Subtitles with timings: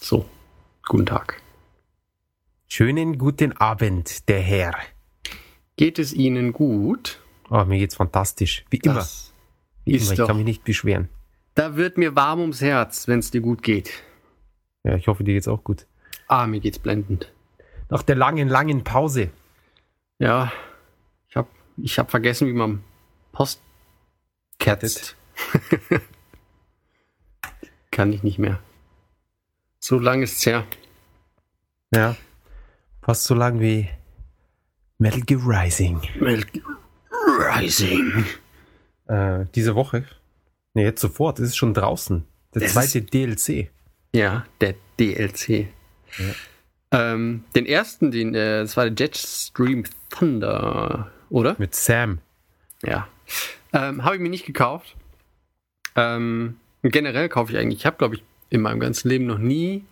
[0.00, 0.24] So,
[0.86, 1.40] guten Tag.
[2.68, 4.74] Schönen guten Abend, der Herr.
[5.76, 7.20] Geht es Ihnen gut?
[7.50, 8.64] Oh, mir geht's fantastisch.
[8.70, 8.94] Wie immer.
[8.96, 9.32] Das
[9.84, 10.12] Wie ist immer.
[10.12, 11.08] Ich doch- kann mich nicht beschweren.
[11.54, 13.90] Da wird mir warm ums Herz, wenn es dir gut geht.
[14.84, 15.86] Ja, ich hoffe, dir geht's auch gut.
[16.28, 17.32] Ah, mir geht's blendend.
[17.88, 19.30] Nach der langen, langen Pause.
[20.18, 20.52] Ja,
[21.28, 22.84] ich hab, ich hab vergessen, wie man
[23.32, 23.60] Post
[24.58, 25.16] kettet.
[27.90, 28.60] Kann ich nicht mehr.
[29.88, 30.66] So lang ist's her.
[31.94, 32.14] Ja.
[33.00, 33.88] Fast so lang wie
[34.98, 36.02] Metal Gear Rising.
[37.10, 38.26] Rising.
[39.06, 40.04] Äh, diese Woche.
[40.74, 41.38] Ne, jetzt sofort.
[41.38, 42.26] Es ist schon draußen.
[42.52, 43.70] Der Das zweite DLC.
[44.12, 45.68] Ja, der DLC.
[46.90, 51.56] Ähm, den ersten, den, äh, das war der Jetstream Thunder, oder?
[51.58, 52.18] Mit Sam.
[52.82, 53.08] Ja.
[53.72, 54.96] Ähm, habe ich mir nicht gekauft.
[55.96, 59.84] Ähm, generell kaufe ich eigentlich, ich habe, glaube ich, in meinem ganzen Leben noch nie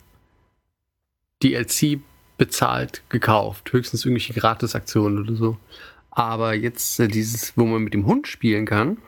[1.42, 2.00] DLC
[2.38, 3.72] bezahlt gekauft.
[3.72, 5.58] Höchstens irgendwelche Gratisaktionen oder so.
[6.10, 8.98] Aber jetzt äh, dieses, wo man mit dem Hund spielen kann,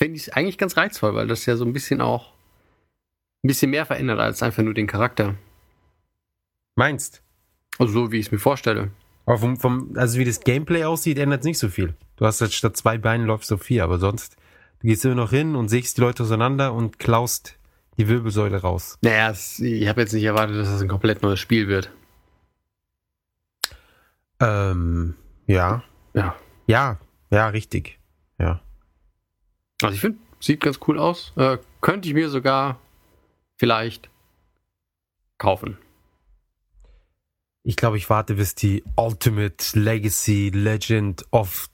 [0.00, 2.32] finde ich es eigentlich ganz reizvoll, weil das ja so ein bisschen auch
[3.44, 5.34] ein bisschen mehr verändert als einfach nur den Charakter.
[6.76, 7.22] Meinst?
[7.78, 8.92] Also so, wie ich es mir vorstelle.
[9.26, 11.94] Aber vom, vom, also wie das Gameplay aussieht, ändert es nicht so viel.
[12.16, 14.36] Du hast jetzt statt zwei Beinen läufst du auf vier, aber sonst,
[14.80, 17.56] du gehst immer noch hin und sägst die Leute auseinander und klaust
[17.98, 18.98] die Wirbelsäule raus.
[19.02, 21.90] Naja, ich habe jetzt nicht erwartet, dass das ein komplett neues Spiel wird.
[24.40, 25.14] Ähm,
[25.46, 25.82] ja.
[26.14, 26.36] Ja.
[26.66, 26.98] Ja,
[27.30, 27.98] ja, richtig.
[28.38, 28.60] Ja.
[29.82, 31.32] Also ich finde, sieht ganz cool aus.
[31.36, 32.78] Äh, könnte ich mir sogar
[33.56, 34.10] vielleicht
[35.38, 35.78] kaufen.
[37.64, 41.68] Ich glaube, ich warte, bis die Ultimate Legacy Legend of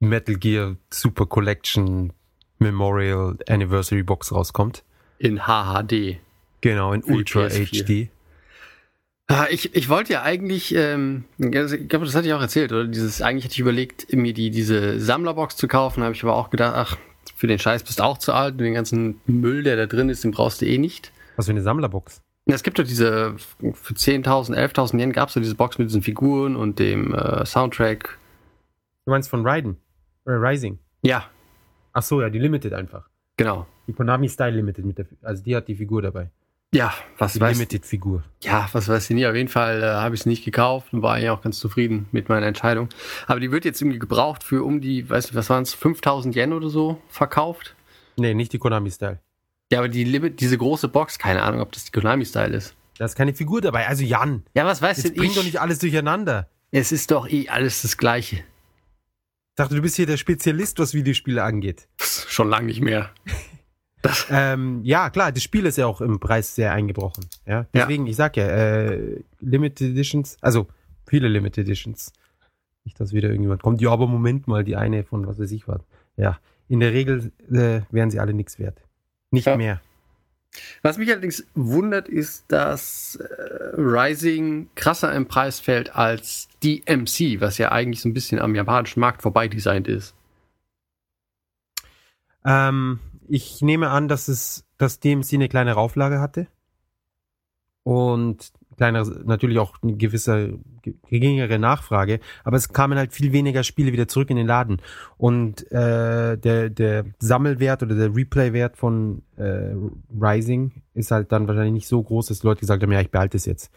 [0.00, 2.12] Metal Gear Super Collection
[2.58, 4.84] Memorial Anniversary Box rauskommt.
[5.20, 6.16] In HHD.
[6.62, 8.06] Genau, in Ultra PS4.
[8.06, 8.10] HD.
[9.28, 11.50] Ah, Ich, ich wollte ja eigentlich, ähm, ich
[11.88, 12.86] glaube, das hatte ich auch erzählt, oder?
[12.86, 16.48] Dieses, eigentlich hatte ich überlegt, mir die, diese Sammlerbox zu kaufen, habe ich aber auch
[16.50, 16.96] gedacht, ach,
[17.36, 20.08] für den Scheiß bist du auch zu alt und den ganzen Müll, der da drin
[20.08, 21.12] ist, den brauchst du eh nicht.
[21.36, 22.22] Was für eine Sammlerbox.
[22.46, 25.88] Ja, Es gibt doch diese, für 10.000, 11.000 Yen gab es so diese Box mit
[25.88, 28.18] diesen Figuren und dem äh, Soundtrack.
[29.04, 29.76] Du meinst von Raiden?
[30.24, 30.78] Äh, Rising.
[31.02, 31.26] Ja,
[31.92, 33.08] Ach so, ja, die Limited einfach.
[33.36, 33.66] genau.
[33.90, 36.30] Die Konami Style Limited mit der, also die hat die Figur dabei.
[36.72, 38.22] Ja, was Die weiß Limited Figur.
[38.44, 39.26] Ja, was weiß ich nie.
[39.26, 42.06] Auf jeden Fall äh, habe ich es nicht gekauft und war eigentlich auch ganz zufrieden
[42.12, 42.88] mit meiner Entscheidung.
[43.26, 46.36] Aber die wird jetzt irgendwie gebraucht für um die, weißt du, was waren es, 5000
[46.36, 47.74] Yen oder so verkauft.
[48.16, 49.18] Nee, nicht die Konami Style.
[49.72, 52.76] Ja, aber die Limit, diese große Box, keine Ahnung, ob das die Konami-Style ist.
[52.98, 53.88] Da ist keine Figur dabei.
[53.88, 55.36] Also Jan, Ja, was weiß jetzt denn bring ich?
[55.36, 56.48] doch nicht alles durcheinander.
[56.70, 58.36] es ist doch eh alles das Gleiche.
[58.36, 61.88] Ich dachte, du bist hier der Spezialist, was Videospiele angeht.
[61.98, 63.10] Schon lange nicht mehr.
[64.30, 67.26] Ähm, ja, klar, das Spiel ist ja auch im Preis sehr eingebrochen.
[67.46, 70.68] Ja, deswegen, ich sag ja, äh, Limited Editions, also
[71.06, 72.12] viele Limited Editions.
[72.84, 73.80] Nicht, dass wieder irgendjemand kommt.
[73.82, 75.82] Ja, aber Moment mal, die eine von was weiß ich was.
[76.16, 78.80] Ja, in der Regel äh, wären sie alle nichts wert.
[79.30, 79.56] Nicht Ja.
[79.56, 79.80] mehr.
[80.82, 83.24] was mich allerdings wundert, ist, dass äh,
[83.76, 88.54] Rising krasser im Preis fällt als die MC, was ja eigentlich so ein bisschen am
[88.54, 90.14] japanischen Markt vorbei designt ist.
[92.44, 92.98] Ähm,
[93.30, 96.46] ich nehme an, dass es, dass DMC eine kleine Rauflage hatte.
[97.82, 103.62] Und kleinere, natürlich auch eine gewisse ge- geringere Nachfrage, aber es kamen halt viel weniger
[103.62, 104.82] Spiele wieder zurück in den Laden.
[105.16, 109.72] Und äh, der, der Sammelwert oder der Replay-Wert von äh,
[110.18, 113.36] Rising ist halt dann wahrscheinlich nicht so groß, dass Leute gesagt haben, ja, ich behalte
[113.38, 113.70] es jetzt.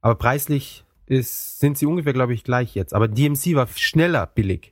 [0.00, 2.94] Aber preislich ist, sind sie ungefähr, glaube ich, gleich jetzt.
[2.94, 4.71] Aber DMC war schneller billig.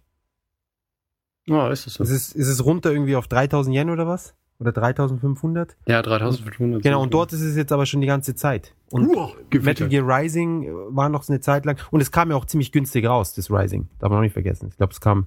[1.51, 2.05] Oh, ist das so?
[2.05, 4.35] Ist es, ist es runter irgendwie auf 3000 Yen oder was?
[4.61, 5.77] Oder 3500?
[5.87, 6.83] Ja, 3500.
[6.83, 8.75] Genau, und dort ist es jetzt aber schon die ganze Zeit.
[8.91, 11.79] Und Uah, Metal Gear Rising äh, war noch so eine Zeit lang.
[11.91, 13.89] Und es kam ja auch ziemlich günstig raus, das Rising.
[13.99, 14.69] Darf man auch nicht vergessen.
[14.71, 15.27] Ich glaube, es kam.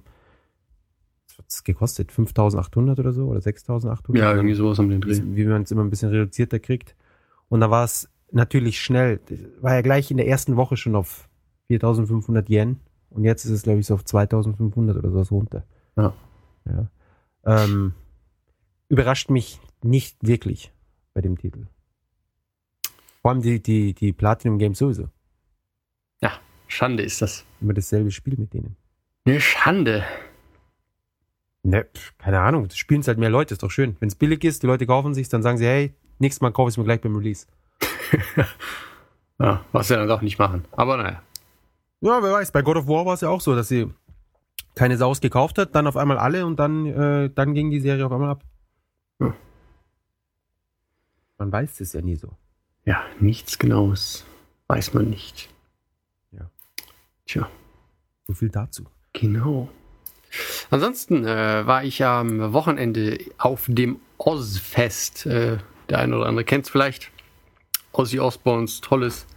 [1.26, 2.12] Was hat es gekostet?
[2.12, 3.26] 5800 oder so?
[3.26, 4.22] Oder 6800?
[4.22, 5.20] Ja, irgendwie sowas um den Dreh.
[5.20, 6.94] wie, man es immer ein bisschen reduzierter kriegt.
[7.48, 9.18] Und da war es natürlich schnell.
[9.60, 11.28] War ja gleich in der ersten Woche schon auf
[11.66, 12.78] 4500 Yen.
[13.10, 15.64] Und jetzt ist es, glaube ich, so auf 2500 oder sowas runter.
[15.96, 16.12] Ja.
[16.66, 16.88] Ja.
[17.44, 17.94] Ähm,
[18.88, 20.72] überrascht mich nicht wirklich
[21.12, 21.66] bei dem Titel.
[23.22, 25.08] Vor allem die, die, die Platinum Games sowieso.
[26.74, 27.44] Schande ist das.
[27.60, 28.76] Immer dasselbe Spiel mit denen.
[29.24, 30.04] Eine Schande.
[31.62, 31.86] Ne,
[32.18, 32.68] keine Ahnung.
[32.68, 33.96] Das spielen es halt mehr Leute, ist doch schön.
[34.00, 36.68] Wenn es billig ist, die Leute kaufen sich, dann sagen sie, hey, nächstes Mal kaufe
[36.68, 37.46] ich es mir gleich beim Release.
[39.40, 40.64] Ja, was sie dann doch nicht machen.
[40.70, 41.20] Aber naja.
[42.00, 42.52] Ja, wer weiß.
[42.52, 43.92] Bei God of War war es ja auch so, dass sie
[44.74, 48.06] keine Saus gekauft hat, dann auf einmal alle und dann, äh, dann ging die Serie
[48.06, 48.44] auf einmal ab.
[49.20, 49.34] Ja.
[51.38, 52.32] Man weiß es ja nie so.
[52.84, 54.24] Ja, nichts Genaues
[54.66, 55.48] weiß man nicht.
[56.32, 56.50] Ja.
[57.26, 57.48] Tja.
[58.26, 58.84] So viel dazu.
[59.12, 59.68] Genau.
[60.70, 65.26] Ansonsten äh, war ich am Wochenende auf dem Ozfest.
[65.26, 67.12] Äh, der eine oder andere kennt es vielleicht.
[67.92, 69.28] Ozzy Osbournes tolles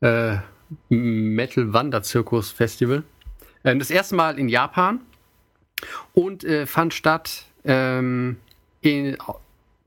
[0.00, 0.38] äh,
[0.88, 3.04] Metal-Wanderzirkus-Festival.
[3.62, 5.00] Äh, das erste Mal in Japan
[6.14, 8.36] und äh, fand statt ähm,
[8.80, 9.16] in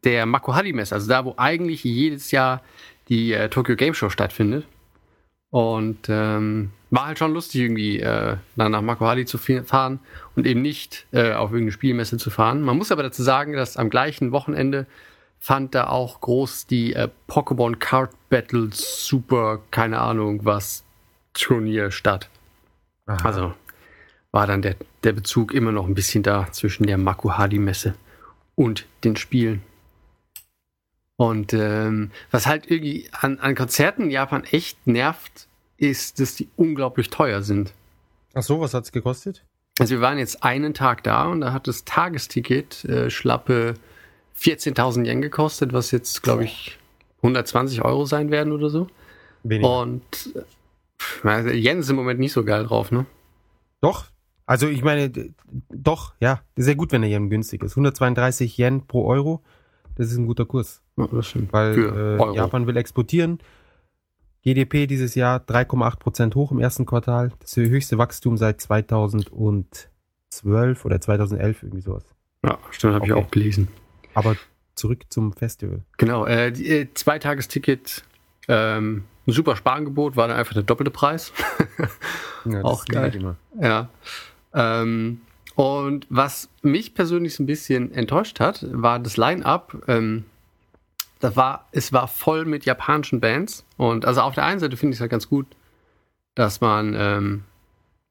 [0.04, 2.62] der Makuhari-Messe, also da, wo eigentlich jedes Jahr
[3.10, 4.66] die äh, Tokyo Game Show stattfindet.
[5.50, 10.00] Und ähm, war halt schon lustig, irgendwie äh, dann nach Makuhari zu fahren
[10.36, 12.62] und eben nicht äh, auf irgendeine Spielmesse zu fahren.
[12.62, 14.86] Man muss aber dazu sagen, dass am gleichen Wochenende
[15.40, 20.84] fand da auch groß die äh, Pokémon Card Battle Super, keine Ahnung was,
[21.34, 22.30] Turnier statt.
[23.06, 23.24] Aha.
[23.24, 23.54] Also
[24.36, 27.96] war dann der, der Bezug immer noch ein bisschen da zwischen der Makuhari-Messe
[28.56, 29.64] und den Spielen.
[31.16, 35.48] Und ähm, was halt irgendwie an, an Konzerten in Japan echt nervt,
[35.78, 37.74] ist, dass die unglaublich teuer sind.
[38.34, 39.46] Ach so, was hat's gekostet?
[39.80, 43.76] Also wir waren jetzt einen Tag da und da hat das Tagesticket äh, schlappe
[44.38, 46.78] 14.000 Yen gekostet, was jetzt, glaube ich,
[47.20, 48.88] 120 Euro sein werden oder so.
[49.44, 49.80] Weniger.
[49.80, 50.36] Und
[51.24, 53.06] äh, Yen ist im Moment nicht so geil drauf, ne?
[53.80, 54.08] Doch.
[54.46, 55.12] Also ich meine,
[55.70, 56.42] doch, ja.
[56.56, 57.74] Sehr gut, wenn der Yen günstig ist.
[57.74, 59.44] 132 Yen pro Euro,
[59.96, 60.82] das ist ein guter Kurs.
[60.98, 61.52] Ja, das stimmt.
[61.52, 63.40] Weil äh, Japan will exportieren.
[64.44, 67.32] GDP dieses Jahr 3,8 Prozent hoch im ersten Quartal.
[67.40, 72.06] Das höchste Wachstum seit 2012 oder 2011, irgendwie sowas.
[72.46, 73.12] Ja, stimmt, habe okay.
[73.12, 73.70] ich auch gelesen.
[74.14, 74.36] Aber
[74.76, 75.82] zurück zum Festival.
[75.98, 78.04] Genau, äh, die, äh, Zweitagesticket,
[78.48, 81.34] ähm, ein super Sparangebot, war dann einfach der doppelte Preis.
[82.46, 83.16] ja, auch geil.
[83.16, 83.38] Immer.
[83.60, 83.90] Ja.
[84.56, 85.22] Ähm,
[85.56, 89.84] und was mich persönlich so ein bisschen enttäuscht hat, war das Line-Up.
[89.88, 90.26] Ähm,
[91.20, 93.66] das war, es war voll mit japanischen Bands.
[93.78, 95.46] Und also auf der einen Seite finde ich es halt ganz gut,
[96.36, 97.44] dass man ähm,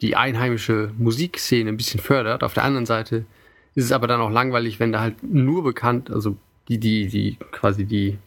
[0.00, 2.43] die einheimische Musikszene ein bisschen fördert.
[2.43, 3.26] Auf der anderen Seite
[3.75, 6.37] ist es aber dann auch langweilig, wenn da halt nur bekannt, also
[6.69, 8.19] die, die, die, quasi die,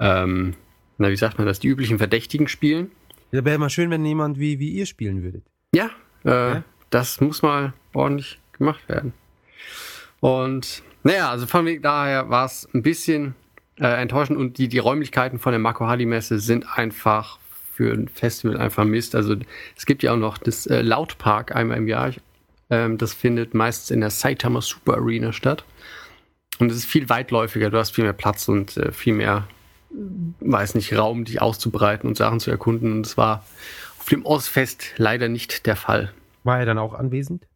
[0.00, 0.54] ähm,
[0.96, 2.90] na, wie sagt man das, die üblichen Verdächtigen spielen.
[3.30, 5.44] Ja, wäre mal schön, wenn jemand wie, wie ihr spielen würdet.
[5.74, 5.90] Ja,
[6.24, 9.12] äh, ja, das muss mal ordentlich gemacht werden.
[10.20, 13.34] Und naja, also von daher war es ein bisschen
[13.80, 17.38] äh, enttäuschend und die, die Räumlichkeiten von der Makohali-Messe sind einfach
[17.72, 19.14] für ein Festival einfach Mist.
[19.14, 19.36] Also
[19.76, 22.12] es gibt ja auch noch das äh, Lautpark einmal im Jahr.
[22.70, 25.64] Ähm, das findet meistens in der Saitama Super Arena statt.
[26.58, 29.46] Und es ist viel weitläufiger, du hast viel mehr Platz und äh, viel mehr,
[30.40, 32.90] weiß nicht, Raum, dich auszubreiten und Sachen zu erkunden.
[32.92, 33.44] Und es war
[34.00, 36.12] auf dem Ozfest leider nicht der Fall.
[36.48, 37.46] War er dann auch anwesend?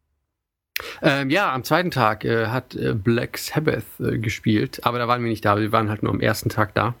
[1.01, 5.23] Ähm, ja, am zweiten Tag äh, hat äh, Black Sabbath äh, gespielt, aber da waren
[5.23, 6.93] wir nicht da, wir waren halt nur am ersten Tag da.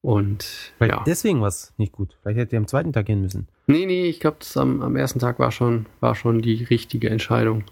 [0.00, 1.04] Und Vielleicht ja.
[1.06, 2.16] deswegen war es nicht gut.
[2.22, 3.48] Vielleicht hätte er am zweiten Tag gehen müssen.
[3.66, 7.64] Nee, nee, ich glaube, am, am ersten Tag war schon, war schon die richtige Entscheidung.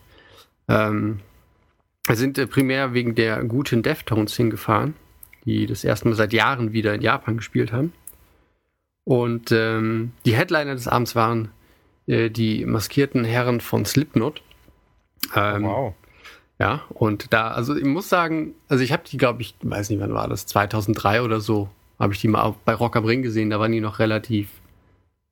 [0.69, 1.21] Ähm,
[2.07, 4.93] wir sind äh, primär wegen der guten Deftones hingefahren,
[5.47, 7.95] die das erste Mal seit Jahren wieder in Japan gespielt haben.
[9.05, 11.49] Und ähm, die Headliner des Abends waren
[12.11, 14.43] äh, die maskierten Herren von Slipknot.
[15.35, 15.95] Ähm, wow.
[16.59, 20.01] Ja, und da, also ich muss sagen, also ich habe die, glaube ich, weiß nicht,
[20.01, 23.49] wann war das, 2003 oder so, habe ich die mal bei Rock am Ring gesehen,
[23.49, 24.51] da waren die noch relativ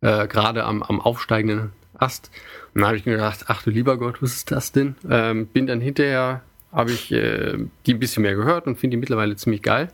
[0.00, 2.30] äh, gerade am, am aufsteigenden Ast.
[2.74, 4.94] Und dann habe ich mir gedacht, ach du lieber Gott, was ist das denn?
[5.10, 6.42] Ähm, bin dann hinterher,
[6.72, 9.88] habe ich äh, die ein bisschen mehr gehört und finde die mittlerweile ziemlich geil.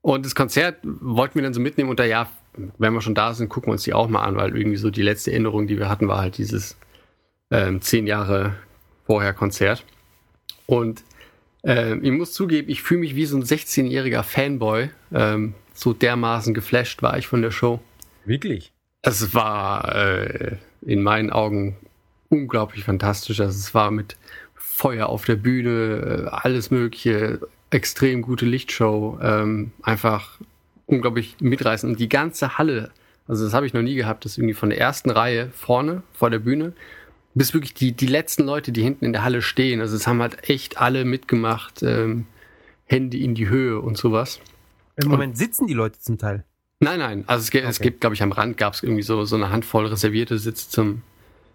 [0.00, 2.28] Und das Konzert wollten wir dann so mitnehmen und da ja,
[2.78, 4.90] wenn wir schon da sind, gucken wir uns die auch mal an, weil irgendwie so
[4.90, 6.76] die letzte Erinnerung, die wir hatten, war halt dieses
[7.50, 8.54] ähm, zehn Jahre
[9.06, 9.84] vorher Konzert.
[10.66, 11.02] Und
[11.64, 16.54] äh, ich muss zugeben, ich fühle mich wie so ein 16-jähriger Fanboy, ähm, so dermaßen
[16.54, 17.80] geflasht war ich von der Show.
[18.24, 18.72] Wirklich?
[19.02, 21.76] Es war äh, in meinen Augen
[22.28, 23.40] unglaublich fantastisch.
[23.40, 24.16] Also es war mit
[24.54, 30.38] Feuer auf der Bühne, äh, alles Mögliche, extrem gute Lichtshow, ähm, einfach
[30.88, 31.92] unglaublich mitreißend.
[31.92, 32.90] Und die ganze Halle,
[33.28, 36.30] also das habe ich noch nie gehabt, dass irgendwie von der ersten Reihe vorne vor
[36.30, 36.72] der Bühne
[37.34, 39.80] bis wirklich die, die letzten Leute, die hinten in der Halle stehen.
[39.80, 42.26] Also es haben halt echt alle mitgemacht, ähm,
[42.86, 44.40] Hände in die Höhe und sowas.
[44.96, 46.44] Im Moment sitzen die Leute zum Teil.
[46.80, 47.24] Nein, nein.
[47.26, 47.64] Also es, okay.
[47.68, 50.70] es gibt, glaube ich, am Rand gab es irgendwie so, so eine Handvoll reservierte Sitze
[50.70, 51.02] zum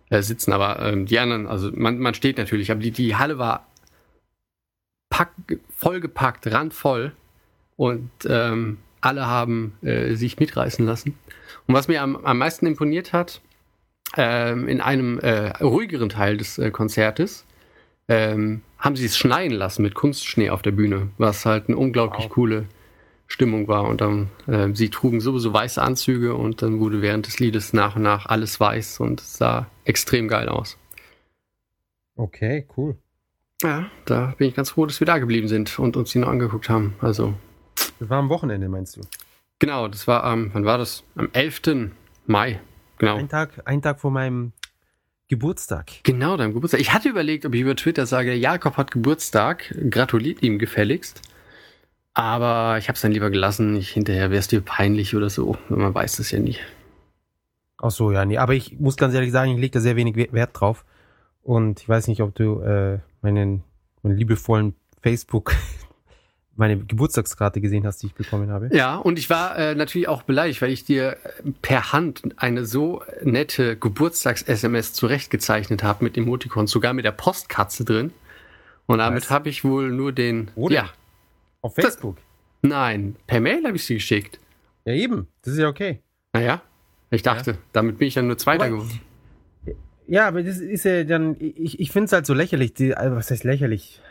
[0.09, 0.53] äh, Sitzen.
[0.53, 3.67] Aber ähm, die anderen, also man, man steht natürlich, aber die, die Halle war
[5.09, 5.31] pack,
[5.75, 7.13] vollgepackt, randvoll.
[7.75, 11.17] Und ähm, alle haben äh, sich mitreißen lassen.
[11.67, 13.41] Und was mir am, am meisten imponiert hat,
[14.17, 17.45] ähm, in einem äh, ruhigeren Teil des äh, Konzertes,
[18.07, 22.25] ähm, haben sie es schneien lassen mit Kunstschnee auf der Bühne, was halt eine unglaublich
[22.25, 22.31] wow.
[22.31, 22.65] coole
[23.27, 23.85] Stimmung war.
[23.85, 27.95] Und dann, äh, sie trugen sowieso weiße Anzüge und dann wurde während des Liedes nach
[27.95, 30.77] und nach alles weiß und es sah extrem geil aus.
[32.15, 32.97] Okay, cool.
[33.63, 36.27] Ja, da bin ich ganz froh, dass wir da geblieben sind und uns die noch
[36.27, 36.95] angeguckt haben.
[36.99, 37.33] Also.
[37.99, 39.01] Das war am Wochenende, meinst du?
[39.59, 41.03] Genau, das war am, wann war das?
[41.15, 41.91] Am 11.
[42.25, 42.59] Mai.
[42.97, 43.15] Genau.
[43.15, 44.53] Ein Tag, ein Tag vor meinem
[45.29, 45.91] Geburtstag.
[46.03, 46.81] Genau, deinem Geburtstag.
[46.81, 51.21] Ich hatte überlegt, ob ich über Twitter sage, Jakob hat Geburtstag, gratuliert ihm gefälligst.
[52.13, 53.75] Aber ich habe es dann lieber gelassen.
[53.75, 55.57] Ich, hinterher wäre es dir peinlich oder so.
[55.69, 56.57] Man weiß das ja nie.
[57.81, 58.37] Ach so, ja, nee.
[58.37, 60.85] Aber ich muss ganz ehrlich sagen, ich lege da sehr wenig Wert drauf.
[61.41, 63.63] Und ich weiß nicht, ob du äh, meinen,
[64.03, 65.55] meinen liebevollen Facebook,
[66.55, 68.69] meine Geburtstagskarte gesehen hast, die ich bekommen habe.
[68.71, 71.17] Ja, und ich war äh, natürlich auch beleidigt, weil ich dir
[71.61, 78.11] per Hand eine so nette Geburtstags-SMS zurechtgezeichnet habe mit Emoticons, sogar mit der Postkatze drin.
[78.85, 80.51] Und damit habe ich wohl nur den.
[80.55, 80.75] Oder?
[80.75, 80.89] Ja.
[81.61, 82.17] Auf Facebook?
[82.61, 84.39] Das, nein, per Mail habe ich sie geschickt.
[84.85, 85.27] Ja, eben.
[85.41, 86.01] Das ist ja okay.
[86.33, 86.61] Naja,
[87.09, 87.57] ich dachte, ja.
[87.71, 88.99] damit bin ich dann nur Zweiter geworden.
[90.07, 92.73] Ja, aber das ist ja dann, ich, ich finde es halt so lächerlich.
[92.73, 94.01] Die, also was heißt lächerlich?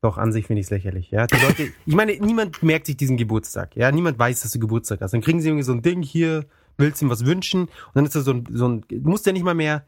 [0.00, 1.10] Doch, an sich finde ich es lächerlich.
[1.10, 3.74] Ja, die Leute, ich meine, niemand merkt sich diesen Geburtstag.
[3.74, 5.12] Ja, niemand weiß, dass du Geburtstag hast.
[5.12, 7.62] Dann kriegen sie irgendwie so ein Ding hier, willst du ihm was wünschen?
[7.62, 9.84] Und dann ist da so ein, so ein, du musst ja nicht mal mehr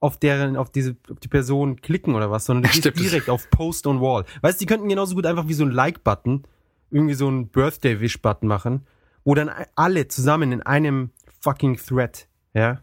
[0.00, 3.48] auf deren, auf diese, auf die Person klicken oder was, sondern du gehst direkt auf
[3.48, 4.26] Post on Wall.
[4.42, 6.42] Weißt du, die könnten genauso gut einfach wie so ein Like-Button,
[6.90, 8.86] irgendwie so ein Birthday-Wish-Button machen,
[9.24, 12.82] wo dann alle zusammen in einem fucking Thread, ja,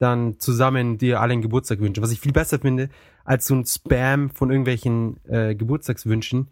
[0.00, 2.02] dann zusammen dir alle einen Geburtstag wünschen.
[2.02, 2.88] Was ich viel besser finde,
[3.26, 6.48] als so ein Spam von irgendwelchen äh, Geburtstagswünschen,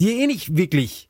[0.00, 1.08] die eh nicht wirklich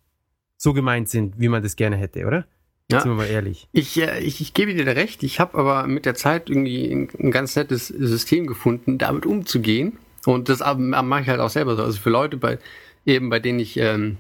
[0.56, 2.46] so gemeint sind, wie man das gerne hätte, oder?
[2.90, 3.00] Ja.
[3.00, 3.68] Sind wir mal ehrlich.
[3.72, 5.22] Ich, äh, ich, ich gebe dir recht.
[5.22, 9.98] Ich habe aber mit der Zeit irgendwie ein, ein, ganz nettes System gefunden, damit umzugehen.
[10.26, 11.82] Und das mache ich halt auch selber so.
[11.84, 12.58] Also für Leute, bei,
[13.06, 14.18] eben bei denen ich ähm,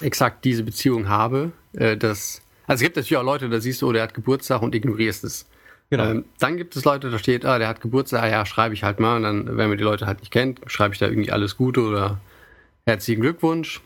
[0.00, 3.88] exakt diese Beziehung habe, äh, das, also es gibt natürlich auch Leute, da siehst du,
[3.88, 5.46] oh, der hat Geburtstag und ignorierst es.
[5.92, 6.08] Genau.
[6.08, 8.82] Ähm, dann gibt es Leute, da steht, ah, der hat Geburtstag, ah, ja, schreibe ich
[8.82, 9.16] halt mal.
[9.16, 11.82] Und dann, wenn man die Leute halt nicht kennt, schreibe ich da irgendwie alles Gute
[11.82, 12.18] oder
[12.86, 13.82] herzlichen Glückwunsch.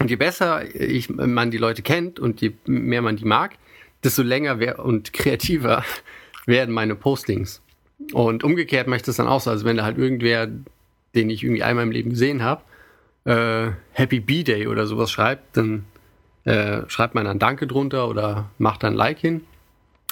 [0.00, 3.56] Und je besser ich, man die Leute kennt und je mehr man die mag,
[4.02, 5.84] desto länger und kreativer
[6.46, 7.60] werden meine Postings.
[8.14, 9.50] Und umgekehrt ich das dann auch so.
[9.50, 10.48] Also wenn da halt irgendwer,
[11.14, 12.62] den ich irgendwie einmal im Leben gesehen habe,
[13.26, 15.84] äh, Happy B-Day oder sowas schreibt, dann
[16.44, 19.42] äh, schreibt man dann Danke drunter oder macht dann Like hin.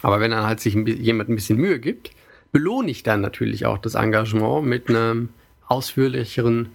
[0.03, 2.11] Aber wenn dann halt sich jemand ein bisschen Mühe gibt,
[2.51, 5.31] belohne ich dann natürlich auch das Engagement mit einem
[5.67, 6.71] ausführlicheren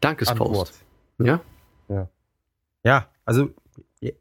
[0.00, 0.84] Dankespost.
[1.18, 1.40] Ja?
[1.88, 2.08] Ja.
[2.84, 3.50] Ja, also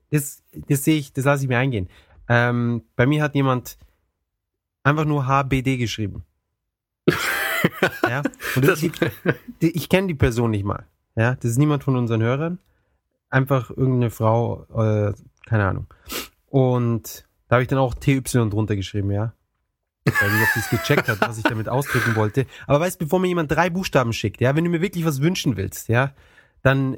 [0.10, 1.88] das, das sehe ich, das lasse ich mir eingehen.
[2.28, 3.78] Ähm, bei mir hat jemand
[4.84, 6.24] einfach nur HBD geschrieben.
[8.04, 8.24] ja?
[8.56, 8.92] Und das, ich,
[9.60, 10.86] ich kenne die Person nicht mal.
[11.16, 12.60] Ja, das ist niemand von unseren Hörern.
[13.30, 15.14] Einfach irgendeine Frau, äh,
[15.46, 15.88] keine Ahnung.
[16.50, 19.34] Und da habe ich dann auch TY drunter geschrieben, ja.
[20.06, 22.46] Weil ich, ob es gecheckt hat, was ich damit ausdrücken wollte.
[22.66, 25.58] Aber weißt, bevor mir jemand drei Buchstaben schickt, ja, wenn du mir wirklich was wünschen
[25.58, 26.14] willst, ja,
[26.62, 26.98] dann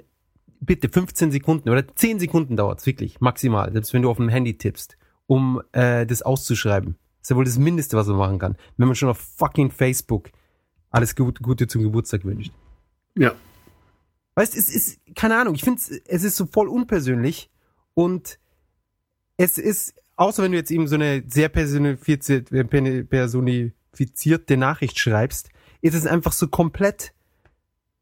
[0.59, 4.57] bitte 15 Sekunden oder 10 Sekunden dauert's wirklich, maximal, selbst wenn du auf dem Handy
[4.57, 4.97] tippst
[5.29, 6.95] um äh, das auszuschreiben.
[7.19, 9.69] Das ist ja wohl das Mindeste, was man machen kann, wenn man schon auf fucking
[9.69, 10.31] Facebook
[10.89, 12.51] alles Gute zum Geburtstag wünscht.
[13.15, 13.35] Ja.
[14.33, 17.51] Weißt, es ist, keine Ahnung, ich finde es ist so voll unpersönlich
[17.93, 18.39] und
[19.37, 22.65] es ist, außer wenn du jetzt eben so eine sehr personifizierte,
[23.05, 25.49] personifizierte Nachricht schreibst,
[25.81, 27.13] ist es einfach so komplett,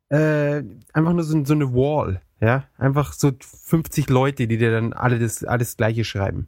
[0.09, 4.93] äh, einfach nur so, so eine Wall, ja, einfach so 50 Leute, die dir dann
[4.93, 6.47] alle das, alles Gleiche schreiben.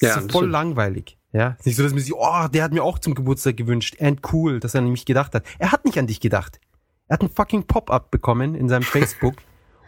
[0.00, 1.18] Das ja, ist so voll langweilig.
[1.32, 3.96] Ja, ist nicht so, dass man sich, oh, der hat mir auch zum Geburtstag gewünscht.
[4.00, 5.44] And cool, dass er an mich gedacht hat.
[5.58, 6.60] Er hat nicht an dich gedacht.
[7.06, 9.36] Er hat ein fucking Pop-up bekommen in seinem Facebook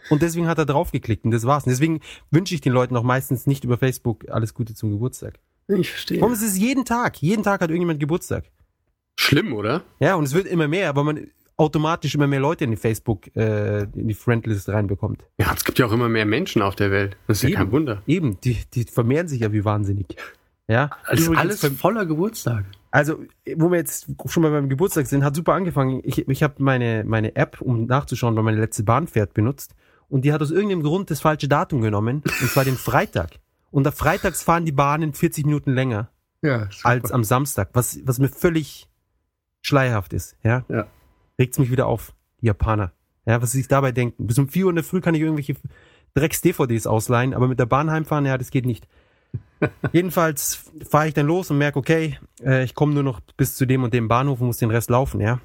[0.09, 1.65] und deswegen hat er draufgeklickt und das war's.
[1.65, 5.39] Und deswegen wünsche ich den Leuten auch meistens nicht über Facebook alles Gute zum Geburtstag.
[5.67, 6.21] Ich verstehe.
[6.21, 7.21] Warum ist es jeden Tag?
[7.21, 8.45] Jeden Tag hat irgendjemand Geburtstag.
[9.19, 9.83] Schlimm, oder?
[9.99, 13.33] Ja, und es wird immer mehr, weil man automatisch immer mehr Leute in die Facebook,
[13.35, 15.23] äh, in die Friendlist reinbekommt.
[15.39, 17.17] Ja, es gibt ja auch immer mehr Menschen auf der Welt.
[17.27, 18.01] Das ist eben, ja kein Wunder.
[18.07, 20.17] Eben, die, die vermehren sich ja wie wahnsinnig.
[20.67, 20.89] Ja.
[21.05, 22.65] Also alles voller Geburtstag.
[22.91, 23.19] Also,
[23.55, 26.01] wo wir jetzt schon mal beim Geburtstag sind, hat super angefangen.
[26.03, 29.75] Ich, ich habe meine, meine App, um nachzuschauen, weil meine letzte Bahn fährt, benutzt.
[30.09, 32.23] Und die hat aus irgendeinem Grund das falsche Datum genommen.
[32.41, 33.39] Und zwar den Freitag.
[33.71, 36.09] Und da freitags fahren die Bahnen 40 Minuten länger.
[36.41, 37.69] Ja, als am Samstag.
[37.73, 38.87] Was, was mir völlig
[39.61, 40.37] schleierhaft ist.
[40.43, 40.63] Ja.
[40.69, 40.87] ja
[41.39, 42.91] regt's mich wieder auf, die Japaner.
[43.25, 44.27] Ja, was sie sich dabei denken.
[44.27, 45.55] Bis um 4 Uhr in der Früh kann ich irgendwelche
[46.13, 48.87] Drecks-DVDs ausleihen, aber mit der Bahn heimfahren, ja, das geht nicht.
[49.91, 53.65] Jedenfalls fahre ich dann los und merke, okay, äh, ich komme nur noch bis zu
[53.65, 55.39] dem und dem Bahnhof und muss den Rest laufen, ja.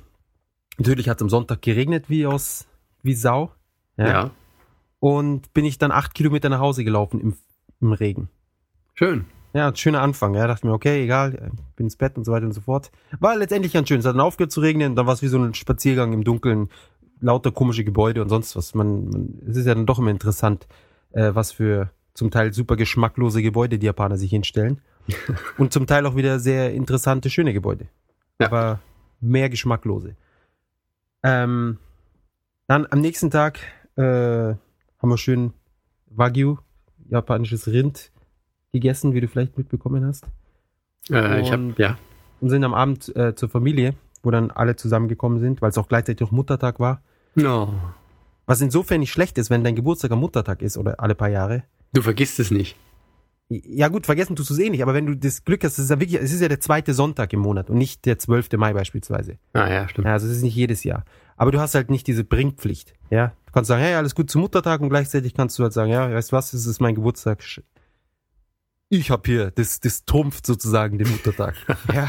[0.79, 2.67] Natürlich hat es am Sonntag geregnet wie aus,
[3.03, 3.51] wie Sau.
[3.97, 4.09] Ja.
[4.09, 4.31] ja.
[5.01, 7.37] Und bin ich dann acht Kilometer nach Hause gelaufen im
[7.81, 8.29] im Regen.
[8.95, 9.25] Schön.
[9.53, 10.35] Ja, ein schöner Anfang.
[10.35, 12.93] Ja, dachte mir, okay, egal, ich bin ins Bett und so weiter und so fort.
[13.19, 13.99] War letztendlich ganz schön.
[13.99, 16.69] Es hat dann aufgehört zu regnen, dann war es wie so ein Spaziergang im Dunkeln,
[17.21, 18.75] lauter komische Gebäude und sonst was.
[18.75, 20.69] Man, man es ist ja dann doch immer interessant,
[21.13, 24.81] äh, was für zum Teil super geschmacklose Gebäude die Japaner sich hinstellen.
[25.59, 27.89] und zum Teil auch wieder sehr interessante, schöne Gebäude.
[28.39, 28.47] Ja.
[28.47, 28.81] Aber
[29.21, 30.15] mehr geschmacklose.
[31.23, 31.79] Ähm,
[32.69, 33.59] dann am nächsten Tag
[33.97, 34.55] äh,
[35.01, 35.53] haben wir schön
[36.07, 36.59] Wagyu,
[37.09, 38.11] japanisches Rind,
[38.73, 40.27] gegessen, wie du vielleicht mitbekommen hast.
[41.11, 41.99] Äh, ich hab, ja.
[42.41, 45.89] Und sind am Abend äh, zur Familie, wo dann alle zusammengekommen sind, weil es auch
[45.89, 47.03] gleichzeitig auch Muttertag war.
[47.35, 47.75] No.
[48.47, 51.65] Was insofern nicht schlecht ist, wenn dein Geburtstag am Muttertag ist oder alle paar Jahre.
[51.93, 52.77] Du vergisst es nicht.
[53.49, 55.85] Ja gut, vergessen tust du es eh nicht, aber wenn du das Glück hast, es
[55.85, 58.53] ist ja wirklich, es ist ja der zweite Sonntag im Monat und nicht der 12.
[58.53, 59.39] Mai beispielsweise.
[59.55, 60.07] Ah ja, stimmt.
[60.07, 61.05] Ja, also es ist nicht jedes Jahr.
[61.37, 62.95] Aber du hast halt nicht diese Bringpflicht.
[63.11, 65.91] Ja, du kannst sagen, hey, alles gut zum Muttertag und gleichzeitig kannst du halt sagen,
[65.91, 67.43] ja, weißt du was, es ist mein Geburtstag.
[68.89, 71.57] Ich hab hier, das, das trumpft sozusagen den Muttertag.
[71.93, 72.09] ja.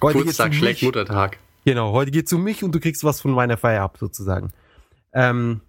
[0.00, 0.88] Heute geht's Geburtstag um schlecht mich.
[0.88, 1.38] Muttertag.
[1.66, 4.50] Genau, heute geht's um mich und du kriegst was von meiner Feier ab, sozusagen.
[5.12, 5.60] Ähm,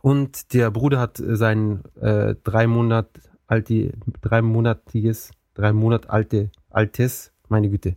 [0.00, 3.08] und der Bruder hat äh, sein äh, drei Monat
[3.46, 3.92] alte,
[4.22, 7.96] dreimonatiges, drei Monat alte, altes, meine Güte,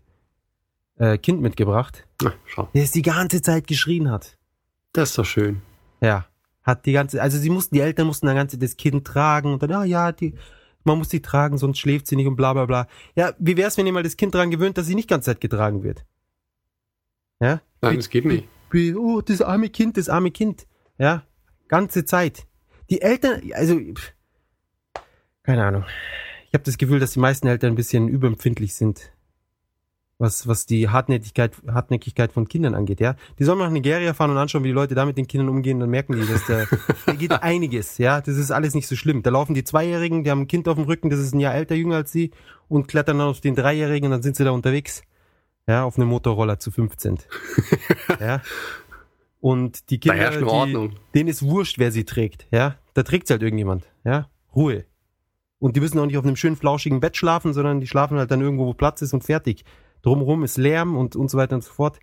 [0.97, 2.67] äh, Kind mitgebracht, Na, schau.
[2.73, 4.37] der es die ganze Zeit geschrien hat.
[4.91, 5.61] Das ist doch schön.
[6.01, 6.25] Ja,
[6.63, 9.61] hat die ganze, also sie mussten, die Eltern mussten dann ganze das Kind tragen und
[9.61, 10.33] dann, ah ja, die,
[10.83, 12.87] man muss sie tragen, sonst schläft sie nicht und bla bla bla.
[13.15, 15.41] Ja, wie wär's, wenn ihr mal das Kind daran gewöhnt, dass sie nicht ganze Zeit
[15.41, 16.05] getragen wird?
[17.39, 17.61] Ja?
[17.81, 18.47] Nein, das geht nicht.
[18.95, 20.65] Oh, das arme Kind, das arme Kind.
[20.97, 21.23] Ja,
[21.67, 22.47] ganze Zeit.
[22.89, 23.79] Die Eltern, also,
[25.43, 25.85] keine Ahnung.
[26.47, 29.11] Ich habe das Gefühl, dass die meisten Eltern ein bisschen überempfindlich sind,
[30.23, 33.15] was, was die Hartnäckigkeit, Hartnäckigkeit von Kindern angeht, ja.
[33.37, 35.79] Die sollen nach Nigeria fahren und anschauen, wie die Leute da mit den Kindern umgehen,
[35.79, 36.65] dann merken die, dass da,
[37.05, 38.21] da geht einiges, ja.
[38.21, 39.21] Das ist alles nicht so schlimm.
[39.21, 41.53] Da laufen die Zweijährigen, die haben ein Kind auf dem Rücken, das ist ein Jahr
[41.53, 42.31] älter, jünger als sie,
[42.69, 45.03] und klettern dann auf den Dreijährigen und dann sind sie da unterwegs.
[45.67, 47.19] Ja, auf einem Motorroller zu 15.
[48.19, 48.41] ja.
[49.39, 50.95] Und die Kinder, die, Ordnung.
[51.13, 52.47] denen ist wurscht, wer sie trägt.
[52.51, 53.89] Ja, da trägt halt irgendjemand.
[54.05, 54.85] Ja, Ruhe.
[55.59, 58.31] Und die müssen auch nicht auf einem schönen flauschigen Bett schlafen, sondern die schlafen halt
[58.31, 59.63] dann irgendwo, wo Platz ist und fertig.
[60.03, 61.99] Drumherum ist Lärm und, und so weiter und so fort.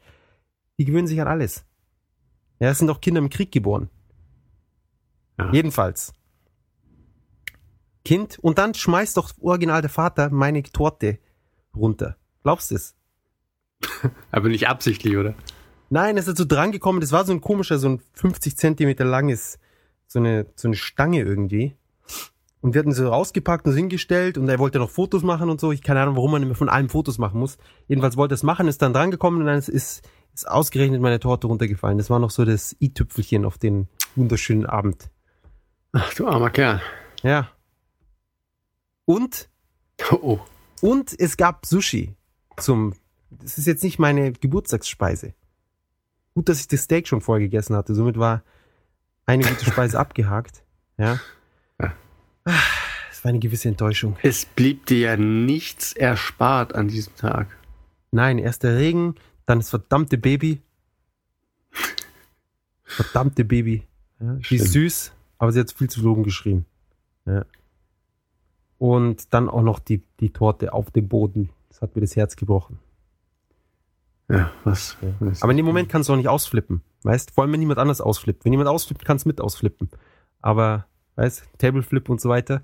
[0.79, 1.65] Die gewöhnen sich an alles.
[2.59, 3.89] Ja, es sind auch Kinder im Krieg geboren.
[5.39, 5.53] Ja.
[5.53, 6.13] Jedenfalls.
[8.05, 11.19] Kind, und dann schmeißt doch original der Vater meine Torte
[11.77, 12.17] runter.
[12.43, 12.97] Glaubst du es?
[14.31, 15.35] Aber nicht absichtlich, oder?
[15.91, 17.01] Nein, es ist so dran gekommen.
[17.01, 19.59] Das war so ein komischer, so ein 50 Zentimeter langes,
[20.07, 21.77] so eine, so eine Stange irgendwie.
[22.61, 25.73] Und wir hatten sie rausgepackt und hingestellt und er wollte noch Fotos machen und so.
[25.73, 27.57] Ich keine Ahnung, warum man immer von allem Fotos machen muss.
[27.89, 31.01] Jedenfalls wollte er es machen, ist dann dran gekommen und dann ist, ist, ist ausgerechnet
[31.01, 31.97] meine Torte runtergefallen.
[31.97, 35.11] Das war noch so das i-Tüpfelchen auf den wunderschönen Abend.
[35.93, 36.83] Ach, du armer Kerl.
[37.23, 37.49] Ja.
[39.07, 39.51] Und
[40.11, 40.41] Oh, oh.
[40.81, 42.15] Und es gab Sushi
[42.57, 42.95] zum.
[43.31, 45.35] Das ist jetzt nicht meine Geburtstagsspeise.
[46.35, 47.95] Gut, dass ich das Steak schon vorher gegessen hatte.
[47.95, 48.43] Somit war
[49.27, 50.65] eine gute Speise abgehakt.
[50.99, 51.21] Ja.
[52.45, 54.17] Es war eine gewisse Enttäuschung.
[54.23, 57.57] Es blieb dir ja nichts erspart an diesem Tag.
[58.13, 59.15] Nein, erst der Regen,
[59.47, 60.61] dann das verdammte Baby.
[62.85, 63.87] Verdammte Baby.
[64.21, 66.67] Ja, die ist süß, aber sie hat viel zu Logen geschrien.
[67.27, 67.45] Ja.
[68.79, 71.51] Und dann auch noch die, die Torte auf dem Boden.
[71.69, 72.79] Das hat mir das Herz gebrochen.
[74.29, 74.97] Ja, was?
[75.03, 75.09] Ja.
[75.21, 76.83] was- Aber in dem Moment kannst du auch nicht ausflippen.
[77.03, 77.31] Weißt?
[77.33, 78.45] Vor allem, wenn jemand anders ausflippt.
[78.45, 79.89] Wenn jemand ausflippt, kannst du mit ausflippen.
[80.43, 80.87] Aber,
[81.21, 82.63] weißt, Tableflip und so weiter.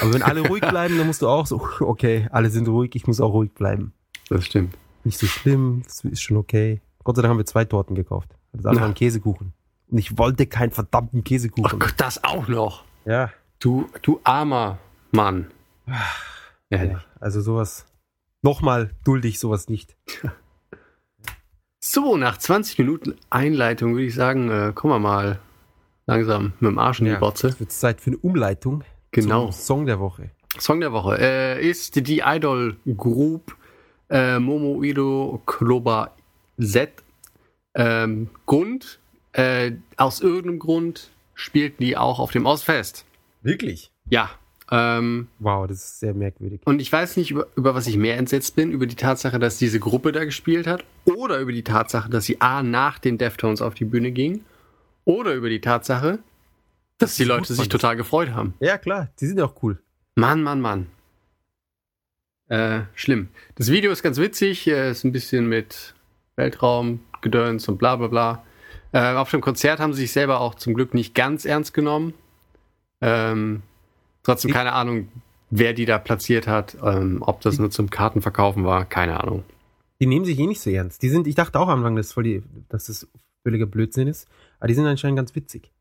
[0.00, 3.06] Aber wenn alle ruhig bleiben, dann musst du auch so, okay, alle sind ruhig, ich
[3.06, 3.92] muss auch ruhig bleiben.
[4.28, 4.76] Das stimmt.
[5.04, 6.80] Nicht so schlimm, es ist schon okay.
[7.04, 8.28] Gott sei Dank haben wir zwei Torten gekauft.
[8.52, 8.80] Das andere Ja.
[8.82, 9.52] war ein Käsekuchen.
[9.90, 11.78] Und ich wollte keinen verdammten Ach Käsekuchen.
[11.78, 12.84] Gott, das auch noch.
[13.04, 14.78] ja, Du, du armer
[15.10, 15.50] Mann.
[16.70, 16.92] Ehrlich.
[16.92, 17.86] ja, also sowas.
[18.42, 19.96] Nochmal dulde ich sowas nicht.
[21.80, 25.38] So, nach 20 Minuten Einleitung würde ich sagen, äh, kommen wir mal
[26.08, 27.48] langsam mit dem Arsch in die Botze.
[27.48, 28.82] Es wird Zeit für eine Umleitung.
[29.12, 29.44] Genau.
[29.44, 30.30] Zum Song der Woche.
[30.58, 33.54] Song der Woche äh, ist die Idol Group
[34.10, 36.12] äh, Momoido Kloba
[36.60, 36.90] Z.
[37.74, 38.98] Ähm, Grund,
[39.32, 43.04] äh, aus irgendeinem Grund spielten die auch auf dem Ausfest.
[43.42, 43.92] Wirklich?
[44.08, 44.30] Ja.
[44.70, 46.60] Ähm, Wow, das ist sehr merkwürdig.
[46.64, 49.58] und ich weiß nicht, über, über was ich mehr entsetzt bin, über die Tatsache, dass
[49.58, 53.62] diese Gruppe da gespielt hat, oder über die Tatsache, dass sie A nach den Deftones
[53.62, 54.40] auf die Bühne ging,
[55.08, 56.18] oder über die Tatsache,
[56.98, 58.52] dass die Leute sich total gefreut haben.
[58.60, 59.80] Ja, klar, die sind ja auch cool.
[60.16, 60.86] Mann, Mann, Mann.
[62.48, 63.28] Äh, schlimm.
[63.54, 65.94] Das Video ist ganz witzig, äh, ist ein bisschen mit
[66.36, 68.44] Weltraum, Gedöns und bla bla bla.
[68.92, 72.12] Äh, auf dem Konzert haben sie sich selber auch zum Glück nicht ganz ernst genommen.
[73.00, 73.62] Ähm,
[74.24, 75.08] trotzdem keine Ahnung,
[75.48, 79.42] wer die da platziert hat, ähm, ob das nur zum Kartenverkaufen war, keine Ahnung.
[80.00, 81.00] Die nehmen sich eh nicht so ernst.
[81.02, 83.08] Die sind, ich dachte auch am Anfang, dass, voll die, dass das
[83.42, 85.72] völliger Blödsinn ist, aber die sind anscheinend ganz witzig.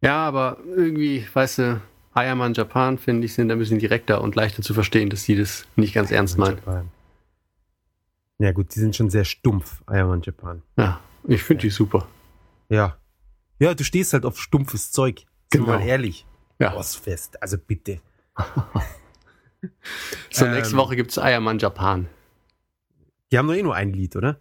[0.00, 1.80] Ja, aber irgendwie, weißt du,
[2.12, 5.64] Ayaman Japan, finde ich, sind ein bisschen direkter und leichter zu verstehen, dass die das
[5.76, 6.56] nicht ganz ernst meinen.
[6.56, 6.90] Japan.
[8.38, 10.62] Ja gut, die sind schon sehr stumpf, Ayaman Japan.
[10.76, 12.08] Ja, ich finde die super.
[12.68, 12.96] Ja.
[13.60, 15.26] Ja, du stehst halt auf stumpfes Zeug.
[15.52, 15.78] Sind Genau.
[15.78, 16.26] mal ehrlich.
[16.58, 16.74] Ja.
[16.74, 18.00] Ostfest, also bitte.
[20.30, 20.54] So, Ähm.
[20.54, 22.08] nächste Woche gibt's Ayaman Japan.
[23.30, 24.40] Die haben doch eh nur ein Lied, oder?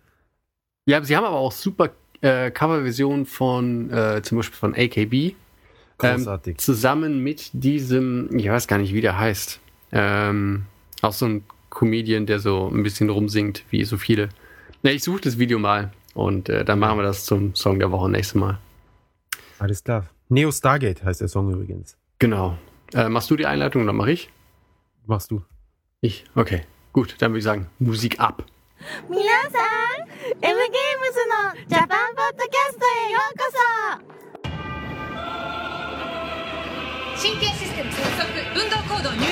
[0.86, 5.36] Ja, sie haben aber auch super äh, Coverversionen von, äh, zum Beispiel von AKB.
[5.98, 6.54] Großartig.
[6.54, 9.60] Ähm, zusammen mit diesem, ich weiß gar nicht, wie der heißt.
[9.92, 10.66] Ähm,
[11.02, 14.30] auch so ein Comedian, der so ein bisschen rumsingt, wie so viele.
[14.84, 17.92] Ja, ich suche das Video mal und äh, dann machen wir das zum Song der
[17.92, 18.60] Woche nächstes Mal.
[19.60, 20.08] Alles klar.
[20.30, 21.98] Neo Stargate heißt der Song übrigens.
[22.20, 22.58] Genau.
[22.94, 24.30] Äh, machst du die Einleitung oder mache ich?
[25.06, 25.44] Machst du.
[26.02, 26.26] Ich.
[26.36, 26.62] Okay.
[26.94, 28.46] Gut, dann würde ich sagen, Musik ab.
[29.10, 29.52] 皆さん
[30.42, 30.58] M ゲーム
[31.14, 33.58] ズのジャパンポッドキャストへようこそ。
[37.22, 39.30] 神経システム接続運動コードを入力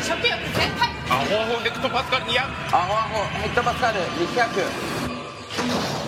[0.00, 0.88] 食欲全開。
[1.10, 2.38] アホアホヘクトパスカル200
[2.72, 6.03] アホアホヘクトパスカル200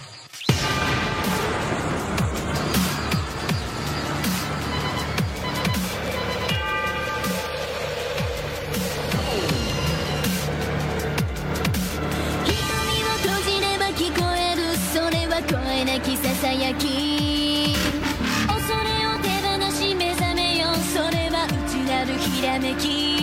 [16.57, 17.75] 輝き。
[18.49, 20.77] 恐れを手放し目覚めよう。
[20.77, 23.16] それは内なるひらめき。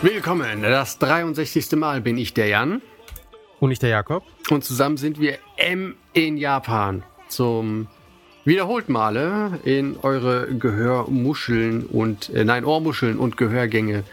[0.00, 0.62] Willkommen.
[0.62, 1.72] Das 63.
[1.72, 2.80] Mal bin ich der Jan.
[3.58, 4.22] Und nicht der Jakob?
[4.48, 7.02] Und zusammen sind wir M in Japan.
[7.26, 7.88] Zum
[8.44, 14.04] wiederholten Male in eure Gehörmuscheln und, äh, nein, Ohrmuscheln und Gehörgänge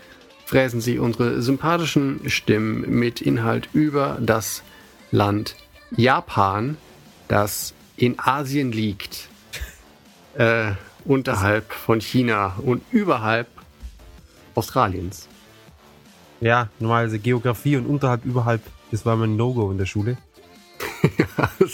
[0.45, 4.63] fräsen sie unsere sympathischen Stimmen mit Inhalt über das
[5.11, 5.55] Land
[5.95, 6.77] Japan,
[7.27, 9.27] das in Asien liegt.
[10.33, 10.71] Äh,
[11.05, 13.47] unterhalb von China und überhalb
[14.55, 15.29] Australiens.
[16.41, 20.17] Ja, normalerweise Geografie und unterhalb, überhalb, das war mein No-Go in der Schule.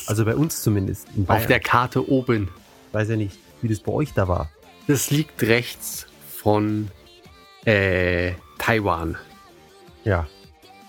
[0.07, 1.07] Also bei uns zumindest.
[1.15, 2.49] In Auf der Karte oben.
[2.91, 4.49] Weiß ja nicht, wie das bei euch da war.
[4.87, 6.89] Das liegt rechts von
[7.65, 9.17] äh, Taiwan.
[10.03, 10.27] Ja.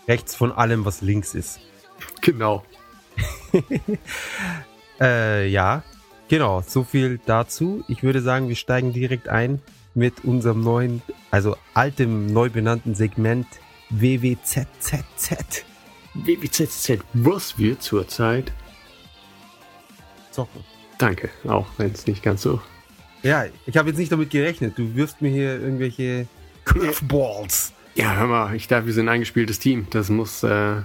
[0.09, 1.61] Rechts von allem, was links ist.
[2.21, 2.65] Genau.
[5.01, 5.83] Äh, ja,
[6.29, 7.83] genau, so viel dazu.
[7.89, 9.61] Ich würde sagen, wir steigen direkt ein
[9.95, 13.47] mit unserem neuen, also altem, neu benannten Segment
[13.91, 15.65] WWZZZ.
[16.15, 18.53] WWZZ, was wir zurzeit.
[20.31, 20.65] Zocken.
[20.99, 22.61] Danke, auch wenn es nicht ganz so.
[23.23, 24.79] Ja, ich habe jetzt nicht damit gerechnet.
[24.79, 26.27] Du wirfst mir hier irgendwelche
[26.65, 27.73] Curveballs.
[27.95, 29.87] Ja, hör mal, ich dachte, wir sind ein eingespieltes Team.
[29.91, 30.77] Das muss äh,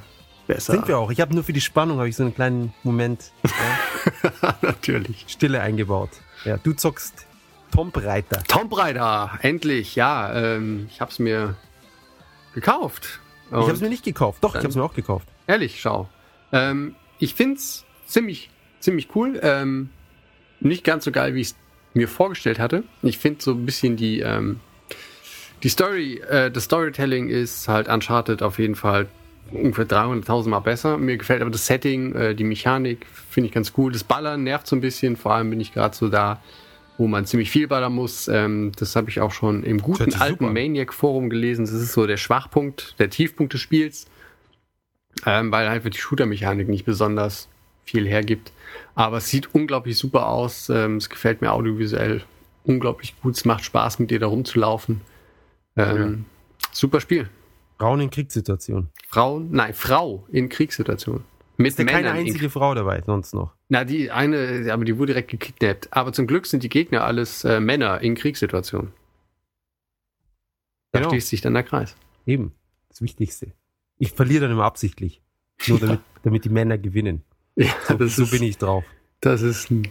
[0.45, 0.73] besser.
[0.73, 1.11] Sind wir auch.
[1.11, 3.31] Ich habe nur für die Spannung habe ich so einen kleinen Moment
[4.41, 5.25] ja, Natürlich.
[5.27, 6.09] Stille eingebaut.
[6.45, 7.25] Ja, du zockst
[7.71, 8.43] Tomb Raider.
[8.47, 10.34] Tomb Raider, endlich, ja.
[10.34, 11.56] Ähm, ich hab's mir
[12.53, 13.19] gekauft.
[13.47, 14.43] Ich habe es Und- mir nicht gekauft.
[14.43, 15.27] Doch, ich habe es mir auch gekauft.
[15.47, 16.10] Ehrlich, schau.
[16.51, 18.49] Ähm, ich find's ziemlich,
[18.80, 19.39] ziemlich cool.
[19.43, 19.89] Ähm,
[20.60, 21.56] nicht ganz so geil, wie ich es
[21.93, 22.84] mir vorgestellt hatte.
[23.03, 24.60] Ich finde so ein bisschen die, ähm,
[25.63, 29.08] die Story, äh, das Storytelling ist halt Uncharted auf jeden Fall
[29.51, 30.97] ungefähr 300.000 Mal besser.
[30.97, 33.91] Mir gefällt aber das Setting, äh, die Mechanik finde ich ganz cool.
[33.91, 35.15] Das Ballern nervt so ein bisschen.
[35.15, 36.41] Vor allem bin ich gerade so da,
[36.97, 38.27] wo man ziemlich viel ballern muss.
[38.27, 40.53] Ähm, das habe ich auch schon im guten alten super an.
[40.53, 41.65] Maniac Forum gelesen.
[41.65, 44.07] Das ist so der Schwachpunkt, der Tiefpunkt des Spiels
[45.25, 47.47] ähm, weil halt die Shooter-Mechanik nicht besonders
[47.86, 48.51] viel hergibt.
[48.95, 50.69] Aber es sieht unglaublich super aus.
[50.69, 52.23] Ähm, es gefällt mir audiovisuell
[52.63, 53.36] unglaublich gut.
[53.36, 55.01] Es macht Spaß, mit dir da rumzulaufen.
[55.75, 56.25] Ähm,
[56.71, 57.29] Super Spiel.
[57.77, 58.89] Frauen in Kriegssituationen.
[59.07, 61.23] Frauen, nein, Frau in Kriegssituationen.
[61.57, 63.53] Mit Ist ja keine in- einzige Frau dabei, sonst noch.
[63.69, 65.87] Na, die eine, aber die wurde direkt gekidnappt.
[65.91, 68.93] Aber zum Glück sind die Gegner alles äh, Männer in Kriegssituationen.
[70.91, 71.09] Da Genau.
[71.11, 71.95] schließt sich dann der Kreis.
[72.25, 72.53] Eben.
[72.89, 73.53] Das Wichtigste.
[73.97, 75.21] Ich verliere dann immer absichtlich.
[75.67, 77.23] Nur damit, damit die Männer gewinnen.
[77.55, 78.83] Ja, das, so ist, bin ich drauf.
[79.21, 79.87] das ist ein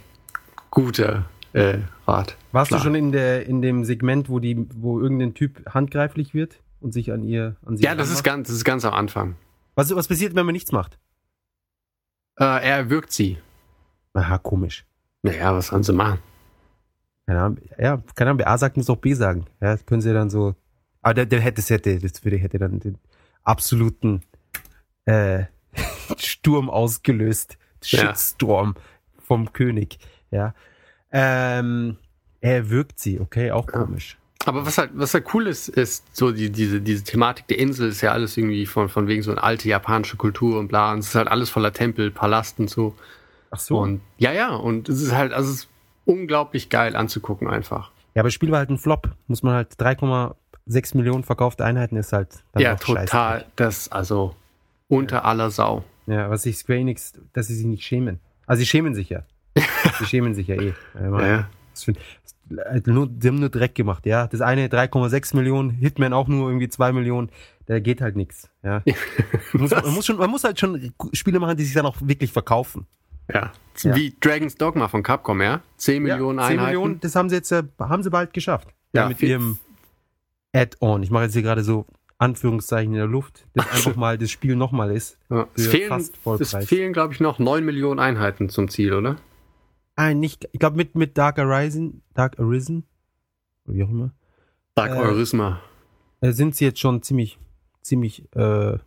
[0.70, 2.37] guter äh, Rat.
[2.52, 2.81] Warst Klar.
[2.81, 6.92] du schon in der in dem Segment, wo die wo irgendein Typ handgreiflich wird und
[6.92, 9.35] sich an ihr an sie Ja, das ist, ganz, das ist ganz am Anfang.
[9.74, 10.98] was was passiert, wenn man nichts macht?
[12.38, 13.38] Äh, er erwürgt sie.
[14.14, 14.85] Aha, komisch.
[15.22, 16.18] Naja, was sollen sie machen?
[17.27, 19.46] Keine Ahnung, ja, keine Ahnung, wer A sagt, muss auch B sagen.
[19.61, 20.55] Ja, können sie dann so.
[21.03, 22.99] Aber der, der hätte, das hätte, das würde, hätte dann den
[23.42, 24.22] absoluten
[25.07, 25.44] äh,
[26.18, 27.59] Sturm ausgelöst.
[27.85, 28.14] Ja.
[28.14, 28.75] Shitstorm
[29.18, 29.99] vom König.
[30.31, 30.55] Ja.
[31.12, 31.96] Ähm,
[32.40, 33.81] er wirkt sie, okay, auch Ja.
[33.81, 34.18] komisch.
[34.47, 37.89] Aber was halt, was halt cool ist, ist so die, diese, diese Thematik der Insel
[37.89, 40.93] ist ja alles irgendwie von, von wegen so eine alte japanische Kultur und bla.
[40.93, 42.95] Und es ist halt alles voller Tempel, Palast und so.
[43.51, 43.79] Ach so.
[43.81, 45.69] Und ja, ja, und es ist halt, also es ist
[46.05, 47.91] unglaublich geil anzugucken einfach.
[48.15, 49.11] ja, aber das Spiel war halt ein Flop.
[49.27, 53.47] Muss man halt 3,6 Millionen verkaufte Einheiten ist halt dann ja, total.
[53.57, 54.37] Das, also
[54.89, 55.83] unter aller Sau.
[56.07, 58.21] Ja, was sich Square Enix, dass sie sich nicht schämen.
[58.47, 59.25] Also sie schämen sich ja.
[59.99, 60.73] sie schämen sich ja eh.
[60.95, 61.49] Ja, Ja, ja.
[61.75, 61.87] Das-
[62.49, 64.27] nur, die haben nur Dreck gemacht, ja.
[64.27, 67.31] Das eine 3,6 Millionen, Hitman auch nur irgendwie 2 Millionen,
[67.67, 68.49] da geht halt nichts.
[68.63, 68.83] Ja.
[69.53, 71.97] Man, muss, man, muss schon, man muss halt schon Spiele machen, die sich dann auch
[72.01, 72.87] wirklich verkaufen.
[73.33, 73.53] Ja.
[73.83, 73.97] Ja.
[73.97, 75.61] Wie Dragon's Dogma von Capcom, ja?
[75.79, 76.67] 10 Millionen 10 Einheiten.
[76.67, 78.69] Millionen, das haben sie jetzt, äh, haben sie bald geschafft.
[78.93, 79.59] Ja, Ja, mit ihrem
[80.53, 81.03] Add-on.
[81.03, 81.87] Ich mache jetzt hier gerade so
[82.19, 85.19] Anführungszeichen in der Luft, das einfach mal das Spiel nochmal ist.
[85.29, 85.47] Ja.
[85.55, 86.09] Es fehlen,
[86.41, 89.17] es fehlen glaube ich, noch 9 Millionen Einheiten zum Ziel, oder?
[89.97, 92.85] Ah, nicht, ich glaube mit, mit Dark Arisen, Dark Arisen,
[93.65, 94.13] wie auch immer,
[94.75, 95.61] Dark Äh, Eurisma.
[96.21, 97.39] äh, sind sie jetzt schon ziemlich,
[97.81, 98.79] ziemlich, äh,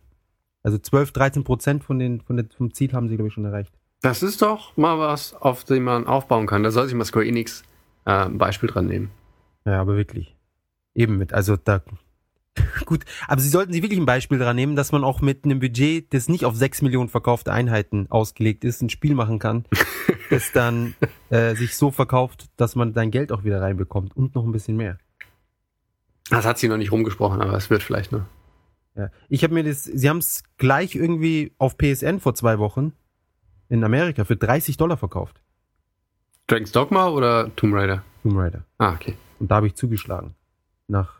[0.62, 3.44] also 12, 13 Prozent von den, von der, vom Ziel haben sie, glaube ich, schon
[3.44, 3.72] erreicht.
[4.02, 6.62] Das ist doch mal was, auf dem man aufbauen kann.
[6.62, 7.62] Da soll sich mal Square Enix
[8.06, 9.10] äh, ein Beispiel dran nehmen.
[9.66, 10.36] Ja, aber wirklich.
[10.94, 11.82] Eben mit, also da,
[12.86, 15.60] gut, aber sie sollten sich wirklich ein Beispiel dran nehmen, dass man auch mit einem
[15.60, 19.64] Budget, das nicht auf 6 Millionen verkaufte Einheiten ausgelegt ist, ein Spiel machen kann,
[20.30, 20.94] das dann
[21.30, 24.76] äh, sich so verkauft, dass man sein Geld auch wieder reinbekommt und noch ein bisschen
[24.76, 24.98] mehr.
[26.30, 28.22] Das hat sie noch nicht rumgesprochen, aber es wird vielleicht noch.
[28.96, 29.10] Ja.
[29.28, 32.92] Ich habe mir das, sie haben es gleich irgendwie auf PSN vor zwei Wochen
[33.68, 35.40] in Amerika für 30 Dollar verkauft.
[36.46, 38.02] Dragon's Dogma oder Tomb Raider?
[38.22, 38.64] Tomb Raider.
[38.78, 39.16] Ah, okay.
[39.38, 40.34] Und da habe ich zugeschlagen.
[40.88, 41.19] Nach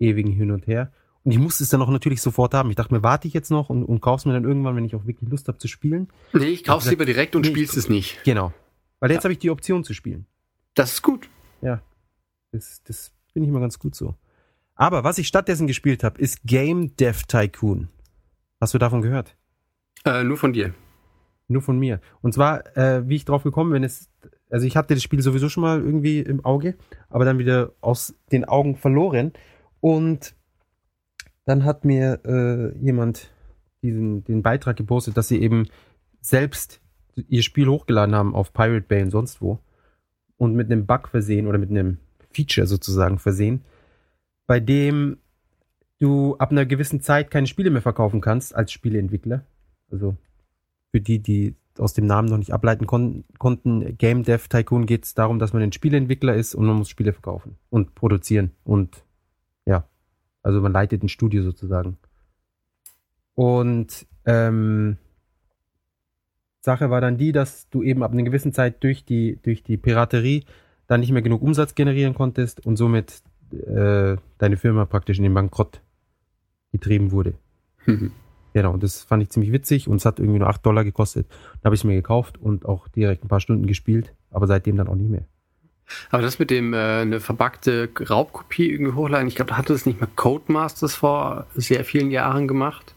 [0.00, 0.92] ewigen Hin und Her.
[1.22, 2.70] Und ich musste es dann auch natürlich sofort haben.
[2.70, 4.96] Ich dachte mir, warte ich jetzt noch und, und kauf's mir dann irgendwann, wenn ich
[4.96, 6.08] auch wirklich Lust habe zu spielen.
[6.32, 8.24] Nee, ich kauf's Ja, lieber direkt und nee, spielst es nicht.
[8.24, 8.52] Genau.
[9.00, 10.26] Weil jetzt habe ich die Option zu spielen.
[10.74, 11.28] Das ist gut.
[11.60, 11.82] Ja.
[12.52, 14.14] Das, das finde ich mal ganz gut so.
[14.74, 17.88] Aber was ich stattdessen gespielt habe, ist Game Dev Tycoon.
[18.60, 19.36] Hast du davon gehört?
[20.04, 20.74] Äh, nur von dir.
[21.48, 22.00] Nur von mir.
[22.22, 24.08] Und zwar, äh, wie ich drauf gekommen bin, ist,
[24.50, 26.76] also ich hatte das Spiel sowieso schon mal irgendwie im Auge,
[27.08, 29.32] aber dann wieder aus den Augen verloren.
[29.80, 30.34] Und
[31.44, 33.30] dann hat mir äh, jemand
[33.82, 35.66] diesen, den Beitrag gepostet, dass sie eben
[36.20, 36.80] selbst
[37.28, 39.58] ihr Spiel hochgeladen haben auf Pirate Bay und sonst wo.
[40.36, 41.98] Und mit einem Bug versehen oder mit einem
[42.32, 43.62] Feature sozusagen versehen,
[44.46, 45.18] bei dem
[45.98, 49.44] du ab einer gewissen Zeit keine Spiele mehr verkaufen kannst als Spieleentwickler.
[49.90, 50.16] Also
[50.90, 55.04] für die, die aus dem Namen noch nicht ableiten kon konnten, Game Dev Tycoon geht
[55.04, 58.52] es darum, dass man ein Spieleentwickler ist und man muss Spiele verkaufen und produzieren.
[58.64, 59.04] Und
[60.42, 61.98] also man leitet ein Studio sozusagen.
[63.34, 64.98] Und ähm,
[66.60, 69.76] Sache war dann die, dass du eben ab einer gewissen Zeit durch die, durch die
[69.76, 70.44] Piraterie
[70.86, 73.22] dann nicht mehr genug Umsatz generieren konntest und somit
[73.52, 75.80] äh, deine Firma praktisch in den Bankrott
[76.72, 77.34] getrieben wurde.
[77.86, 78.12] Mhm.
[78.52, 81.28] Genau, und das fand ich ziemlich witzig und es hat irgendwie nur 8 Dollar gekostet.
[81.28, 84.76] Dann habe ich es mir gekauft und auch direkt ein paar Stunden gespielt, aber seitdem
[84.76, 85.24] dann auch nicht mehr.
[86.10, 89.86] Aber das mit dem äh, eine verbackte Raubkopie irgendwie hochladen, ich glaube, da hatte es
[89.86, 92.94] nicht mehr Codemasters vor sehr vielen Jahren gemacht.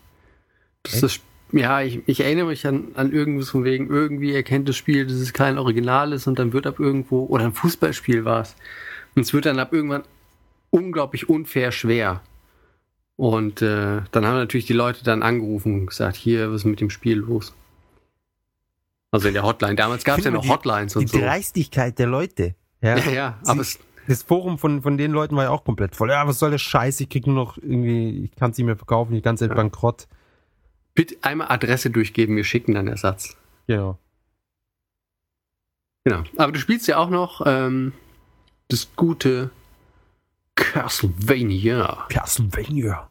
[0.83, 4.75] Das ist, ja, ich, ich erinnere mich an, an irgendwas von wegen, irgendwie erkennt das
[4.75, 8.41] Spiel, dass es kein Original ist und dann wird ab irgendwo, oder ein Fußballspiel war
[8.41, 8.55] es.
[9.15, 10.03] Und es wird dann ab irgendwann
[10.71, 12.21] unglaublich unfair schwer.
[13.15, 16.81] Und äh, dann haben natürlich die Leute dann angerufen und gesagt, hier, was ist mit
[16.81, 17.53] dem Spiel los?
[19.11, 19.75] Also in der Hotline.
[19.75, 21.19] Damals gab es ja noch mal die- Hotlines und Die so.
[21.19, 22.55] Dreistigkeit der Leute.
[22.83, 25.95] Ja, Ja, ja, aber es, das Forum von, von den Leuten war ja auch komplett
[25.95, 26.09] voll.
[26.11, 26.99] Ja, was soll der Scheiß?
[26.99, 29.55] Ich krieg nur noch irgendwie, ich kann es nicht mehr verkaufen, die ganze Zeit Ja.
[29.55, 30.07] bankrott.
[30.93, 33.35] bitte einmal Adresse durchgeben, wir schicken dann Ersatz.
[33.67, 33.97] Genau.
[36.03, 36.23] Genau.
[36.37, 37.93] Aber du spielst ja auch noch ähm,
[38.67, 39.49] das gute
[40.55, 42.05] Castlevania.
[42.09, 43.09] Castlevania.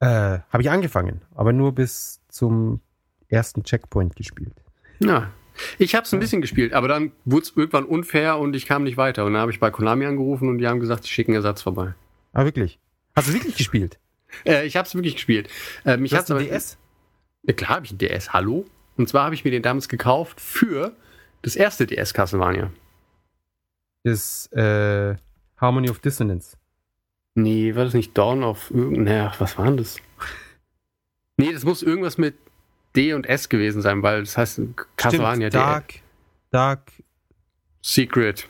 [0.00, 2.80] Äh, habe ich angefangen, aber nur bis zum
[3.28, 4.54] ersten Checkpoint gespielt.
[5.00, 5.30] Ja.
[5.78, 8.84] Ich habe es ein bisschen gespielt, aber dann wurde es irgendwann unfair und ich kam
[8.84, 9.24] nicht weiter.
[9.24, 11.94] Und dann habe ich bei Konami angerufen und die haben gesagt, sie schicken Ersatz vorbei.
[12.32, 12.78] Ah, wirklich?
[13.14, 13.98] Hast du wirklich gespielt?
[14.46, 15.48] Äh, ich habe es wirklich gespielt.
[15.84, 16.78] Äh, mich Du hast aber, ein DS?
[17.42, 18.64] Ja, klar habe ich einen DS, hallo?
[18.96, 20.94] Und zwar habe ich mir den damals gekauft für
[21.42, 22.70] das erste DS Castlevania.
[24.04, 25.16] Das äh,
[25.56, 26.56] Harmony of Dissonance.
[27.34, 29.98] Nee, war das nicht Dawn of irgendeiner, was war denn das?
[31.38, 32.34] Nee, das muss irgendwas mit
[32.96, 34.60] D und S gewesen sein, weil das heißt
[34.96, 35.94] Castlevania Stimmt, Dark,
[36.50, 36.92] Dark,
[37.80, 38.46] Secret.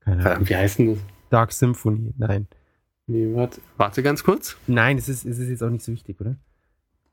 [0.00, 0.22] keine Ahnung.
[0.22, 1.04] Verdammt, wie heißt denn das?
[1.30, 2.12] Dark Symphony.
[2.18, 2.48] Nein.
[3.06, 4.56] Nee, warte, warte ganz kurz.
[4.66, 6.36] Nein, es ist, es ist jetzt auch nicht so wichtig, oder?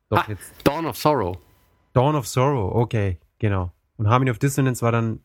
[0.09, 0.25] Doch, Ah.
[0.27, 0.51] jetzt.
[0.63, 1.37] Dawn of Sorrow.
[1.93, 3.71] Dawn of Sorrow, okay, genau.
[3.97, 5.21] Und Harmony of Dissonance war dann,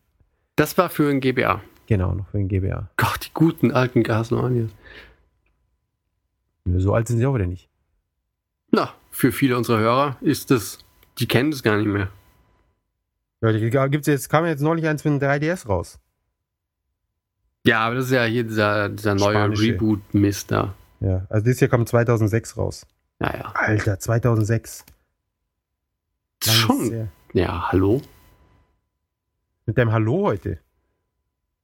[0.55, 1.61] Das war für ein GBA.
[1.87, 2.89] genau, noch für den GBA.
[2.97, 4.67] Gott, die guten alten Castlevania.
[6.65, 7.69] Nö, So alt sind sie auch wieder nicht.
[8.71, 10.79] Na, für viele unserer Hörer ist das,
[11.19, 12.09] die kennen das gar nicht mehr.
[13.41, 15.99] Ja, gibt's jetzt, kam jetzt neulich eins für den 3DS raus.
[17.65, 19.63] Ja, aber das ist ja hier dieser, dieser neue Spanische.
[19.63, 20.73] Reboot-Mist da.
[20.99, 22.85] Ja, also dieses Jahr kam 2006 raus.
[23.19, 23.51] Ja, ja.
[23.53, 24.85] Alter, 2006.
[26.39, 27.09] Das ist Langes schon.
[27.33, 28.01] Ja, hallo?
[29.65, 30.59] Mit deinem Hallo heute.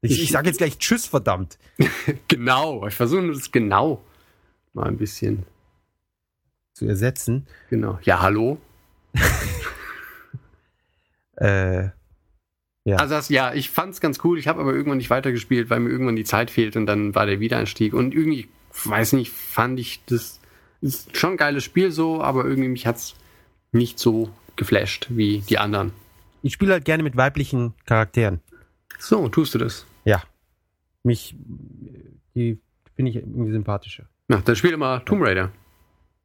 [0.01, 1.57] Ich, Ich- ich sag jetzt gleich Tschüss, verdammt.
[2.27, 2.85] Genau.
[2.87, 4.01] Ich versuche das genau
[4.73, 5.45] mal ein bisschen.
[6.79, 7.45] Zu ersetzen.
[7.69, 7.99] Genau.
[8.03, 8.57] Ja, hallo?
[11.41, 11.91] Äh,
[12.83, 12.97] ja.
[12.97, 14.37] Also das, ja, ich fand's ganz cool.
[14.37, 17.25] Ich habe aber irgendwann nicht weitergespielt, weil mir irgendwann die Zeit fehlt und dann war
[17.25, 17.93] der Wiedereinstieg.
[17.93, 18.49] Und irgendwie,
[18.83, 20.41] weiß nicht, fand ich das
[20.81, 23.15] ist schon ein geiles Spiel so, aber irgendwie mich hat's
[23.71, 25.93] nicht so geflasht wie die anderen.
[26.41, 28.41] ich spiele halt gerne mit weiblichen Charakteren.
[28.97, 29.85] So, tust du das?
[30.03, 30.23] Ja.
[31.03, 31.35] Mich,
[32.35, 32.59] die
[32.95, 34.09] finde ich irgendwie sympathischer.
[34.27, 35.53] Na, dann spiel mal Tomb Raider.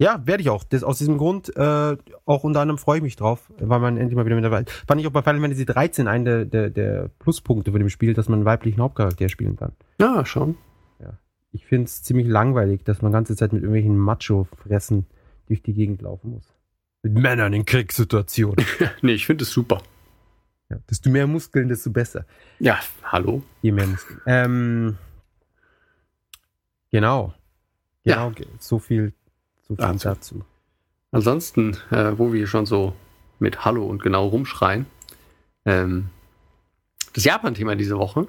[0.05, 0.65] Ja, werde ich auch.
[0.65, 4.15] Das, aus diesem Grund, äh, auch unter anderem freue ich mich drauf, weil man endlich
[4.17, 7.11] mal wieder mit dabei Fand ich auch bei Final Fantasy 13 einen der, der, der
[7.21, 9.73] Pluspunkte von dem Spiel, dass man einen weiblichen Hauptcharakter spielen kann.
[10.01, 10.57] Ja, schon.
[11.53, 15.07] Ich finde es ziemlich langweilig, dass man ganze Zeit mit irgendwelchen Macho-Fressen
[15.47, 16.53] durch die Gegend laufen muss.
[17.03, 18.65] Mit Männern in Kriegssituationen.
[19.03, 19.81] Nee, ich finde es super.
[20.69, 22.25] ja, desto mehr Muskeln, desto besser.
[22.59, 23.43] Ja, hallo?
[23.63, 24.21] Je mehr Muskeln.
[24.27, 24.97] Ähm,
[26.91, 27.35] genau.
[28.03, 28.15] Ja.
[28.17, 29.15] Genau, ge- so viel,
[29.77, 30.09] so viel Dazu.
[30.09, 30.45] dazu.
[31.13, 32.95] Ansonsten, äh, wo wir schon so
[33.39, 34.87] mit Hallo und genau rumschreien,
[35.65, 36.11] ähm,
[37.13, 38.27] das Japan-Thema diese Woche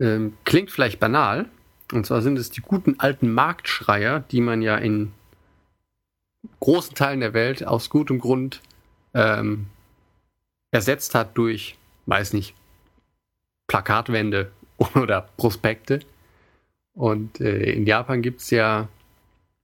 [0.00, 1.46] ähm, klingt vielleicht banal.
[1.92, 5.12] Und zwar sind es die guten alten Marktschreier, die man ja in
[6.60, 8.60] großen Teilen der Welt aus gutem Grund
[9.14, 9.66] ähm,
[10.70, 12.54] ersetzt hat durch, weiß nicht,
[13.66, 14.50] Plakatwände
[14.94, 16.00] oder Prospekte.
[16.94, 18.88] Und äh, in Japan gibt es ja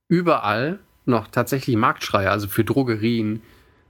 [0.09, 3.42] überall noch tatsächlich Marktschreier, also für Drogerien,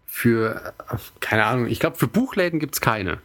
[0.07, 3.19] für, äh, keine Ahnung, ich glaube, für Buchläden gibt es keine.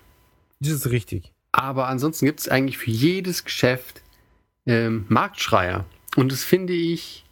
[0.60, 1.32] Das ist richtig.
[1.52, 4.02] Aber ansonsten gibt es eigentlich für jedes Geschäft
[4.66, 5.86] ähm, Marktschreier.
[6.16, 7.26] Und das finde ich,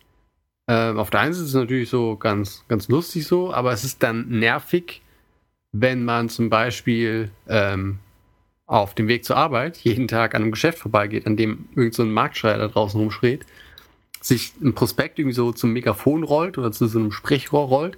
[0.67, 3.83] ähm, auf der einen Seite ist es natürlich so ganz, ganz lustig so, aber es
[3.83, 5.01] ist dann nervig,
[5.71, 7.99] wenn man zum Beispiel ähm,
[8.65, 12.03] auf dem Weg zur Arbeit jeden Tag an einem Geschäft vorbeigeht, an dem irgend so
[12.03, 13.45] ein Marktschreier da draußen rumschreit,
[14.27, 17.97] sich ein Prospekt irgendwie so zum Megafon rollt oder zu so einem Sprechrohr rollt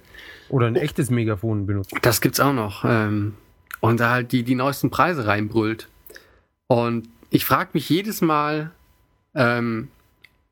[0.50, 1.94] Oder ein echtes Megafon benutzt.
[2.02, 2.84] das gibt's auch noch.
[2.84, 3.34] Ähm,
[3.80, 5.88] und da halt die, die neuesten Preise reinbrüllt.
[6.66, 8.72] Und ich frage mich jedes Mal,
[9.34, 9.88] ähm,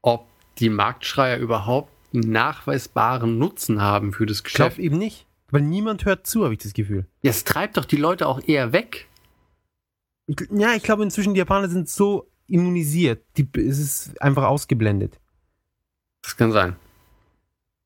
[0.00, 0.26] ob
[0.58, 4.78] die Marktschreier überhaupt einen nachweisbaren Nutzen haben für das Ich glaube Geschäft.
[4.86, 5.26] eben nicht.
[5.50, 7.06] Weil niemand hört zu, habe ich das Gefühl.
[7.22, 9.08] Ja, es treibt doch die Leute auch eher weg.
[10.26, 13.22] Ich, ja, ich glaube inzwischen die Japaner sind so immunisiert.
[13.36, 15.18] Die, es ist einfach ausgeblendet.
[16.26, 16.74] Das kann sein.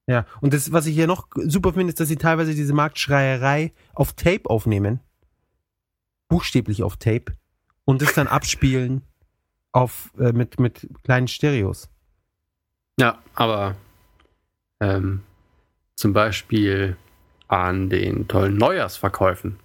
[0.06, 3.72] Ja, und das, was ich hier noch super finde, ist, dass sie teilweise diese Marktschreierei
[3.94, 5.00] auf Tape aufnehmen.
[6.28, 7.36] Buchstäblich auf Tape.
[7.84, 9.02] Und das dann abspielen
[9.72, 11.90] auf, äh, mit, mit kleinen Stereos.
[12.98, 13.76] Ja, aber
[14.80, 15.20] ähm,
[15.96, 16.96] zum Beispiel
[17.46, 19.58] an den tollen Neujahrsverkäufen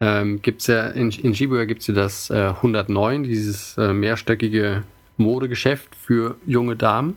[0.00, 4.84] ähm, gibt's ja in, in Shibuya gibt's ja das äh, 109, dieses äh, mehrstöckige
[5.16, 7.16] Modegeschäft für junge Damen.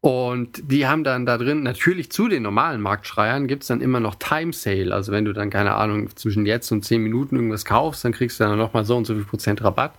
[0.00, 4.14] Und die haben dann da drin, natürlich zu den normalen Marktschreiern, gibt's dann immer noch
[4.14, 4.94] Time Sale.
[4.94, 8.38] Also wenn du dann, keine Ahnung, zwischen jetzt und 10 Minuten irgendwas kaufst, dann kriegst
[8.38, 9.92] du dann nochmal so und so viel Prozent Rabatt.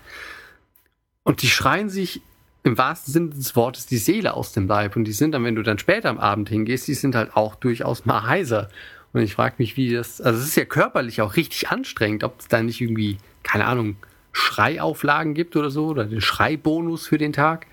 [1.24, 2.22] Und die schreien sich
[2.64, 4.95] im wahrsten Sinne des Wortes die Seele aus dem Leib.
[4.95, 7.56] Und die sind dann, wenn du dann später am Abend hingehst, die sind halt auch
[7.56, 8.70] durchaus mal heiser.
[9.12, 12.39] Und ich frage mich, wie das, also es ist ja körperlich auch richtig anstrengend, ob
[12.39, 13.97] es da nicht irgendwie, keine Ahnung,
[14.32, 17.66] Schreiauflagen gibt oder so, oder den Schreibonus für den Tag.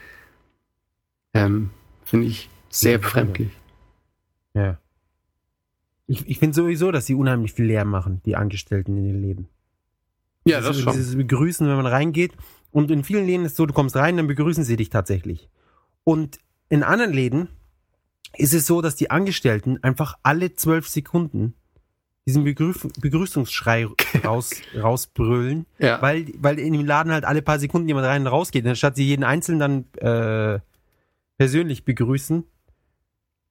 [1.34, 1.70] Ähm,
[2.06, 3.50] Finde ich sehr befremdlich.
[4.54, 4.78] Ja.
[6.06, 9.48] Ich, ich finde sowieso, dass sie unheimlich viel Lärm machen, die Angestellten in den Läden.
[10.46, 10.92] Ja, das schon.
[10.94, 12.32] Dieses Begrüßen, wenn man reingeht.
[12.70, 15.48] Und in vielen Läden ist es so, du kommst rein, dann begrüßen sie dich tatsächlich.
[16.04, 16.38] Und
[16.68, 17.48] in anderen Läden
[18.36, 21.54] ist es so, dass die Angestellten einfach alle zwölf Sekunden
[22.28, 23.86] diesen Begrüß Begrüßungsschrei
[24.24, 26.00] raus, rausbrüllen, Ja.
[26.02, 28.64] weil, weil in dem Laden halt alle paar Sekunden jemand rein und raus geht.
[28.64, 29.58] Und Anstatt sie jeden Einzelnen
[30.00, 30.60] dann äh,
[31.38, 32.44] persönlich begrüßen,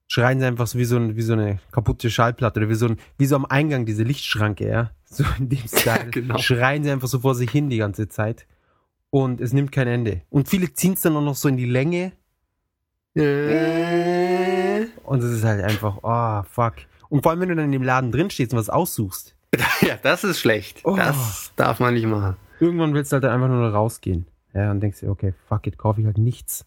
[0.08, 2.88] schreien sie einfach so wie so, ein, wie so eine kaputte Schallplatte oder wie so,
[2.88, 4.92] ein, wie so am Eingang diese Lichtschranke, ja.
[5.06, 6.10] So in dem Style.
[6.12, 6.38] genau.
[6.40, 8.48] Schreien sie einfach so vor sich hin die ganze Zeit.
[9.12, 10.22] Und es nimmt kein Ende.
[10.30, 12.12] Und viele ziehen es dann auch noch so in die Länge.
[13.16, 16.76] Äh, Und es ist halt einfach, oh, fuck.
[17.10, 19.36] Und vor allem, wenn du dann in dem Laden drin stehst und was aussuchst,
[19.82, 20.82] ja, das ist schlecht.
[20.84, 20.98] Oh.
[20.98, 22.36] Das darf man nicht machen.
[22.60, 24.26] irgendwann willst du halt dann einfach nur rausgehen.
[24.54, 26.66] Ja, und denkst dir, okay, fuck it, kaufe ich halt nichts.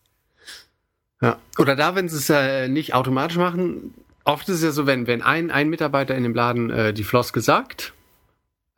[1.20, 1.38] Ja.
[1.58, 3.94] Oder da, wenn sie es äh, nicht automatisch machen,
[4.24, 7.04] oft ist es ja so, wenn, wenn ein, ein Mitarbeiter in dem Laden äh, die
[7.04, 7.92] Floskel sagt,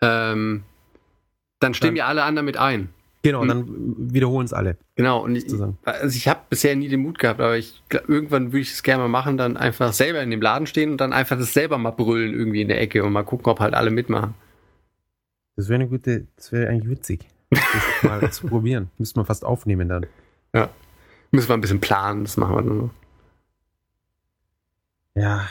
[0.00, 0.62] ähm,
[1.58, 2.88] dann stimmen Dann- ja alle anderen mit ein.
[3.22, 3.66] Genau, und Hm.
[3.66, 4.78] dann wiederholen es alle.
[4.96, 5.44] Genau, und ich,
[5.84, 9.02] also ich habe bisher nie den Mut gehabt, aber ich irgendwann würde ich es gerne
[9.02, 11.90] mal machen, dann einfach selber in dem Laden stehen und dann einfach das selber mal
[11.90, 14.32] brüllen irgendwie in der Ecke und mal gucken, ob halt alle mitmachen.
[15.56, 17.28] Das wäre eine gute, das wäre eigentlich witzig.
[17.50, 17.60] Das
[18.04, 18.88] mal zu probieren.
[18.96, 20.06] Müsste man fast aufnehmen dann.
[21.32, 22.90] Müssen wir ein bisschen planen, das machen wir dann noch.
[25.14, 25.46] Ja.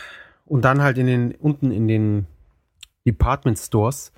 [0.45, 2.25] Und dann halt in den, unten in den
[3.05, 4.11] Department Stores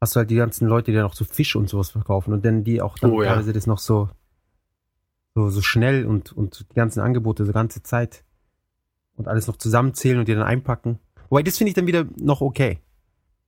[0.00, 2.44] hast du halt die ganzen Leute, die dann auch so Fisch und sowas verkaufen und
[2.44, 3.30] dann die auch dann Oh ja.
[3.30, 4.08] teilweise das noch so,
[5.34, 8.24] so, so schnell und, und die ganzen Angebote so ganze Zeit
[9.16, 10.98] und alles noch zusammenzählen und die dann einpacken.
[11.28, 12.78] Wobei, das finde ich dann wieder noch okay.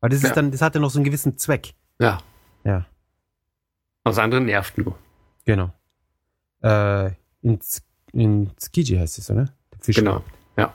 [0.00, 0.34] Weil das ist Ja.
[0.34, 1.74] dann, das hat dann noch so einen gewissen Zweck.
[1.98, 2.18] Ja.
[2.64, 2.86] Ja.
[4.04, 4.96] Das andere nervt nur.
[5.44, 5.72] Genau.
[6.64, 7.10] Äh,
[7.42, 7.58] in,
[8.12, 9.50] in Tsukiji heißt es, oder?
[9.86, 10.24] Genau.
[10.56, 10.72] Ja.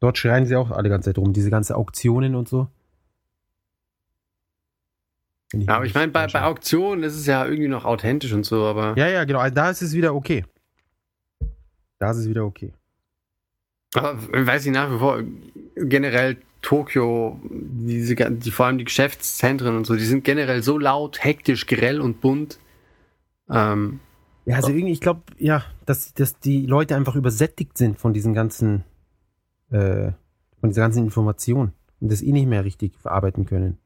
[0.00, 2.68] Dort schreien sie auch alle ganze Zeit rum, diese ganze Auktionen und so.
[5.50, 8.44] Find Ja, aber ich meine, bei, bei Auktionen ist es ja irgendwie noch authentisch und
[8.44, 9.38] so, aber Ja, ja, genau.
[9.38, 10.44] Also da ist es wieder okay.
[11.98, 12.74] Da ist es wieder okay.
[13.94, 15.22] Aber weiß ich nach wie vor,
[15.76, 21.24] generell Tokio, diese, die, vor allem die Geschäftszentren und so, die sind generell so laut,
[21.24, 22.58] hektisch, grell und bunt.
[23.50, 24.00] Ähm,
[24.44, 28.34] Ja, also irgendwie, ich glaube, ja, dass, dass die Leute einfach übersättigt sind von diesen
[28.34, 28.84] ganzen,
[29.70, 30.12] äh,
[30.60, 33.78] von dieser ganzen Information und das eh nicht mehr richtig verarbeiten können.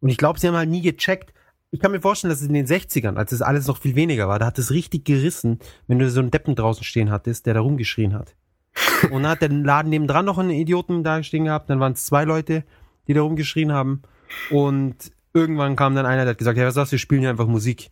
[0.00, 1.34] Und ich glaube, sie haben halt nie gecheckt.
[1.70, 4.26] Ich kann mir vorstellen, dass es in den 60ern, als es alles noch viel weniger
[4.28, 7.54] war, da hat es richtig gerissen, wenn du so einen Deppen draußen stehen hattest, der
[7.54, 8.36] da rumgeschrien hat.
[9.10, 12.06] Und dann hat der Laden nebendran noch einen Idioten da stehen gehabt, dann waren es
[12.06, 12.64] zwei Leute,
[13.06, 14.02] die da rumgeschrien haben.
[14.50, 17.30] Und irgendwann kam dann einer, der hat gesagt, ja, was sagst du, wir spielen hier
[17.30, 17.90] einfach Musik.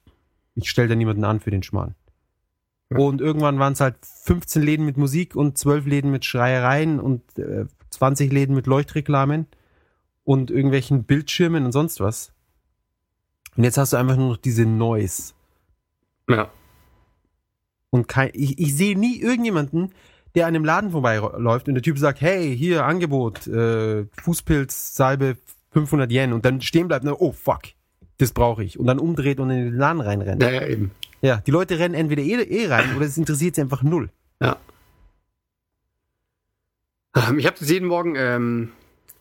[0.57, 1.95] Ich stelle da niemanden an für den Schmarrn.
[2.89, 7.23] Und irgendwann waren es halt 15 Läden mit Musik und 12 Läden mit Schreiereien und
[7.39, 9.47] äh, 20 Läden mit Leuchtreklamen
[10.25, 12.33] und irgendwelchen Bildschirmen und sonst was.
[13.57, 15.33] Und jetzt hast du einfach nur noch diese Noise.
[16.29, 16.51] ja.
[17.91, 19.95] Und kein, ich, ich sehe nie irgendjemanden,
[20.35, 25.39] der an einem Laden vorbeiläuft und der Typ sagt, hey, hier, Angebot, äh, Fußpilz, Salbe,
[25.71, 27.63] 500 Yen und dann stehen bleibt, und, oh fuck,
[28.19, 28.79] das brauche ich.
[28.79, 30.43] Und dann umdreht und in den Laden reinrennt.
[30.43, 30.91] Ja, ja, eben.
[31.23, 34.11] Ja, die Leute rennen entweder eh, eh rein oder es interessiert sie einfach null.
[34.41, 34.57] Ja.
[37.15, 38.73] Ähm, ich habe jeden Morgen ähm,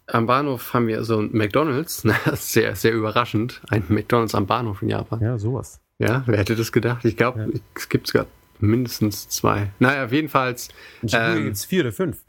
[0.07, 2.03] am Bahnhof haben wir so ein McDonalds.
[2.31, 3.61] Ist sehr, sehr überraschend.
[3.69, 5.21] Ein McDonalds am Bahnhof in Japan.
[5.21, 5.79] Ja, sowas.
[5.97, 7.05] Ja, wer hätte das gedacht?
[7.05, 7.59] Ich glaube, Ja.
[7.75, 8.27] es gibt sogar
[8.59, 9.71] mindestens zwei.
[9.79, 10.55] Naja, auf jeden Fall.
[11.01, 12.23] In Shibuya Ähm, gibt's vier oder fünf.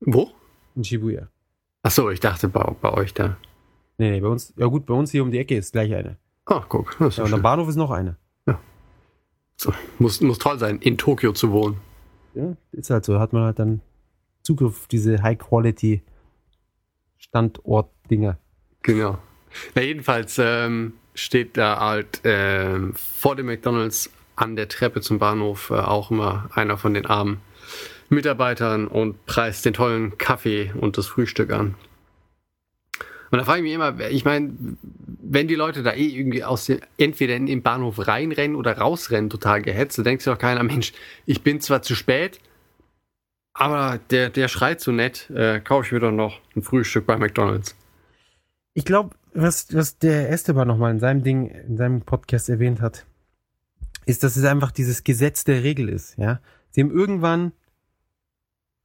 [0.00, 0.30] Wo?
[0.76, 1.28] In Shibuya.
[1.82, 3.36] Ach so, ich dachte bei, bei euch da.
[4.00, 6.16] Nee, nee, bei uns, ja gut, bei uns hier um die Ecke ist gleich eine.
[6.46, 6.96] Oh, guck.
[6.98, 8.16] Das ist Ja, ja, und am Bahnhof ist noch eine.
[9.58, 9.74] so.
[9.98, 11.76] muss, muss toll sein, in Tokio zu wohnen.
[12.32, 13.82] Ja, ist halt so, hat man halt dann
[14.42, 16.02] Zugriff auf diese High-Quality
[17.18, 18.38] Standort-Dinger.
[18.80, 19.18] Genau.
[19.74, 25.68] Na, jedenfalls ähm, steht da halt ähm, vor dem McDonalds an der Treppe zum Bahnhof
[25.68, 27.42] äh, auch immer einer von den armen
[28.08, 31.74] Mitarbeitern und preist den tollen Kaffee und das Frühstück an.
[33.30, 34.52] Und da frage ich mich immer, ich meine,
[35.22, 39.30] wenn die Leute da eh irgendwie aus dem, entweder in den Bahnhof reinrennen oder rausrennen,
[39.30, 40.92] total gehetzt, da denkt sich doch keiner, Mensch,
[41.26, 42.40] ich bin zwar zu spät,
[43.52, 47.16] aber der, der schreit so nett, äh, kaufe ich mir doch noch ein Frühstück bei
[47.16, 47.76] McDonalds.
[48.74, 53.06] Ich glaube, was, was der Esteban nochmal in seinem Ding, in seinem Podcast erwähnt hat,
[54.06, 56.40] ist, dass es einfach dieses Gesetz der Regel ist, ja.
[56.70, 57.52] Sie haben irgendwann,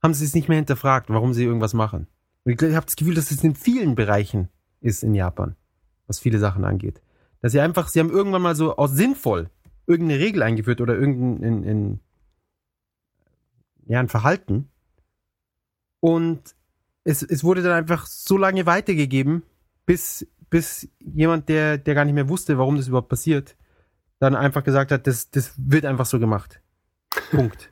[0.01, 2.07] haben sie es nicht mehr hinterfragt, warum sie irgendwas machen.
[2.45, 5.55] Ich habe das Gefühl, dass es in vielen Bereichen ist in Japan,
[6.07, 7.01] was viele Sachen angeht.
[7.41, 9.49] Dass sie einfach, sie haben irgendwann mal so aus sinnvoll
[9.87, 11.99] irgendeine Regel eingeführt oder irgendein, in, in,
[13.87, 14.69] ja, ein Verhalten.
[15.99, 16.55] Und
[17.03, 19.43] es, es wurde dann einfach so lange weitergegeben,
[19.85, 23.55] bis, bis jemand, der, der gar nicht mehr wusste, warum das überhaupt passiert,
[24.19, 26.61] dann einfach gesagt hat, das, das wird einfach so gemacht.
[27.31, 27.69] Punkt.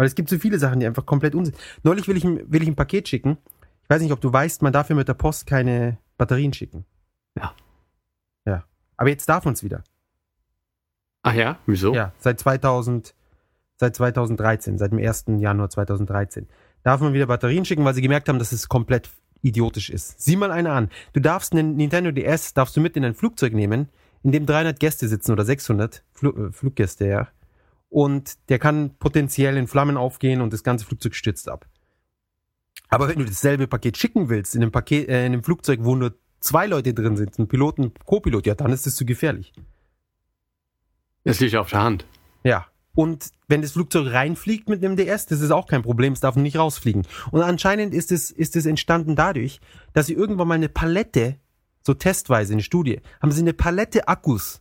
[0.00, 1.54] Weil es gibt so viele Sachen, die einfach komplett unsinn.
[1.82, 3.36] Neulich will ich, ein- will ich ein Paket schicken.
[3.82, 6.86] Ich weiß nicht, ob du weißt, man darf ja mit der Post keine Batterien schicken.
[7.36, 7.52] Ja.
[8.46, 8.64] Ja.
[8.96, 9.84] Aber jetzt darf man es wieder.
[11.22, 11.92] Ach ja, wieso?
[11.94, 13.14] Ja, seit 2000,
[13.76, 15.24] seit 2013, seit dem 1.
[15.38, 16.48] Januar 2013.
[16.82, 19.10] Darf man wieder Batterien schicken, weil sie gemerkt haben, dass es komplett
[19.42, 20.18] idiotisch ist.
[20.18, 20.88] Sieh mal eine an.
[21.12, 23.90] Du darfst einen Nintendo DS, darfst du mit in ein Flugzeug nehmen,
[24.22, 27.28] in dem 300 Gäste sitzen oder 600 Flu äh, Fluggäste, ja.
[27.90, 31.66] Und der kann potenziell in Flammen aufgehen und das ganze Flugzeug stürzt ab.
[32.88, 35.94] Aber wenn du dasselbe Paket schicken willst, in einem Paket, äh, in einem Flugzeug, wo
[35.96, 39.04] nur zwei Leute drin sind, ein Pilot und ein Co-Pilot, ja, dann ist das zu
[39.04, 39.52] gefährlich.
[41.24, 42.06] Das liegt auf der Hand.
[42.44, 42.66] Ja.
[42.94, 46.34] Und wenn das Flugzeug reinfliegt mit einem DS, das ist auch kein Problem, es darf
[46.34, 47.06] nicht rausfliegen.
[47.30, 49.60] Und anscheinend ist es, ist es entstanden dadurch,
[49.92, 51.36] dass sie irgendwann mal eine Palette,
[51.82, 54.60] so testweise eine Studie, haben sie eine Palette Akkus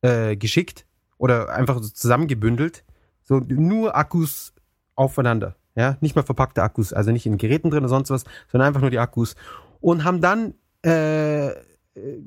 [0.00, 0.86] äh, geschickt
[1.20, 2.82] oder einfach so zusammengebündelt,
[3.22, 4.54] so nur Akkus
[4.94, 5.54] aufeinander.
[5.76, 8.80] Ja, nicht mal verpackte Akkus, also nicht in Geräten drin oder sonst was, sondern einfach
[8.80, 9.36] nur die Akkus.
[9.80, 11.50] Und haben dann äh,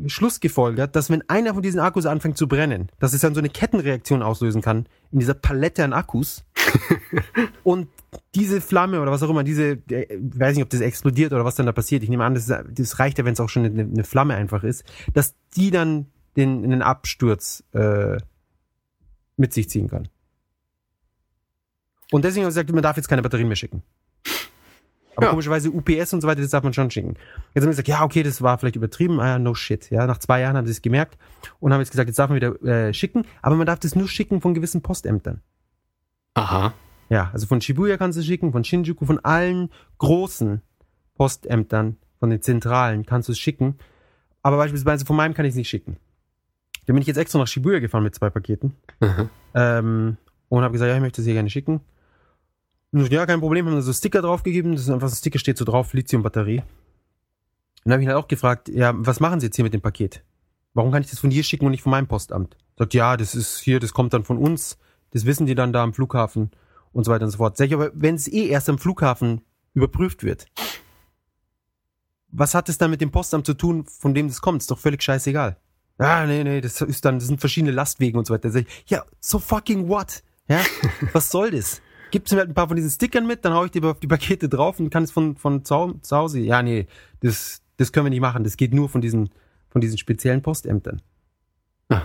[0.05, 3.39] Schluss gefolgert, dass wenn einer von diesen Akkus anfängt zu brennen, dass es dann so
[3.39, 6.43] eine Kettenreaktion auslösen kann in dieser Palette an Akkus.
[7.63, 7.87] und
[8.35, 11.43] diese Flamme oder was auch immer, diese, äh, ich weiß nicht, ob das explodiert oder
[11.45, 12.03] was dann da passiert.
[12.03, 14.35] Ich nehme an, das, ist- das reicht ja, wenn es auch schon eine, eine Flamme
[14.35, 14.83] einfach ist,
[15.13, 16.05] dass die dann
[16.37, 18.17] den, den Absturz äh,
[19.37, 20.07] mit sich ziehen kann.
[22.11, 23.81] Und deswegen haben sie gesagt, man darf jetzt keine Batterien mehr schicken.
[25.15, 25.29] Aber Ja.
[25.31, 27.15] komischerweise UPS und so weiter, das darf man schon schicken.
[27.53, 29.89] Jetzt haben wir gesagt, ja, okay, das war vielleicht übertrieben, ah, ja, no shit.
[29.91, 31.17] Ja, nach zwei Jahren haben sie es gemerkt
[31.59, 34.07] und haben jetzt gesagt, jetzt darf man wieder äh, schicken, aber man darf das nur
[34.07, 35.41] schicken von gewissen Postämtern.
[36.33, 36.73] Aha.
[37.09, 39.69] Ja, also von Shibuya kannst du schicken, von Shinjuku, von allen
[39.99, 40.61] großen
[41.15, 43.77] Postämtern, von den Zentralen kannst du es schicken.
[44.41, 45.97] Aber beispielsweise von meinem kann ich es nicht schicken.
[46.85, 49.29] Da bin ich jetzt extra nach Shibuya gefahren mit zwei Paketen Aha.
[49.53, 50.17] ähm,
[50.49, 51.81] und habe gesagt, ja, ich möchte es hier gerne schicken.
[52.91, 54.73] Und ja, kein Problem, haben da so Sticker draufgegeben.
[54.73, 56.59] Das ist einfach so ein Sticker, steht so drauf, Lithium-Batterie.
[56.59, 56.65] Und
[57.85, 59.81] dann habe ich ihn halt auch gefragt, ja, was machen Sie jetzt hier mit dem
[59.81, 60.23] Paket?
[60.73, 62.55] Warum kann ich das von hier schicken und nicht von meinem Postamt?
[62.77, 64.77] Sagt, ja, das ist hier, das kommt dann von uns.
[65.11, 66.51] Das wissen die dann da am Flughafen
[66.91, 67.57] und so weiter und so fort.
[67.57, 69.41] Sag ich, aber wenn es eh erst am Flughafen
[69.73, 70.47] überprüft wird,
[72.29, 74.61] was hat es dann mit dem Postamt zu tun, von dem das kommt?
[74.61, 75.57] Ist doch völlig scheißegal.
[75.97, 78.53] Ah, nee, nee, das ist dann, das sind verschiedene Lastwegen und so weiter.
[78.53, 80.23] Ich, ja, so fucking what?
[80.47, 80.61] Ja,
[81.13, 81.81] was soll das?
[82.11, 84.07] Gibt's mir halt ein paar von diesen Stickern mit, dann hau ich die auf die
[84.07, 86.39] Pakete drauf und kann es von, von zu zu Hause.
[86.39, 86.87] Ja, nee,
[87.21, 88.43] das, das können wir nicht machen.
[88.43, 89.29] Das geht nur von diesen,
[89.69, 91.01] von diesen speziellen Postämtern.
[91.89, 92.03] Ah.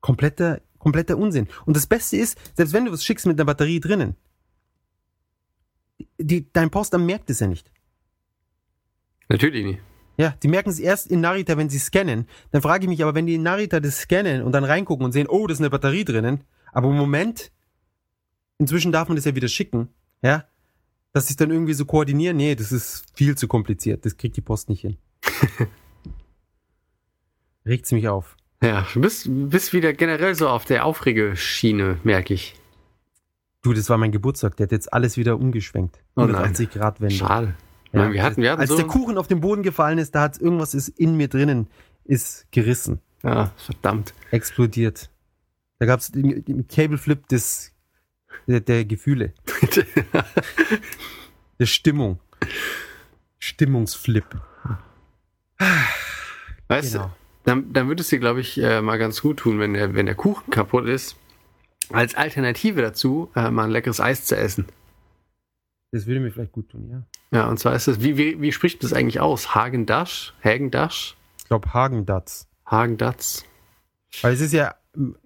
[0.00, 1.48] Kompletter, kompletter Unsinn.
[1.64, 4.16] Und das Beste ist, selbst wenn du was schickst mit einer Batterie drinnen,
[6.18, 7.70] die, dein Postamt merkt es ja nicht.
[9.28, 9.80] Natürlich nicht.
[10.16, 12.26] Ja, die merken es erst in Narita, wenn sie scannen.
[12.50, 15.12] Dann frage ich mich aber, wenn die in Narita das scannen und dann reingucken und
[15.12, 17.52] sehen, oh, da ist eine Batterie drinnen, aber im Moment,
[18.58, 19.88] inzwischen darf man das ja wieder schicken,
[20.22, 20.44] ja,
[21.12, 24.42] dass sich dann irgendwie so koordinieren, nee, das ist viel zu kompliziert, das kriegt die
[24.42, 24.96] Post nicht hin.
[27.66, 28.36] Regt's mich auf.
[28.62, 32.54] Ja, du bist, bist wieder generell so auf der Aufregeschiene, merke ich.
[33.62, 35.98] Du, das war mein Geburtstag, der hat jetzt alles wieder umgeschwenkt.
[36.14, 36.36] Oh nein.
[36.36, 37.14] 180 Grad Wende.
[37.14, 37.54] Schade.
[37.92, 38.76] Meine, wir hatten, wir hatten Als so.
[38.76, 41.68] der Kuchen auf den Boden gefallen ist, da hat irgendwas ist in mir drinnen,
[42.04, 43.00] ist gerissen.
[43.22, 44.12] ja, verdammt.
[44.30, 45.10] explodiert.
[45.78, 47.72] Da gab es im Cable Flip des,
[48.46, 49.32] der, der Gefühle,
[51.58, 52.18] der Stimmung.
[53.38, 54.24] Stimmungsflip.
[56.68, 57.04] Weißt Genau.
[57.06, 57.10] du,
[57.44, 60.06] dann, dann würde es dir, glaube ich, äh, mal ganz gut tun, wenn der, wenn
[60.06, 61.16] der Kuchen kaputt ist,
[61.92, 64.66] als Alternative dazu äh, mal ein leckeres Eis zu essen.
[65.92, 67.02] Das würde mir vielleicht gut tun, ja.
[67.30, 69.54] Ja, und zwar ist das, wie, wie, wie spricht das eigentlich aus?
[69.54, 70.34] Hagen-Dash?
[70.42, 71.16] Hagen-Dash?
[71.38, 72.48] Ich glaube Hagen-Dazs.
[72.66, 73.44] Hagen-Dazs?
[74.22, 74.74] Weil es ist ja,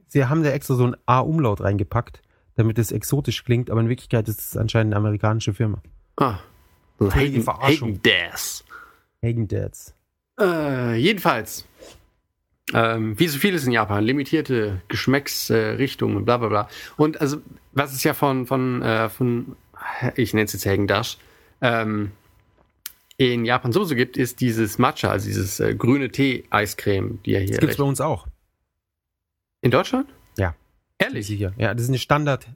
[0.08, 2.22] sie haben da extra so ein A-Umlaut reingepackt,
[2.56, 5.82] damit es exotisch klingt, aber in Wirklichkeit ist es anscheinend eine amerikanische Firma.
[6.16, 6.38] Ah,
[6.98, 8.00] so Völlige Hagen.
[9.22, 9.94] Hagen-Dazs.
[10.38, 11.66] Äh, jedenfalls,
[12.72, 16.68] ähm, wie so vieles in Japan, limitierte Geschmacksrichtungen, äh, bla bla bla.
[16.96, 17.38] Und also,
[17.72, 19.56] was es ja von, von, äh, von
[20.16, 21.18] ich nenne es jetzt Hagen-Dash,
[21.61, 22.12] ähm,
[23.16, 27.49] in Japan sowieso gibt, ist dieses Matcha, also dieses äh, grüne Tee-Eiscreme, die ja hier
[27.49, 28.26] Das gibt's recht- bei uns auch.
[29.61, 30.09] In Deutschland?
[30.39, 30.55] Ja.
[30.99, 31.26] Ehrlich?
[31.26, 31.53] Sicher.
[31.59, 32.47] Ja, das ist eine Standard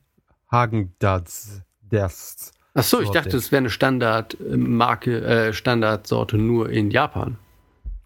[0.51, 1.62] Hagen-Dazs.
[1.83, 2.53] Dazs.
[2.72, 7.37] Ach so, ich dachte, es wäre eine Standardmarke, äh, Standardsorte nur in Japan.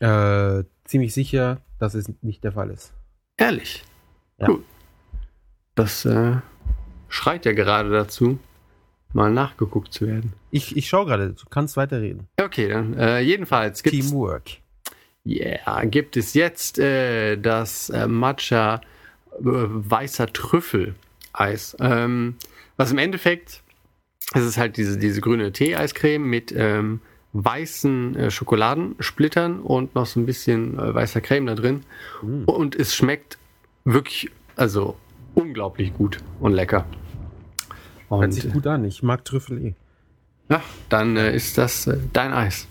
[0.01, 2.93] Äh, ziemlich sicher, dass es nicht der Fall ist.
[3.37, 3.85] Ehrlich?
[4.39, 4.47] Ja.
[4.49, 4.65] Gut.
[5.75, 6.37] Das äh,
[7.09, 8.39] schreit ja gerade dazu,
[9.13, 10.33] mal nachgeguckt zu werden.
[10.51, 12.29] Ich, ich schaue gerade, du kannst weiterreden.
[12.41, 14.51] Okay, dann äh, jedenfalls gibt's, Teamwork.
[15.27, 18.81] yeah, gibt es jetzt äh, das äh, Matcha äh,
[19.43, 20.95] weißer Trüffel.
[21.33, 21.77] Eis.
[21.81, 22.37] Ähm,
[22.77, 23.63] was im Endeffekt,
[24.35, 27.01] es ist halt diese, diese grüne Tee-Eiscreme mit ähm,
[27.33, 31.85] weißen äh, Schokoladensplittern und noch so ein bisschen äh, weißer Creme da drin.
[32.47, 33.39] Und es schmeckt
[33.85, 34.97] wirklich, also
[35.35, 36.87] unglaublich gut und lecker.
[38.09, 38.85] Hört Und sich gut an.
[38.85, 39.75] Ich mag Trüffel eh.
[40.49, 42.67] ja, dann äh, ist das äh, dein Eis.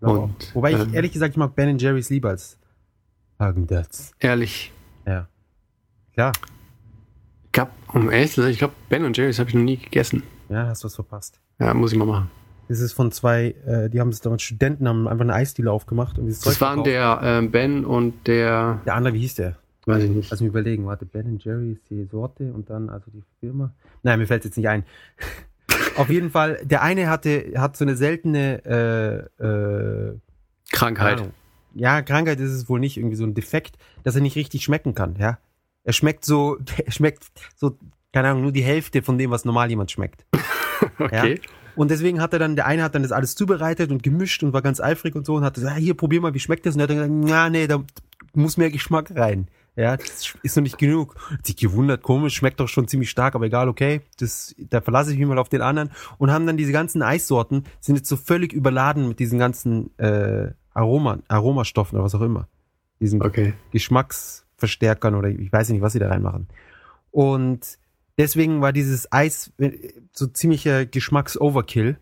[0.00, 2.58] Und, Wobei ich ähm, ehrlich gesagt, ich mag Ben Jerry's lieber als
[3.38, 4.12] Hagen Dazs.
[4.20, 4.72] Ehrlich,
[5.06, 5.26] Ja.
[6.12, 6.32] Klar.
[7.46, 9.76] ich glaub, um ehrlich zu sein, ich glaube, Ben und Jerry's habe ich noch nie
[9.78, 10.22] gegessen.
[10.48, 11.40] Ja, hast was verpasst.
[11.58, 12.30] Ja, muss ich mal machen.
[12.68, 16.18] Das ist von zwei, äh, die haben es damals Studenten haben einfach eine Eisdiele aufgemacht
[16.18, 17.22] und dieses Das Zeug waren verkauft.
[17.22, 19.56] der ähm, Ben und der, Der andere, wie hieß der?
[19.86, 20.30] Weiß ich nicht.
[20.30, 20.86] Lass mich überlegen.
[20.86, 23.72] Warte, Ben Jerry ist die Sorte und dann also die Firma.
[24.02, 24.84] Nein, mir fällt jetzt nicht ein.
[25.96, 30.18] Auf jeden Fall, der eine hatte, hat so eine seltene äh, äh,
[30.70, 31.20] Krankheit.
[31.20, 31.32] Ahnung.
[31.74, 34.94] Ja, Krankheit ist es wohl nicht, irgendwie so ein Defekt, dass er nicht richtig schmecken
[34.94, 35.38] kann, ja.
[35.84, 37.24] Er schmeckt so, er schmeckt
[37.54, 37.78] so,
[38.12, 40.26] keine Ahnung, nur die Hälfte von dem, was normal jemand schmeckt.
[40.98, 41.34] Okay.
[41.34, 41.50] Ja?
[41.74, 44.52] Und deswegen hat er dann, der eine hat dann das alles zubereitet und gemischt und
[44.52, 46.74] war ganz eifrig und so und hat gesagt, ja, hier, probier mal, wie schmeckt das?
[46.74, 47.82] Und er hat dann gesagt, na, nee, da
[48.34, 49.48] muss mehr Geschmack rein.
[49.76, 51.14] Ja, das ist noch nicht genug.
[51.30, 55.12] Hat sich gewundert, komisch, schmeckt doch schon ziemlich stark, aber egal, okay, das, da verlasse
[55.12, 58.16] ich mich mal auf den anderen und haben dann diese ganzen Eissorten, sind jetzt so
[58.16, 62.48] völlig überladen mit diesen ganzen äh, Aroma, Aromastoffen oder was auch immer.
[63.00, 63.52] Diesen Okay.
[63.70, 66.48] Geschmacksverstärkern oder ich weiß nicht, was sie da reinmachen.
[67.10, 67.78] Und
[68.16, 71.98] deswegen war dieses Eis äh, so ziemlicher Geschmacks-Overkill,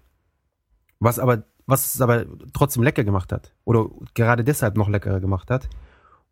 [1.01, 3.53] was aber, was es aber trotzdem lecker gemacht hat.
[3.65, 5.69] Oder gerade deshalb noch leckerer gemacht hat.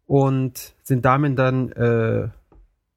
[0.06, 2.28] Und sind damit dann äh,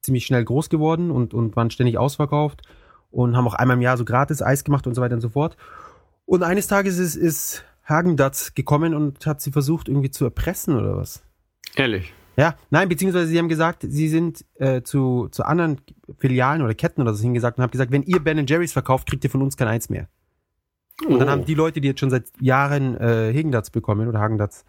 [0.02, 2.62] ziemlich schnell groß geworden und, und waren ständig ausverkauft
[3.10, 5.28] und haben auch einmal im Jahr so gratis Eis gemacht und so weiter und so
[5.30, 5.56] fort.
[6.26, 10.96] Und eines Tages ist, ist Hagendatz gekommen und hat sie versucht irgendwie zu erpressen oder
[10.96, 11.22] was.
[11.76, 12.12] Ehrlich.
[12.36, 15.80] Ja, nein, beziehungsweise sie haben gesagt, sie sind äh, zu, zu anderen
[16.18, 19.24] Filialen oder Ketten oder so hingesagt und haben gesagt, wenn ihr Ben Jerry's verkauft, kriegt
[19.24, 20.08] ihr von uns kein Eins mehr.
[21.08, 21.30] Und dann Oh.
[21.30, 24.64] haben die Leute, die jetzt schon seit Jahren äh, Hagendatz bekommen oder Hagendatz,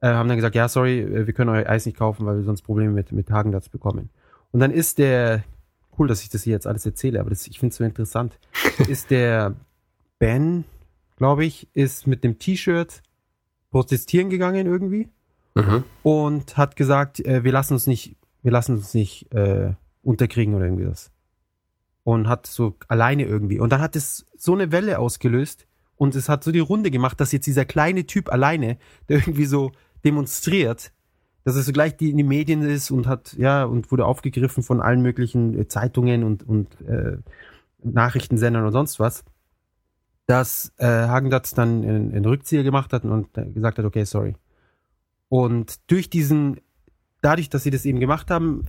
[0.00, 2.44] äh, haben dann gesagt, ja, sorry, äh, wir können euer Eis nicht kaufen, weil wir
[2.44, 4.10] sonst Probleme mit, mit Hagendatz bekommen.
[4.52, 5.44] Und dann ist der,
[5.98, 8.38] cool, dass ich das hier jetzt alles erzähle, aber das, ich finde es so interessant,
[8.88, 9.54] ist der
[10.18, 10.64] Ben,
[11.16, 13.02] glaube ich, ist mit dem T-Shirt
[13.70, 15.08] protestieren gegangen irgendwie
[15.54, 15.84] Mhm.
[16.04, 19.72] und hat gesagt, äh, wir lassen uns nicht, wir lassen uns nicht äh,
[20.02, 21.10] unterkriegen oder irgendwie das.
[22.04, 23.58] Und hat so alleine irgendwie.
[23.58, 27.20] Und dann hat es so eine Welle ausgelöst und es hat so die Runde gemacht,
[27.20, 28.78] dass jetzt dieser kleine Typ alleine,
[29.08, 29.72] der irgendwie so
[30.04, 30.92] demonstriert,
[31.44, 34.62] dass er so gleich die, in die Medien ist und hat, ja, und wurde aufgegriffen
[34.62, 37.16] von allen möglichen äh, Zeitungen und, und äh,
[37.82, 39.24] Nachrichtensendern und sonst was,
[40.26, 44.36] dass äh, Hagendatz dann einen, Rückzieher gemacht hat und gesagt hat, okay, sorry.
[45.30, 46.60] Und durch diesen,
[47.22, 48.66] dadurch, dass sie das eben gemacht haben,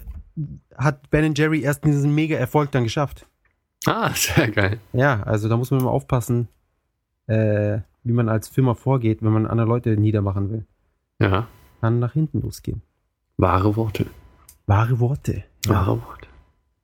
[0.77, 3.27] hat Ben Jerry erst diesen mega Erfolg dann geschafft.
[3.85, 4.79] Ah, sehr geil.
[4.93, 6.47] Ja, also da muss man immer aufpassen,
[7.27, 10.65] äh, wie man als Firma vorgeht, wenn man andere Leute niedermachen will.
[11.19, 11.47] Ja.
[11.81, 12.81] Kann nach hinten losgehen.
[13.37, 14.05] Wahre Worte.
[14.65, 15.43] Wahre Worte.
[15.65, 15.71] Ja.
[15.71, 16.27] Wahre Worte.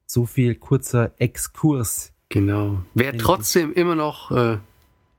[0.06, 2.14] So viel kurzer Exkurs.
[2.30, 2.80] Genau.
[2.94, 4.58] Wer trotzdem immer noch äh,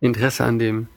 [0.01, 0.89] Interesse an dem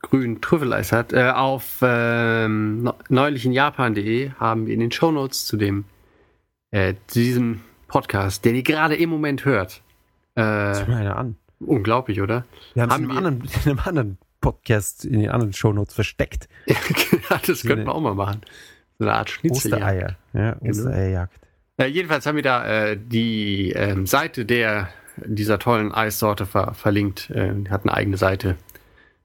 [0.00, 5.46] grünen Trüffeleis hat, äh, auf ähm, neu- neulich in Japan.de haben wir in den Shownotes
[5.46, 5.84] zu dem
[6.70, 9.82] äh, zu diesem Podcast, den ihr gerade im Moment hört.
[10.36, 11.36] Äh, Zieh mal einer an.
[11.58, 12.44] unglaublich, oder?
[12.74, 16.48] Wir haben es in, einem anderen- in einem anderen Podcast, in den anderen Shownotes versteckt.
[16.66, 18.40] ja, das könnten wir auch mal machen.
[18.98, 19.82] So eine Art Schnitzeljagd.
[19.82, 20.16] Ostereier.
[20.32, 20.70] Ja, Genau.
[20.70, 21.38] Ostereierjagd.
[21.78, 24.88] Äh, jedenfalls haben wir da äh, die ähm, Seite der
[25.24, 27.30] dieser tollen Eissorte ver verlinkt.
[27.30, 28.56] Äh, die hat eine eigene Seite.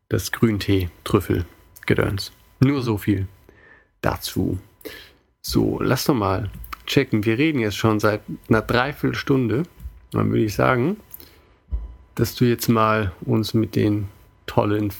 [0.09, 1.45] Das Grüntee Trüffel
[1.86, 2.32] Gedöns.
[2.59, 3.28] Nur so viel
[4.01, 4.59] dazu.
[5.41, 6.49] So, lass doch mal
[6.86, 7.26] checken.
[7.26, 9.64] Wir reden jetzt schon seit einer Dreiviertelstunde.
[10.11, 10.97] Dann würde ich sagen,
[12.16, 14.07] dass du jetzt mal uns mit den
[14.46, 14.94] tollen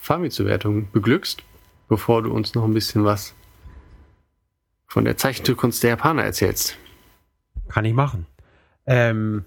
[0.00, 1.42] Famitsu-Wertungen beglückst,
[1.88, 3.34] bevor du uns noch ein bisschen was
[4.86, 6.76] von der Zeichentrickkunst der Japaner erzählst.
[7.68, 8.26] Kann ich machen.
[8.86, 9.44] Ähm,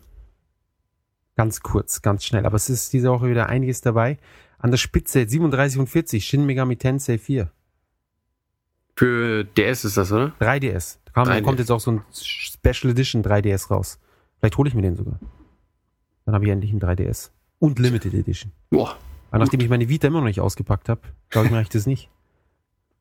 [1.35, 2.45] ganz kurz, ganz schnell.
[2.45, 4.17] Aber es ist diese Woche wieder einiges dabei.
[4.57, 7.49] An der Spitze 37 und 40, Shin Megami Tensei 4.
[8.95, 10.33] Für DS ist das, oder?
[10.41, 10.97] 3DS.
[11.05, 11.41] Da kam, 3DS.
[11.41, 13.97] kommt jetzt auch so ein Special Edition 3DS raus.
[14.37, 15.19] Vielleicht hole ich mir den sogar.
[16.25, 17.31] Dann habe ich endlich einen 3DS.
[17.59, 18.51] Und Limited Edition.
[18.69, 18.97] Boah.
[19.29, 21.85] Aber nachdem ich meine Vita immer noch nicht ausgepackt habe, glaube ich mir eigentlich das
[21.85, 22.09] nicht.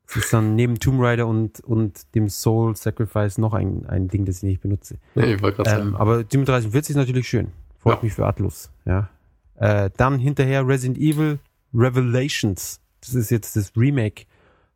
[0.07, 4.25] Das ist dann neben Tomb Raider und, und dem Soul Sacrifice noch ein, ein Ding,
[4.25, 4.97] das ich nicht benutze.
[5.15, 7.51] Nee, ich wollte gerade Ähm, aber 3740 ist natürlich schön.
[7.77, 8.03] Freut Ja.
[8.03, 8.71] mich für Atlus.
[8.85, 9.09] Ja.
[9.55, 11.39] Äh, dann hinterher Resident Evil
[11.73, 12.81] Revelations.
[13.01, 14.25] Das ist jetzt das Remake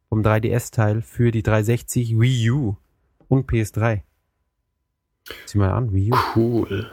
[0.08, 2.76] vom 3DS-Teil für die 360 Wii U
[3.28, 4.02] und PS3.
[5.46, 6.16] Sieh mal an, Wii U.
[6.36, 6.92] Cool.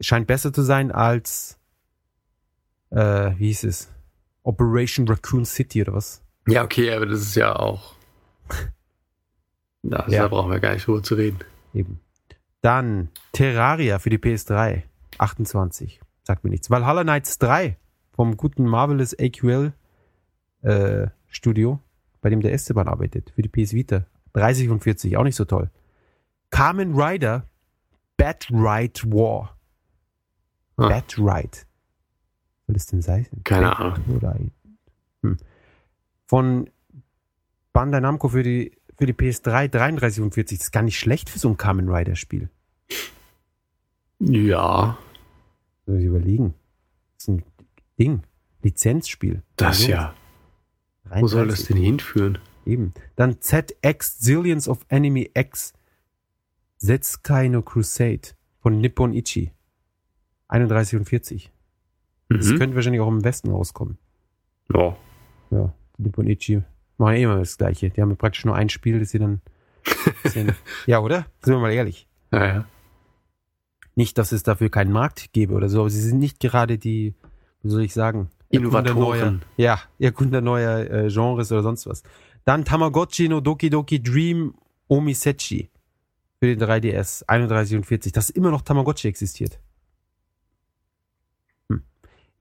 [0.00, 1.58] Scheint besser zu sein als,
[2.90, 3.90] äh, wie hieß es?
[4.42, 6.22] Operation Raccoon City oder was?
[6.46, 7.94] Ja, okay, aber das ist ja auch.
[9.82, 10.22] Da, Ja.
[10.22, 11.38] da brauchen wir gar nicht drüber zu reden.
[11.72, 12.00] Eben.
[12.60, 14.82] Dann Terraria für die PS3.
[15.18, 16.00] 28.
[16.22, 16.70] Sagt mir nichts.
[16.70, 17.76] Valhalla Knights 3
[18.12, 19.72] vom guten Marvelous AQL
[20.62, 21.80] äh, Studio,
[22.20, 24.04] bei dem der Esteban arbeitet, für die PS Vita.
[24.34, 25.70] 30 und 40, auch nicht so toll.
[26.50, 27.46] Carmen Rider
[28.16, 29.56] Bad Ride War.
[30.76, 30.88] Ah.
[30.88, 31.58] Bad Ride.
[32.70, 33.26] Was soll das denn sein?
[33.44, 34.50] Keine Ahnung.
[35.22, 35.36] Hm.
[36.26, 36.70] Von
[37.72, 40.58] Bandai Namco für die, für die PS3 33 und 40.
[40.58, 42.50] Das ist gar nicht schlecht für so ein Kamen Rider Spiel.
[44.20, 44.98] Ja,
[45.86, 46.54] Soll ich überlegen.
[47.16, 47.42] Das ist ein
[47.98, 48.22] Ding.
[48.62, 49.42] Lizenzspiel.
[49.56, 50.14] das Also, ja.
[51.04, 51.66] Wo soll das 33.
[51.66, 52.38] denn hinführen?
[52.66, 52.94] Eben.
[53.16, 55.72] Dann ZX Zillions of Enemy X.
[56.76, 59.50] Zetsukai no Crusade von Nippon Ichi.
[60.48, 61.50] 31 und 40.
[62.30, 62.58] Das Mhm.
[62.58, 63.98] könnte wahrscheinlich auch im Westen rauskommen.
[64.72, 64.96] Ja.
[65.50, 66.62] Ja, Nippon Ichi
[66.96, 67.90] machen ja immer das Gleiche.
[67.90, 69.40] Die haben praktisch nur ein Spiel, das sie dann.
[70.22, 70.54] bisschen-
[70.86, 71.26] ja, oder?
[71.42, 72.06] Sind wir mal ehrlich.
[72.32, 72.64] Ja, ja.
[73.96, 77.14] Nicht, dass es dafür keinen Markt gäbe oder so, aber sie sind nicht gerade die,
[77.62, 78.98] wie soll ich sagen, Innovatoren.
[78.98, 82.02] neuer- Ja, Erkunder neuer äh, Genres oder sonst was.
[82.44, 84.54] Dann Tamagotchi no Doki Doki Dream
[84.88, 85.70] Omisechi
[86.38, 88.12] für den 3DS 31 und 40.
[88.12, 89.58] Dass immer noch Tamagotchi existiert.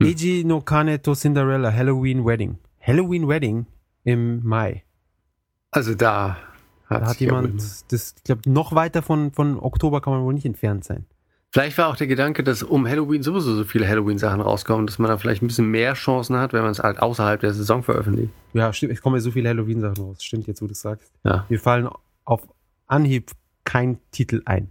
[0.01, 0.07] Hm.
[0.07, 2.57] Eiji no Kane to Cinderella Halloween Wedding.
[2.79, 3.65] Halloween Wedding
[4.03, 4.83] im Mai.
[5.71, 6.37] Also da
[6.89, 10.33] hat, Da hat jemand, das, ich glaube, noch weiter von, von Oktober kann man wohl
[10.33, 11.05] nicht entfernt sein.
[11.51, 15.09] Vielleicht war auch der Gedanke, dass um Halloween sowieso so viele Halloween-Sachen rauskommen, dass man
[15.09, 18.31] da vielleicht ein bisschen mehr Chancen hat, wenn man es halt außerhalb der Saison veröffentlicht.
[18.53, 18.93] Ja, stimmt.
[18.93, 20.23] Es kommen ja so viele Halloween-Sachen raus.
[20.23, 21.11] Stimmt jetzt, wo du es sagst.
[21.23, 21.45] Ja.
[21.49, 21.89] Mir fallen
[22.23, 22.47] auf
[22.85, 23.31] Anhieb
[23.63, 24.69] kein Titel ein.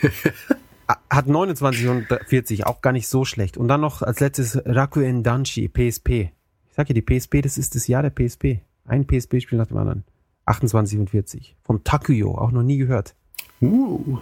[0.88, 3.56] Hat 29 und 40, auch gar nicht so schlecht.
[3.56, 6.30] Und dann noch als letztes Rakuen Danshi, PSP.
[6.68, 8.60] Ich sag ja, die PSP, das ist das Jahr der PSP.
[8.84, 10.04] Ein PSP-Spiel nach dem anderen.
[10.44, 11.56] 28 und 40.
[11.64, 13.14] Von Takuyo, auch noch nie gehört.
[13.60, 14.18] Uh.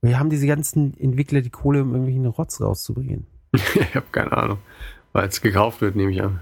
[0.00, 3.26] Wir haben diese ganzen Entwickler die Kohle, um irgendwelchen Rotz rauszubringen.
[3.52, 4.58] ich habe keine Ahnung.
[5.12, 6.40] Weil es gekauft wird, nehme ich an.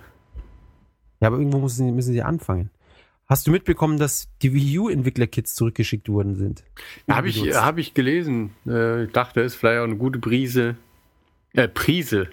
[1.20, 2.70] Ja, aber irgendwo müssen sie, müssen sie anfangen.
[3.30, 6.64] Hast du mitbekommen, dass die Wii U-Entwickler-Kits zurückgeschickt worden sind?
[7.08, 8.50] Habe ich, hab ich gelesen.
[8.66, 10.74] Äh, ich dachte, es ist vielleicht auch eine gute Prise,
[11.52, 12.28] äh, Prise,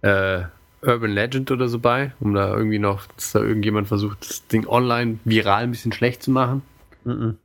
[0.00, 0.44] äh,
[0.80, 4.66] Urban Legend oder so bei, um da irgendwie noch, dass da irgendjemand versucht, das Ding
[4.66, 6.62] online viral ein bisschen schlecht zu machen.
[7.04, 7.36] Mhm.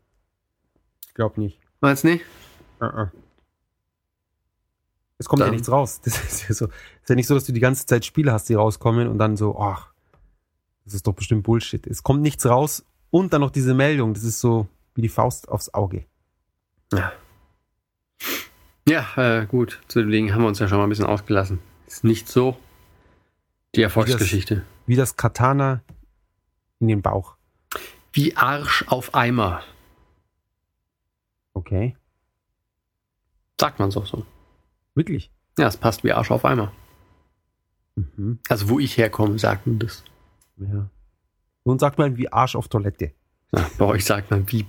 [1.06, 1.60] Ich glaube nicht.
[1.82, 2.24] Meinst du nicht?
[2.82, 3.08] Uh-uh.
[5.18, 6.00] Es kommt ja Dann- nichts raus.
[6.02, 6.68] Das ist ja so.
[6.68, 9.36] ist ja nicht so, dass du die ganze Zeit Spiele hast, die rauskommen und dann
[9.36, 9.92] so, ach,
[10.86, 11.86] das ist doch bestimmt Bullshit.
[11.88, 14.14] Es kommt nichts raus und dann noch diese Meldung.
[14.14, 16.06] Das ist so wie die Faust aufs Auge.
[16.94, 17.12] Ja.
[18.88, 19.82] Ja, äh, gut.
[19.88, 21.60] Zu dem Ding haben wir uns ja schon mal ein bisschen ausgelassen.
[21.88, 22.56] Ist nicht so
[23.74, 24.64] die Erfolgsgeschichte.
[24.86, 25.82] Wie das Katana
[26.80, 27.36] in den Bauch.
[28.14, 29.64] Wie Arsch auf Eimer.
[31.54, 31.98] Okay.
[33.60, 34.26] Sagt man so so.
[34.94, 35.32] Wirklich?
[35.58, 36.72] Ja, es passt wie Arsch auf Eimer.
[37.96, 38.40] Mhm.
[38.50, 40.04] Also wo ich herkomme, sagt man das.
[40.58, 40.90] Ja.
[41.64, 43.12] Und sagt man wie Arsch auf Toilette.
[43.54, 44.66] Ja, bei euch sagt man wie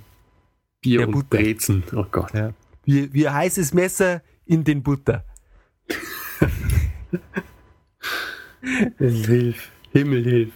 [0.81, 1.37] Bier Der und Butter.
[1.37, 1.83] Brezen.
[1.93, 2.33] Oh Gott.
[2.33, 2.53] Ja.
[2.83, 5.23] Wie, wie heißes Messer in den Butter.
[8.97, 9.71] Hilf.
[9.91, 10.53] Himmel hilf.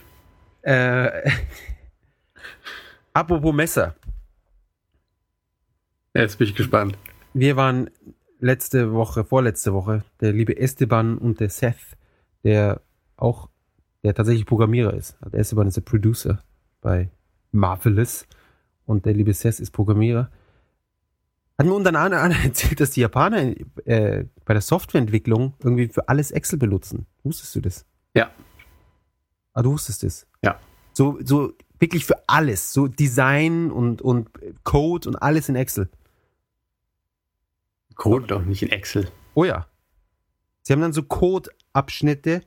[0.61, 1.29] Äh,
[3.13, 3.95] apropos Messer.
[6.13, 6.97] Jetzt bin ich gespannt.
[7.33, 7.89] Wir waren
[8.39, 11.97] letzte Woche, vorletzte Woche, der liebe Esteban und der Seth,
[12.43, 12.81] der
[13.15, 13.49] auch,
[14.03, 15.17] der tatsächlich Programmierer ist.
[15.21, 16.43] Also Esteban ist der Producer
[16.81, 17.09] bei
[17.51, 18.25] Marvelous
[18.85, 20.31] und der liebe Seth ist Programmierer.
[21.57, 26.31] Hat mir unter anderem erzählt, dass die Japaner äh, bei der Softwareentwicklung irgendwie für alles
[26.31, 27.05] Excel benutzen.
[27.23, 27.85] Wusstest du das?
[28.15, 28.31] Ja.
[29.53, 30.27] Ah, du wusstest es?
[30.43, 30.59] Ja.
[30.93, 32.73] So, so wirklich für alles.
[32.73, 34.29] So Design und, und
[34.63, 35.89] Code und alles in Excel.
[37.95, 39.11] Code doch nicht in Excel.
[39.33, 39.67] Oh ja.
[40.63, 42.41] Sie haben dann so Code-Abschnitte,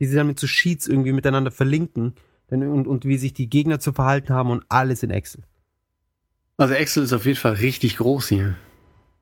[0.00, 2.14] die sie dann mit so Sheets irgendwie miteinander verlinken
[2.48, 5.42] und, und wie sich die Gegner zu verhalten haben und alles in Excel.
[6.56, 8.56] Also Excel ist auf jeden Fall richtig groß hier.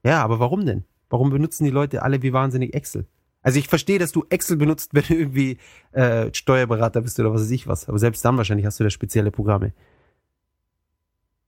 [0.04, 0.84] Ja, aber warum denn?
[1.10, 3.06] Warum benutzen die Leute alle wie wahnsinnig Excel?
[3.42, 5.58] Also ich verstehe, dass du Excel benutzt, wenn du irgendwie
[5.92, 7.88] äh, Steuerberater bist oder was weiß ich was.
[7.88, 9.72] Aber selbst dann wahrscheinlich hast du da spezielle Programme.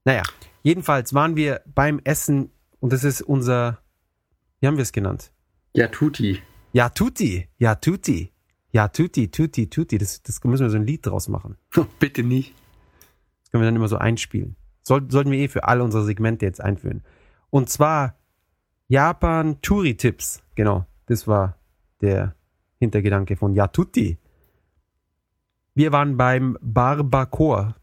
[0.04, 0.22] Naja,
[0.62, 2.50] jedenfalls waren wir beim Essen
[2.80, 3.78] und das ist unser,
[4.60, 5.32] wie haben wir es genannt?
[5.74, 6.40] Ja, Tuti.
[6.72, 7.48] Ja, Tutti.
[7.58, 8.32] Ja, Tutti.
[8.70, 9.98] Ja, Tutti, Tutti, Tutti.
[9.98, 11.56] Das, das müssen wir so ein Lied draus machen.
[11.98, 12.54] Bitte nicht.
[13.42, 14.56] Das können wir dann immer so einspielen.
[14.82, 17.02] Soll, sollten wir eh für alle unsere Segmente jetzt einführen.
[17.50, 18.16] Und zwar
[18.88, 20.42] Japan Touri Tipps.
[20.54, 21.58] Genau, das war
[22.00, 22.34] der
[22.78, 24.18] Hintergedanke von Yatutti.
[25.74, 27.76] Wir waren beim Barbacoa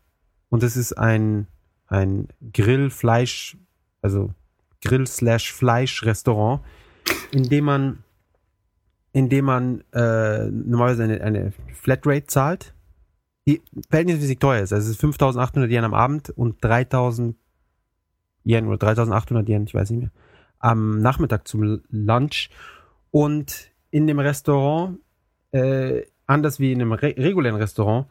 [0.50, 1.48] und das ist ein,
[1.88, 3.58] ein Grillfleisch,
[4.02, 4.34] also
[4.84, 6.62] Grill-Slash-Fleisch-Restaurant,
[7.32, 8.04] in dem man,
[9.16, 12.74] in dem man äh, normalerweise eine, eine Flatrate zahlt,
[13.48, 14.74] die verhältnismäßig teuer ist.
[14.74, 17.38] Also es ist 5800 Yen am Abend und 3000
[18.44, 20.12] Yen oder 3800 Yen, ich weiß nicht mehr,
[20.60, 22.50] am Nachmittag zum Lunch.
[23.10, 25.00] Und in dem Restaurant,
[25.52, 28.08] äh, anders wie in einem re regulären Restaurant,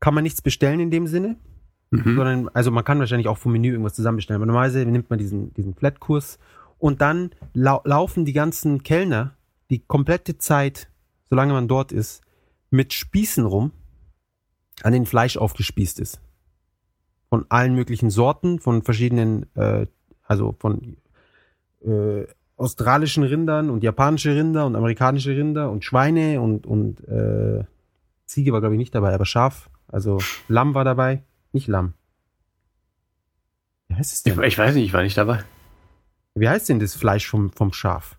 [0.00, 1.36] kann man nichts bestellen in dem Sinne,
[1.90, 2.16] Mhm.
[2.16, 5.52] sondern, also man kann wahrscheinlich auch vom Menü irgendwas zusammenbestellen, aber normalerweise nimmt man diesen,
[5.52, 6.38] diesen Flatkurs
[6.78, 9.36] und dann lau laufen die ganzen Kellner
[9.72, 10.88] die komplette Zeit,
[11.30, 12.22] solange man dort ist,
[12.70, 13.72] mit Spießen rum,
[14.82, 16.20] an denen Fleisch aufgespießt ist.
[17.30, 19.86] Von allen möglichen Sorten, von verschiedenen, äh,
[20.22, 20.98] also von
[21.80, 27.64] äh, australischen Rindern und japanische Rinder und amerikanische Rinder und Schweine und, und äh,
[28.26, 30.18] Ziege war, glaube ich, nicht dabei, aber Schaf, also
[30.48, 31.94] Lamm war dabei, nicht Lamm.
[33.88, 34.44] Wie heißt es Ich, denn?
[34.44, 35.42] ich weiß nicht, ich war nicht dabei.
[36.34, 38.18] Wie heißt denn das Fleisch vom, vom Schaf?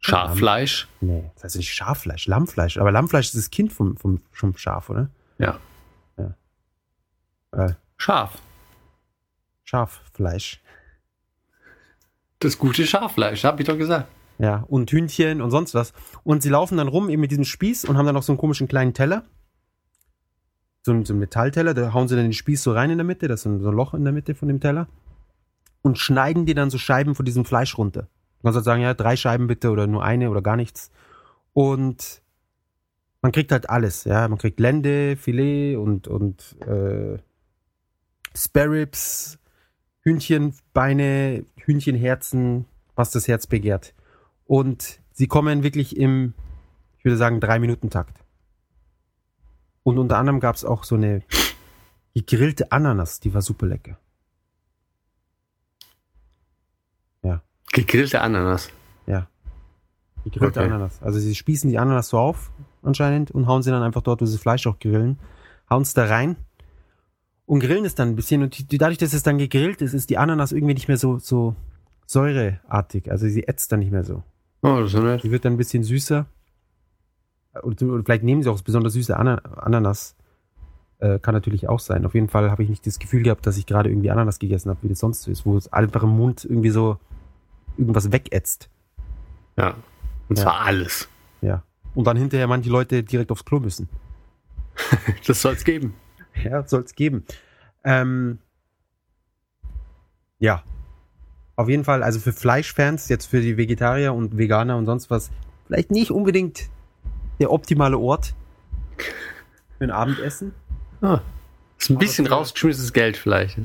[0.00, 0.88] Schaffleisch?
[1.00, 2.78] Nee, das heißt nicht Schaffleisch, Lammfleisch.
[2.78, 5.10] Aber Lammfleisch ist das Kind vom, vom, vom Schaf, oder?
[5.38, 5.58] Ja.
[7.52, 8.40] Äh, Schaf.
[9.64, 10.60] Schaffleisch.
[12.38, 14.08] Das gute Schaffleisch, hab ich doch gesagt.
[14.38, 15.92] Ja, und Hühnchen und sonst was.
[16.22, 18.38] Und sie laufen dann rum eben mit diesem Spieß und haben dann noch so einen
[18.38, 19.24] komischen kleinen Teller.
[20.82, 23.04] So einen, so einen Metallteller, da hauen sie dann den Spieß so rein in der
[23.04, 24.86] Mitte, das ist so ein so ein Loch in der Mitte von dem Teller.
[25.82, 28.08] Und schneiden die dann so Scheiben von diesem Fleisch runter.
[28.42, 30.90] Kannst halt sagen, ja, drei Scheiben bitte oder nur eine oder gar nichts.
[31.52, 32.22] Und
[33.20, 34.28] man kriegt halt alles, ja.
[34.28, 37.18] Man kriegt Lende, Filet und, und äh,
[38.36, 39.38] Sparrows,
[40.02, 43.94] Hühnchenbeine, Hühnchenherzen, was das Herz begehrt.
[44.44, 46.34] Und sie kommen wirklich im,
[46.98, 48.24] ich würde sagen, Drei-Minuten-Takt.
[49.82, 51.22] Und unter anderem gab es auch so eine
[52.14, 53.98] gegrillte Ananas, die war super lecker.
[57.72, 58.70] Gegrillte Ananas.
[60.24, 60.68] Gegrillte Okay.
[60.68, 61.02] Ananas.
[61.02, 62.50] Also sie spießen die Ananas so auf,
[62.82, 65.18] anscheinend, und hauen sie dann einfach dort, wo sie Fleisch auch grillen,
[65.70, 66.36] hauen es da rein
[67.46, 68.42] und grillen es dann ein bisschen.
[68.42, 71.18] Und die, dadurch, dass es dann gegrillt ist, ist die Ananas irgendwie nicht mehr so,
[71.18, 71.54] so
[72.06, 73.10] säureartig.
[73.10, 74.22] Also sie ätzt dann nicht mehr so.
[74.62, 75.22] Oh, das ist so nett.
[75.22, 76.26] Die wird dann ein bisschen süßer.
[77.62, 80.16] Oder vielleicht nehmen sie auch besonders süße Ana Ananas.
[80.98, 82.04] Äh, kann natürlich auch sein.
[82.06, 84.68] Auf jeden Fall habe ich nicht das Gefühl gehabt, dass ich gerade irgendwie Ananas gegessen
[84.70, 86.98] habe, wie das sonst so ist, wo es einfach im Mund irgendwie so
[87.78, 88.68] irgendwas wegätzt.
[89.56, 89.74] Ja.
[90.28, 90.44] Und Ja.
[90.44, 91.08] zwar alles.
[91.40, 91.62] Ja.
[91.94, 93.88] Und dann hinterher manche Leute direkt aufs Klo müssen.
[95.26, 95.94] Das soll's geben.
[96.44, 97.24] Ja, soll es geben.
[97.84, 98.38] Ähm,
[100.38, 100.62] ja.
[101.56, 105.30] Auf jeden Fall, also für Fleischfans, jetzt für die Vegetarier und Veganer und sonst was,
[105.66, 106.68] vielleicht nicht unbedingt
[107.40, 108.34] der optimale Ort
[109.78, 110.54] für ein Abendessen.
[111.00, 111.20] Ah,
[111.78, 113.58] ist ein bisschen für- rausgeschmissenes Geld vielleicht.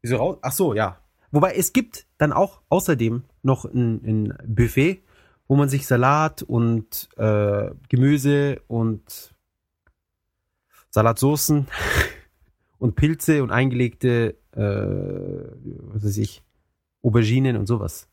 [0.00, 0.38] Wieso raus?
[0.40, 0.98] Ach so, ja.
[1.30, 5.02] Wobei es gibt dann auch außerdem noch ein, ein Buffet,
[5.48, 9.34] wo man sich Salat und äh, Gemüse und
[10.90, 11.66] Salatsoßen
[12.78, 16.44] und Pilze und eingelegte, äh, was weiß ich,
[17.02, 18.08] Auberginen und sowas.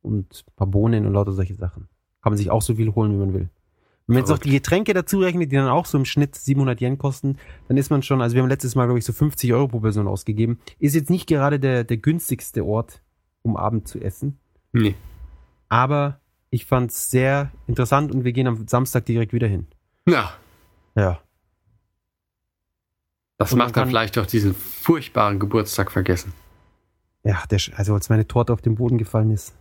[0.00, 1.88] Und ein paar Bohnen und lauter solche Sachen.
[2.22, 3.50] Kann man sich auch so viel holen, wie man will.
[4.06, 6.80] Wenn man jetzt noch die Getränke dazu rechnet, die dann auch so im Schnitt 700
[6.80, 7.36] Yen kosten,
[7.68, 9.80] dann ist man schon, also wir haben letztes Mal, glaube ich, so 50 Euro pro
[9.80, 10.58] Person ausgegeben.
[10.78, 13.01] Ist jetzt nicht gerade der, der günstigste Ort,
[13.42, 14.38] um Abend zu essen.
[14.72, 14.94] Nee.
[15.68, 16.20] Aber
[16.50, 19.66] ich fand's sehr interessant und wir gehen am Samstag direkt wieder hin.
[20.06, 20.32] Ja.
[20.94, 21.20] Ja.
[23.38, 26.32] Das Und man macht dann vielleicht auch diesen furchtbaren Geburtstag vergessen.
[27.24, 29.54] Ja, der, also als meine Torte auf den Boden gefallen ist.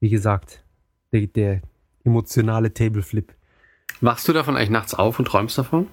[0.00, 0.64] Wie gesagt,
[1.12, 1.62] der, der
[2.04, 3.34] emotionale Tableflip.
[4.00, 5.88] Wachst du davon eigentlich nachts auf und träumst davon?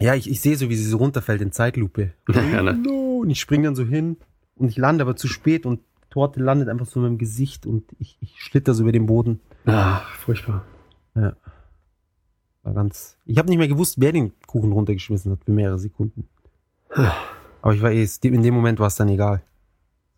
[0.00, 2.12] Ja, ich, ich sehe so, wie sie so runterfällt in Zeitlupe.
[2.32, 2.78] Ja, ne?
[2.88, 4.16] Und ich springe dann so hin
[4.58, 5.80] und ich lande aber zu spät und
[6.10, 9.40] Torte landet einfach so in meinem Gesicht und ich, ich schlitter so über den Boden.
[9.66, 10.64] Ah, furchtbar.
[12.62, 13.16] War ganz.
[13.24, 16.28] Ich habe nicht mehr gewusst, wer den Kuchen runtergeschmissen hat für mehrere Sekunden.
[17.62, 19.42] Aber ich war eh, in dem Moment war es dann egal.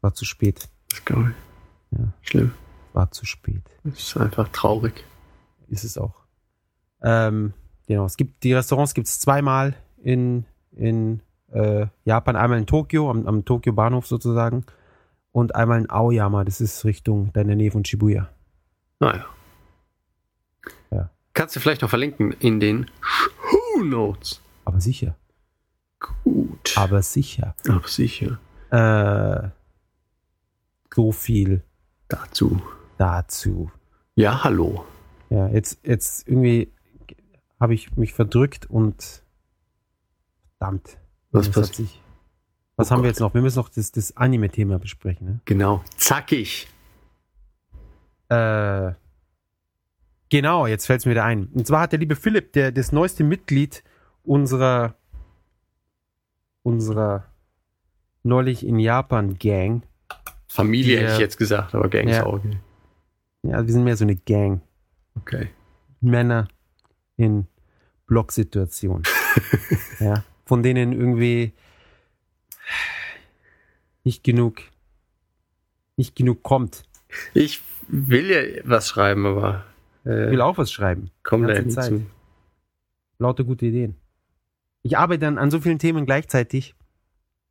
[0.00, 0.68] War zu spät.
[0.90, 1.98] Das glaube ich.
[1.98, 2.12] Ja.
[2.22, 2.52] Schlimm.
[2.92, 3.62] War zu spät.
[3.84, 5.04] Das ist einfach traurig.
[5.68, 6.24] Ist es auch.
[7.02, 7.52] Ähm,
[7.86, 8.04] genau.
[8.04, 11.22] Es gibt die Restaurants gibt es zweimal in in
[11.52, 12.36] äh, Japan.
[12.36, 14.64] Einmal in Tokio am, am Tokio Bahnhof sozusagen
[15.32, 16.44] und einmal in Aoyama.
[16.44, 18.28] Das ist Richtung da in der Nähe von Shibuya.
[18.98, 19.24] Naja.
[20.90, 21.10] Ja.
[21.32, 24.42] Kannst du vielleicht noch verlinken in den Show Notes.
[24.64, 25.16] Aber sicher.
[26.24, 26.74] Gut.
[26.76, 27.54] Aber sicher.
[27.68, 28.38] Aber sicher.
[28.70, 29.48] Äh,
[30.94, 31.62] so viel
[32.08, 32.60] Dazu.
[32.98, 33.70] dazu.
[34.14, 34.84] Ja, hallo.
[35.30, 36.72] Ja, jetzt, jetzt irgendwie
[37.58, 39.22] habe ich mich verdrückt und
[40.58, 40.98] verdammt.
[41.30, 41.74] Was passiert?
[41.76, 42.00] sich-
[42.76, 43.34] Was Oh haben wir jetzt noch?
[43.34, 45.26] Wir müssen noch das, das Anime-Thema besprechen.
[45.26, 45.40] Ne?
[45.44, 45.82] Genau.
[45.96, 46.68] Zackig.
[48.28, 48.92] Äh,
[50.28, 51.46] genau, jetzt fällt es mir wieder ein.
[51.48, 53.82] Und zwar hat der liebe Philipp, der das neueste Mitglied
[54.24, 54.94] unserer
[56.62, 57.24] unserer
[58.22, 59.82] neulich in Japan Gang.
[60.46, 62.26] Familie Die, hätte ich jetzt gesagt, aber Gang ist ja.
[62.26, 62.58] auch okay.
[63.42, 64.60] Ja, wir sind mehr so eine Gang.
[65.16, 65.48] Okay.
[66.00, 66.48] Männer
[67.16, 67.46] in
[68.06, 69.02] Blocksituationen.
[70.00, 71.52] ja, von denen irgendwie
[74.02, 74.62] nicht genug
[75.96, 76.82] nicht genug kommt.
[77.34, 79.64] Ich will ja was schreiben, aber
[80.04, 81.10] Ich äh, will auch was schreiben.
[81.22, 81.84] komm da Zeit.
[81.84, 82.06] zu.
[83.20, 83.94] Lauter gute Ideen.
[84.82, 86.74] Ich arbeite dann an so vielen Themen gleichzeitig.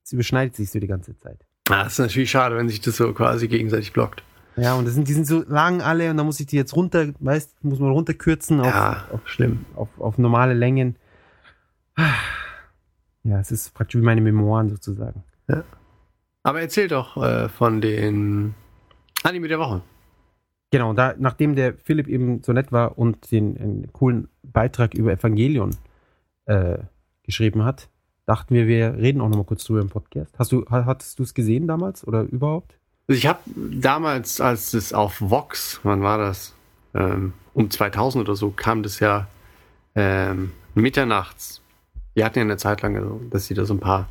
[0.03, 1.39] Es überschneidet sich so die ganze Zeit.
[1.69, 4.23] Ah, das ist natürlich schade, wenn sich das so quasi gegenseitig blockt.
[4.57, 6.75] Ja, und das sind, die sind so lang alle und dann muss ich die jetzt
[6.75, 9.65] runter, weißt, muss man runterkürzen auf, Ja, auf, schlimm.
[9.75, 10.97] auf, auf normale Längen.
[13.29, 15.23] Ja, es ist praktisch wie meine Memoiren sozusagen.
[16.43, 18.55] Aber erzähl doch äh, von den
[19.23, 19.81] Anime der Woche.
[20.71, 25.75] Genau, da, nachdem der Philipp eben so nett war und den coolen Beitrag über Evangelion
[26.45, 26.77] äh,
[27.23, 27.89] geschrieben hat,
[28.25, 30.33] dachten wir, wir reden auch nochmal kurz drüber im Podcast.
[30.37, 32.77] Hast du, ha- hattest du es gesehen damals oder überhaupt?
[33.07, 36.53] Also ich habe damals, als es auf Vox, wann war das?
[36.93, 39.27] Ähm, um 2000 oder so, kam das ja
[39.95, 41.61] ähm, mitternachts.
[42.19, 44.09] Die hatten ja eine Zeit lang, also, dass sie da so ein paar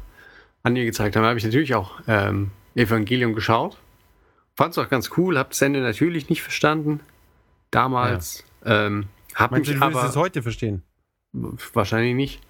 [0.63, 1.25] Anime gezeigt haben.
[1.25, 3.77] Da habe ich natürlich auch ähm, Evangelion geschaut.
[4.57, 7.01] Fand es auch ganz cool, habe das Ende natürlich nicht verstanden.
[7.71, 8.45] Damals.
[8.65, 10.83] Ähm, hab Meinst du, mich du würdest aber es heute verstehen?
[11.75, 12.41] wahrscheinlich nicht.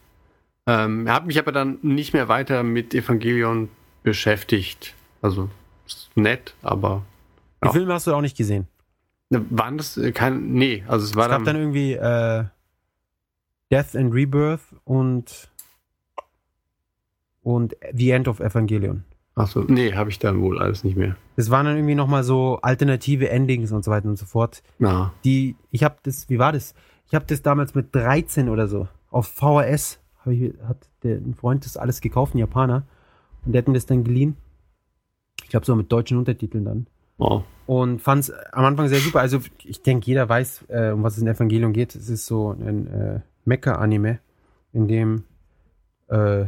[0.69, 3.69] Ähm, habe mich aber dann nicht mehr weiter mit Evangelion
[4.05, 4.95] beschäftigt.
[5.23, 5.51] Also
[5.89, 7.03] ist nett, aber
[7.65, 7.73] Die Ja.
[7.73, 8.69] Filme hast du auch nicht gesehen.
[9.31, 10.53] Waren das äh, kein.
[10.53, 11.57] Nee, also es war es gab dann dann.
[11.57, 12.45] irgendwie äh,
[13.71, 15.51] Death and Rebirth und
[17.43, 19.05] und The End of Evangelion.
[19.35, 21.16] Achso, nee, habe ich dann wohl alles nicht mehr.
[21.37, 24.62] Das waren dann irgendwie nochmal so alternative Endings und so weiter und so fort.
[24.79, 26.75] Na, Die, ich habe das, wie war das?
[27.07, 31.64] Ich habe das damals mit 13 oder so auf VHS, ich, hat der, ein Freund
[31.64, 32.83] das alles gekauft, ein Japaner.
[33.47, 34.37] Und der hat mir das dann geliehen.
[35.43, 36.87] Ich glaube so mit deutschen Untertiteln dann.
[37.16, 37.45] wow.
[37.66, 39.21] und fand es am Anfang sehr super.
[39.21, 41.95] Also ich denke, jeder weiß, äh, um was es in Evangelion geht.
[41.95, 44.20] Es ist so ein äh, Mecha-Anime,
[44.72, 45.24] in dem
[46.09, 46.46] äh,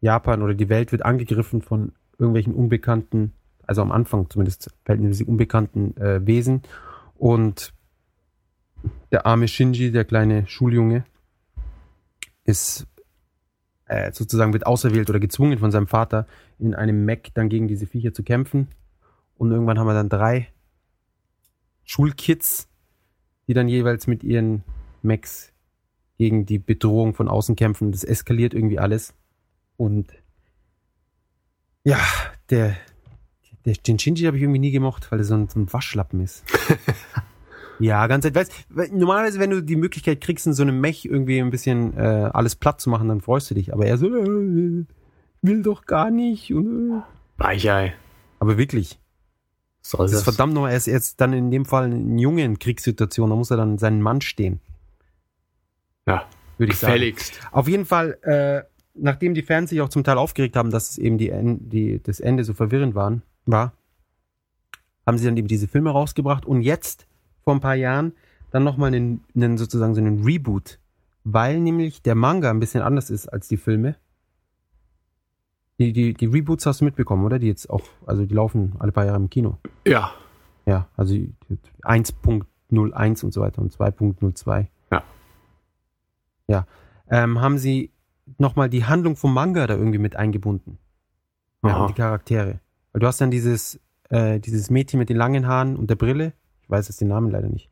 [0.00, 3.32] Japan oder die Welt wird angegriffen von irgendwelchen unbekannten,
[3.66, 6.62] also am Anfang zumindest verhältnismäßig unbekannten äh, Wesen.
[7.16, 7.72] Und
[9.12, 11.04] der arme Shinji, der kleine Schuljunge,
[12.44, 12.86] ist
[13.86, 16.26] äh, sozusagen wird auserwählt oder gezwungen von seinem Vater,
[16.58, 18.68] in einem Mech dann gegen diese Viecher zu kämpfen.
[19.36, 20.48] Und irgendwann haben wir dann drei
[21.84, 22.68] Schulkids,
[23.48, 24.62] die dann jeweils mit ihren
[25.02, 25.52] Mechs
[26.20, 27.92] gegen die Bedrohung von außen kämpfen.
[27.92, 29.14] Das eskaliert irgendwie alles.
[29.78, 30.12] Und
[31.82, 31.98] ja,
[32.50, 32.76] der,
[33.64, 36.20] der den Shinji habe ich irgendwie nie gemocht, weil er so ein, so ein Waschlappen
[36.20, 36.44] ist.
[37.78, 38.48] ja, ganz ehrlich.
[38.68, 42.28] Weißt, normalerweise, wenn du die Möglichkeit kriegst, in so einem Mech irgendwie ein bisschen äh,
[42.30, 43.72] alles platt zu machen, dann freust du dich.
[43.72, 44.84] Aber er so, äh,
[45.40, 46.50] will doch gar nicht.
[46.50, 47.00] Äh.
[47.38, 47.94] Weichei.
[48.40, 48.98] Aber wirklich.
[49.80, 52.58] Soll Das ist verdammt noch, er ist jetzt dann in dem Fall ein Junge in
[52.58, 54.60] Kriegssituation, da muss er dann seinen Mann stehen,
[56.10, 56.26] Ja,
[56.58, 56.92] würde ich sagen.
[56.94, 57.40] gefälligst.
[57.52, 58.62] Auf jeden Fall, äh,
[58.94, 62.20] nachdem die Fans sich auch zum Teil aufgeregt haben, dass es eben die, die, das
[62.20, 63.72] Ende so verwirrend waren, war,
[65.06, 67.06] haben sie dann eben diese Filme rausgebracht und jetzt,
[67.42, 68.12] vor ein paar Jahren,
[68.50, 70.78] dann nochmal einen, einen sozusagen so einen Reboot,
[71.24, 73.96] weil nämlich der Manga ein bisschen anders ist als die Filme.
[75.78, 77.38] Die, die, die Reboots hast du mitbekommen, oder?
[77.38, 79.56] Die jetzt auch, also die laufen alle paar Jahre im Kino.
[79.86, 80.12] Ja,
[80.66, 81.14] Ja, also
[81.82, 84.66] 1.01 und so weiter und 2.02.
[86.50, 86.66] Ja.
[87.08, 87.92] Ähm, haben sie
[88.38, 90.78] nochmal die Handlung vom Manga da irgendwie mit eingebunden.
[91.64, 92.60] Ja, und die Charaktere.
[92.92, 96.32] Weil du hast dann dieses, äh, dieses Mädchen mit den langen Haaren und der Brille,
[96.62, 97.70] ich weiß jetzt den Namen leider nicht,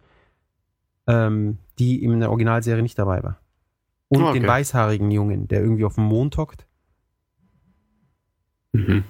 [1.07, 3.41] ähm, die in der Originalserie nicht dabei war.
[4.09, 4.39] Und Okay.
[4.39, 6.67] den weißhaarigen Jungen, der irgendwie auf dem Mond hockt.
[8.73, 9.05] Mhm.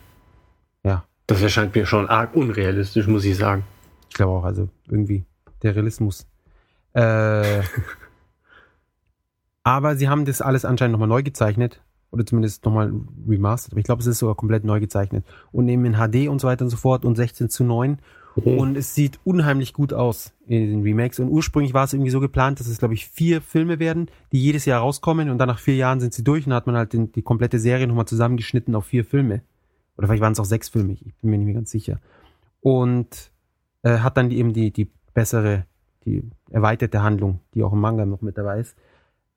[0.85, 1.05] Ja.
[1.27, 3.65] Das erscheint mir schon arg unrealistisch, muss ich sagen.
[4.09, 5.25] Ich glaube auch, also irgendwie
[5.63, 6.27] der Realismus.
[6.95, 7.63] Äh,
[9.69, 11.83] aber sie haben das alles anscheinend nochmal neu gezeichnet.
[12.11, 12.91] Oder zumindest nochmal
[13.29, 13.75] remastered.
[13.75, 15.27] Aber ich glaube, es ist sogar komplett neu gezeichnet.
[15.53, 17.99] Und eben in HD und so weiter und so fort und 16 zu 9.
[18.35, 21.19] Und es sieht unheimlich gut aus in den Remakes.
[21.19, 24.41] Und ursprünglich war es irgendwie so geplant, dass es, glaube ich, vier Filme werden, die
[24.41, 25.29] jedes Jahr rauskommen.
[25.29, 27.23] Und dann nach vier Jahren sind sie durch und dann hat man halt den, die
[27.23, 29.43] komplette Serie nochmal zusammengeschnitten auf vier Filme.
[29.99, 31.99] Oder vielleicht waren es auch sechs Filme, ich bin mir nicht mehr ganz sicher.
[32.61, 33.33] Und
[33.83, 35.67] äh, hat dann die, eben die, die bessere,
[36.05, 38.77] die erweiterte Handlung, die auch im Manga noch mit dabei ist.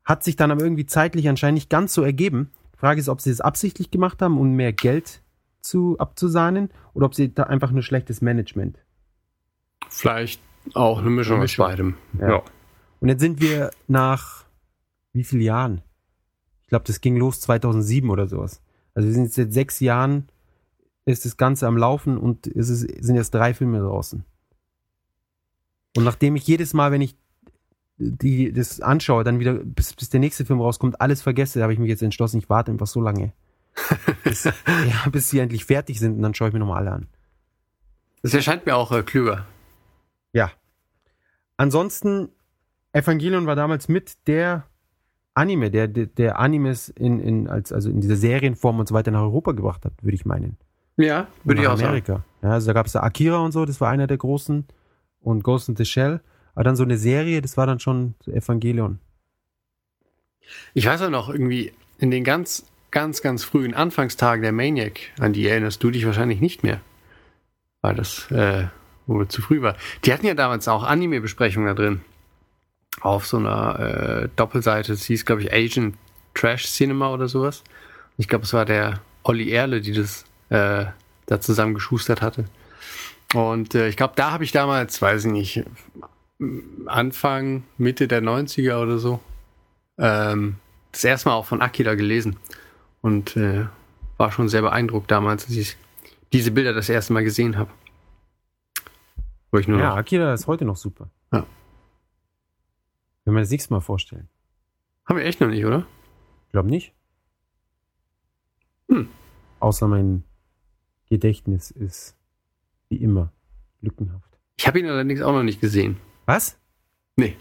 [0.03, 2.51] Hat sich dann aber irgendwie zeitlich anscheinend nicht ganz so ergeben.
[2.73, 5.21] Die Frage ist, ob sie es absichtlich gemacht haben, um mehr Geld
[5.61, 8.79] zu abzusahnen oder ob sie da einfach nur schlechtes Management.
[9.89, 10.41] Vielleicht
[10.73, 11.65] auch eine Mischung, Eine aus Mischung.
[11.65, 11.95] beidem.
[12.19, 12.29] Ja.
[12.29, 12.43] Ja.
[12.99, 14.45] Und jetzt sind wir nach
[15.13, 15.81] wie vielen Jahren?
[16.63, 18.61] Ich glaube, das ging los 2007 oder sowas.
[18.93, 20.29] Also wir sind jetzt seit sechs Jahren
[21.05, 24.23] ist das Ganze am Laufen und es ist, sind jetzt drei Filme draußen.
[25.97, 27.17] Und nachdem ich jedes Mal, wenn ich
[28.01, 31.79] die, das anschaue, dann wieder, bis, bis der nächste Film rauskommt, alles vergesse, habe ich
[31.79, 33.33] mich jetzt entschlossen, ich warte einfach so lange.
[34.23, 37.07] bis, ja, bis sie endlich fertig sind und dann schaue ich mir nochmal alle an.
[38.21, 39.45] Das erscheint mir auch äh, klüger.
[40.33, 40.51] Ja.
[41.57, 42.29] Ansonsten,
[42.91, 44.65] Evangelion war damals mit der
[45.33, 49.11] Anime, der, der, der Animes in, in, als, also in dieser Serienform und so weiter
[49.11, 50.57] nach Europa gebracht hat, würde ich meinen.
[50.97, 51.87] Ja, würde ich auch sagen.
[51.87, 52.23] Amerika.
[52.41, 54.65] Ja, also da gab es Akira und so, das war einer der großen.
[55.21, 56.21] Und Ghost in the Shell.
[56.53, 58.99] Aber dann so eine Serie, das war dann schon Evangelion.
[60.73, 65.33] Ich weiß auch noch, irgendwie in den ganz, ganz, ganz frühen Anfangstagen der Maniac, an
[65.33, 66.81] die erinnerst du dich wahrscheinlich nicht mehr.
[67.81, 68.67] Weil das äh,
[69.07, 69.75] wohl zu früh war.
[70.05, 72.01] Die hatten ja damals auch Anime-Besprechungen da drin.
[72.99, 74.91] Auf so einer äh, Doppelseite.
[74.91, 75.95] Das hieß, glaube ich, Asian
[76.33, 77.63] Trash Cinema oder sowas.
[78.17, 80.85] Ich glaube, es war der Olli Erle, die das äh,
[81.25, 82.45] da zusammen geschustert hatte.
[83.33, 85.63] Und äh, ich glaube, da habe ich damals, weiß ich nicht,
[86.87, 89.19] Anfang, Mitte der 90er oder so,
[89.97, 90.55] ähm,
[90.91, 92.37] das erste Mal auch von Akira gelesen.
[93.01, 93.65] Und äh,
[94.17, 95.77] war schon sehr beeindruckt damals, als ich
[96.33, 97.71] diese Bilder das erste Mal gesehen habe.
[99.51, 101.09] Wo ich nur Ja, noch, Akira ist heute noch super.
[101.31, 101.45] Ja.
[103.25, 104.29] Wenn wir das nächste Mal vorstellen.
[105.05, 105.85] haben wir echt noch nicht, oder?
[106.47, 106.93] Ich glaube nicht.
[108.89, 109.09] Hm.
[109.59, 110.23] Außer mein
[111.09, 112.15] Gedächtnis ist
[112.89, 113.31] wie immer
[113.81, 114.37] lückenhaft.
[114.57, 115.97] Ich habe ihn allerdings auch noch nicht gesehen.
[116.31, 116.57] Was?
[117.17, 117.35] Nee.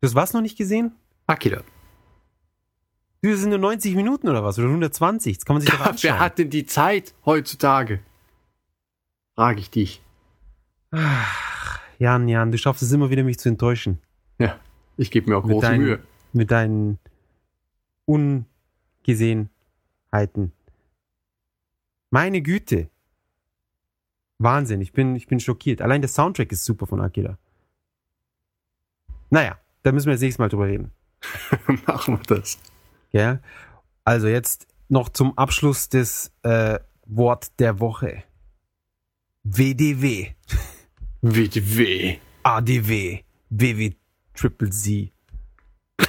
[0.00, 0.92] Du hast was noch nicht gesehen?
[1.26, 1.62] Akira.
[3.22, 4.56] Das sind nur 90 Minuten oder was?
[4.58, 5.38] Oder 120?
[5.38, 6.12] Das kann man sich doch anschauen.
[6.12, 7.98] Wer hat denn die Zeit heutzutage?
[9.34, 10.00] Frage ich dich.
[10.92, 13.98] Ach, Jan, Jan, du schaffst es immer wieder, mich zu enttäuschen.
[14.38, 14.60] Ja,
[14.96, 15.98] ich gebe mir auch Mit große deinen- Mühe.
[16.32, 16.98] Mit deinen
[18.04, 19.50] Ungesehenheiten.
[22.10, 22.88] Meine Güte.
[24.38, 25.80] Wahnsinn, ich bin, ich bin schockiert.
[25.82, 27.38] Allein der Soundtrack ist super von Akira.
[29.30, 30.92] Naja, da müssen wir das nächste Mal drüber reden.
[31.86, 32.58] Machen wir das.
[33.10, 33.40] Gell?
[34.04, 38.22] Also jetzt noch zum Abschluss des äh, Wort der Woche.
[39.44, 40.34] WDW,
[41.22, 42.18] WDW.
[42.42, 43.92] ADW, WW
[44.34, 45.12] Triple Z.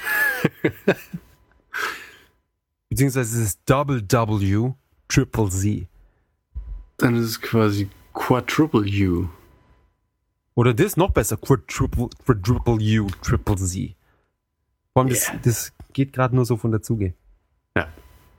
[2.90, 4.74] Beziehungsweise es ist Double W
[5.08, 5.88] Triple Z.
[6.98, 9.30] Dann ist es quasi Quadruple U.
[10.58, 13.96] Oder das noch besser, Quadruple, Quadruple U Triple Z.
[14.92, 15.40] Vor allem, das, Yeah.
[15.44, 17.14] das geht gerade nur so von der Zuge.
[17.76, 17.88] Ja.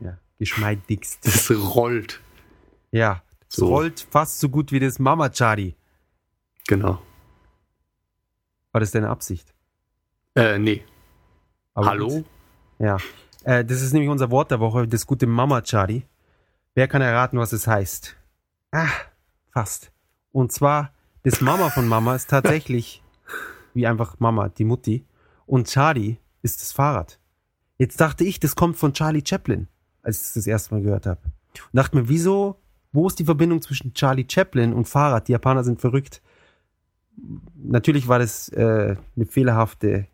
[0.01, 1.21] Ja, geschmeidigst.
[1.25, 2.21] Das rollt.
[2.91, 3.67] Ja, es So.
[3.69, 5.77] rollt fast so gut wie das Mama Chari.
[6.67, 7.01] Genau.
[8.73, 9.55] War das deine Absicht?
[10.35, 10.83] Äh, nee.
[11.75, 12.09] Aber Hallo?
[12.09, 12.25] gut.
[12.81, 12.97] Ja.
[13.45, 16.05] Äh, das ist nämlich unser Wort der Woche, das gute Mama Chari.
[16.75, 18.17] Wer kann erraten, was es heißt?
[18.73, 18.89] Ah,
[19.53, 19.93] fast.
[20.33, 20.93] Und zwar,
[21.31, 23.03] das Mama von Mama ist tatsächlich
[23.75, 25.05] wie einfach Mama, die Mutti.
[25.45, 27.19] Und Charlie ist das Fahrrad.
[27.77, 29.69] Jetzt dachte ich, das kommt von Charlie Chaplin,
[30.03, 31.21] als ich das das erste Mal gehört habe.
[31.23, 32.57] Und dachte mir, wieso,
[32.93, 35.29] wo ist die Verbindung zwischen Charlie Chaplin und Fahrrad?
[35.29, 36.23] Die Japaner sind verrückt.
[37.55, 40.07] Natürlich war das äh, eine fehlerhafte,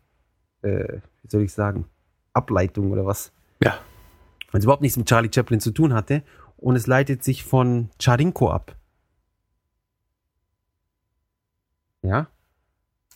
[0.63, 1.85] äh, wie soll ich sagen,
[2.33, 3.31] Ableitung oder was.
[3.63, 3.77] Ja.
[4.51, 6.23] Weil es überhaupt nichts mit Charlie Chaplin zu tun hatte.
[6.57, 8.75] Und es leitet sich von Charinko ab.
[12.07, 12.27] Ja?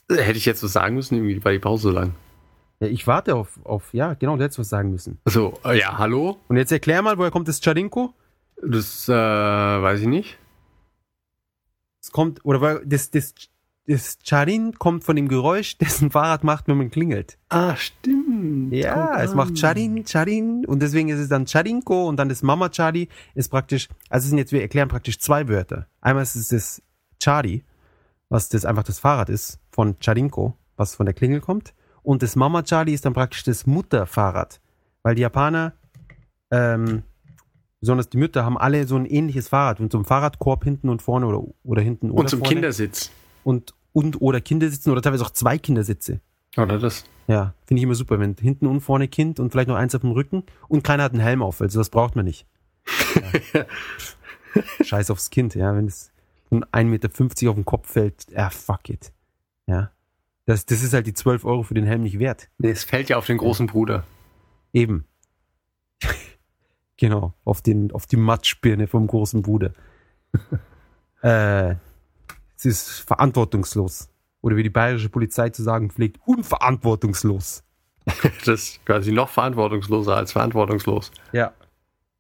[0.09, 2.15] Hätte ich jetzt was sagen müssen, irgendwie war die Pause so lang.
[2.79, 5.19] ja ich warte auf, auf, ja, genau, du hättest was sagen müssen.
[5.25, 6.37] Also, äh, ja, hallo?
[6.47, 8.13] Und jetzt erklär mal, woher kommt das Charinko?
[8.61, 10.37] Das, äh, weiß ich nicht.
[12.01, 13.33] Es kommt, oder weil das, das,
[13.85, 17.37] das Charin kommt von dem Geräusch, das ein Fahrrad macht, wenn man klingelt.
[17.49, 18.73] Ah, stimmt.
[18.73, 19.37] Ja, Guck es an.
[19.37, 23.49] macht Charin, Charin und deswegen ist es dann Charinko und dann das Mama Chari ist
[23.49, 25.87] praktisch, also es sind jetzt, wir erklären praktisch zwei Wörter.
[26.01, 26.81] Einmal ist es das
[27.21, 27.63] Chari,
[28.29, 31.73] was das einfach das Fahrrad ist von Charinko, was von der Klingel kommt
[32.03, 34.61] und das Mama Chari ist dann praktisch das Mutterfahrrad,
[35.03, 35.73] weil die Japaner,
[36.51, 37.03] ähm,
[37.81, 41.01] besonders die Mütter haben alle so ein ähnliches Fahrrad mit so einem Fahrradkorb hinten und
[41.01, 43.11] vorne oder, oder hinten oder Und zum vorne Kindersitz.
[43.43, 46.19] und, und oder Kindersitze oder teilweise auch zwei Kindersitze.
[46.57, 47.03] Oder das?
[47.27, 50.01] Ja, finde ich immer super, wenn hinten und vorne Kind und vielleicht noch eins auf
[50.01, 52.45] dem Rücken und keiner hat einen Helm auf, also das braucht man nicht.
[53.53, 53.65] Ja.
[54.83, 55.75] Scheiß aufs Kind, ja.
[55.75, 56.11] Wenn es
[56.49, 59.13] von 1,50 Meter auf den Kopf fällt, ja, fuck it.
[59.67, 59.91] Ja.
[60.45, 62.49] Das, das ist halt die 12 Euro für den Helm nicht wert.
[62.57, 64.03] Nee, es fällt ja auf den großen Bruder.
[64.73, 65.05] Eben.
[66.97, 69.73] genau, auf, den, auf die Matschbirne vom großen Bruder.
[71.21, 71.75] äh,
[72.57, 74.09] es ist verantwortungslos.
[74.41, 77.63] Oder wie die bayerische Polizei zu sagen pflegt, unverantwortungslos.
[78.39, 81.11] Das ist quasi noch verantwortungsloser als verantwortungslos.
[81.31, 81.53] Ja.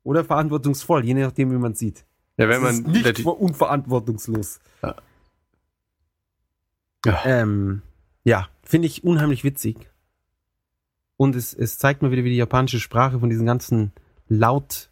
[0.03, 2.05] Oder verantwortungsvoll, je nachdem, wie man sieht.
[2.39, 4.59] Ja, wenn Es man ist nicht unverantwortungslos.
[4.81, 4.95] Ja.
[7.05, 7.25] Ja.
[7.25, 7.81] Ähm,
[8.23, 9.77] ja, finde ich unheimlich witzig.
[11.17, 13.91] Und es, es zeigt mir wieder, wie die japanische Sprache von diesen ganzen
[14.27, 14.89] Laut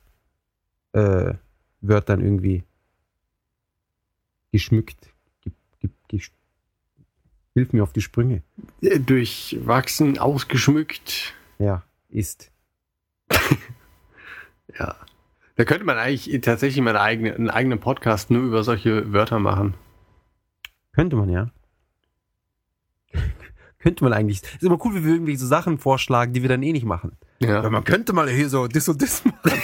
[0.94, 1.34] äh,
[1.82, 2.64] Wörtern irgendwie
[4.52, 5.14] geschmückt.
[5.42, 6.32] Ge, ge, ges-
[7.54, 8.44] Hilf mir auf die Sprünge.
[8.82, 11.34] durchwachsen, ausgeschmückt.
[11.60, 12.52] Ja, ist.
[14.78, 14.96] Ja.
[15.58, 19.74] Da könnte man eigentlich tatsächlich mal einen eigenen Podcast nur über solche Wörter machen.
[20.94, 21.50] Könnte man ja.
[23.80, 24.44] könnte man eigentlich.
[24.44, 27.18] Ist immer cool, wie wir irgendwie so Sachen vorschlagen, die wir dann eh nicht machen.
[27.40, 27.64] Ja.
[27.64, 29.62] Ja, man könnte mal hier so das und das machen.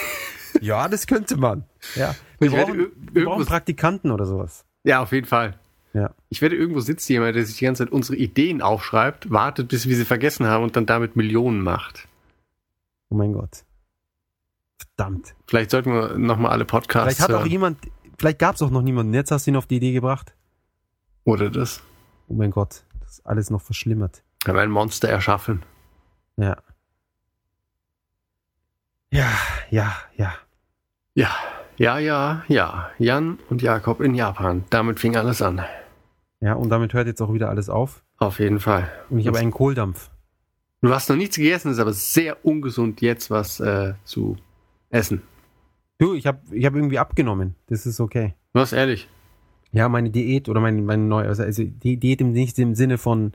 [0.62, 1.66] ja, das könnte man.
[1.96, 2.16] Ja.
[2.40, 4.66] Wir Ich brauchen, ir- wir brauchen Praktikanten oder sowas.
[4.84, 5.58] Ja, auf jeden Fall.
[5.94, 6.14] Ja.
[6.30, 9.88] Ich werde irgendwo sitzt jemand, der sich die ganze Zeit unsere Ideen aufschreibt, wartet, bis
[9.88, 12.08] wir sie vergessen haben und dann damit Millionen macht.
[13.10, 13.64] Oh mein Gott.
[14.96, 15.36] Verdammt.
[15.48, 17.52] Vielleicht sollten wir nochmal alle Podcasts Vielleicht hat auch hören.
[17.52, 17.80] jemand,
[18.18, 19.14] vielleicht gab es auch noch niemanden.
[19.14, 20.34] Jetzt hast du ihn auf die Idee gebracht.
[21.24, 21.82] Oder das.
[22.28, 22.84] Oh mein Gott.
[23.00, 24.24] Das ist alles noch verschlimmert.
[24.44, 25.64] Wir haben ein Monster erschaffen.
[26.38, 26.58] Ja.
[29.12, 29.30] Ja,
[29.70, 30.34] ja, ja.
[31.16, 31.30] Ja,
[31.78, 32.90] ja, ja, ja.
[32.98, 34.64] Jan und Jakob in Japan.
[34.70, 35.62] Damit fing alles an.
[36.40, 38.04] Ja, und damit hört jetzt auch wieder alles auf.
[38.18, 38.92] Auf jeden Fall.
[39.10, 40.10] Und ich habe einen Kohldampf.
[40.82, 44.36] Du hast noch nichts gegessen, ist aber sehr ungesund, jetzt was äh, zu
[44.94, 45.22] essen.
[45.98, 47.56] Du, ich habe ich hab irgendwie abgenommen.
[47.68, 48.36] Das ist okay.
[48.54, 49.08] Was ehrlich?
[49.72, 52.98] Ja, meine Diät oder mein, mein neuer, also also die Diät im, nicht im Sinne
[52.98, 53.34] von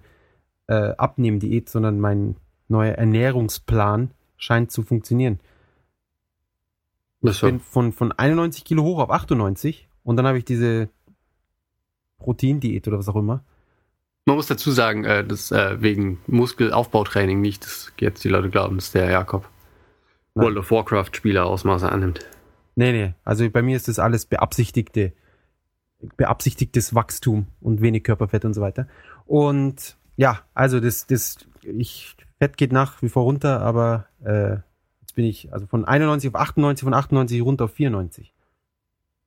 [0.69, 2.37] äh, Abnehmen-Diät, sondern mein
[2.69, 5.41] neuer Ernährungsplan scheint zu funktionieren.
[7.21, 10.89] Das Ich bin von, von 91 Kilo hoch auf 98 und dann habe ich diese
[12.19, 13.43] Proteindiät oder was auch immer.
[14.27, 18.77] Man muss dazu sagen, äh, das äh, wegen Muskelaufbautraining nicht, dass jetzt die Leute glauben,
[18.77, 19.49] dass der Jakob.
[20.39, 22.21] World of Warcraft Spieler Ausmaße annimmt.
[22.77, 25.13] Nee, nee, also bei mir ist das alles beabsichtigte,
[26.17, 28.87] beabsichtigtes Wachstum und wenig Körperfett und so weiter.
[29.27, 34.57] Und ja, also das, das, ich, Fett geht nach wie vor runter, aber äh,
[35.01, 38.33] jetzt bin ich also von 91 auf 98, von 98 runter auf 94.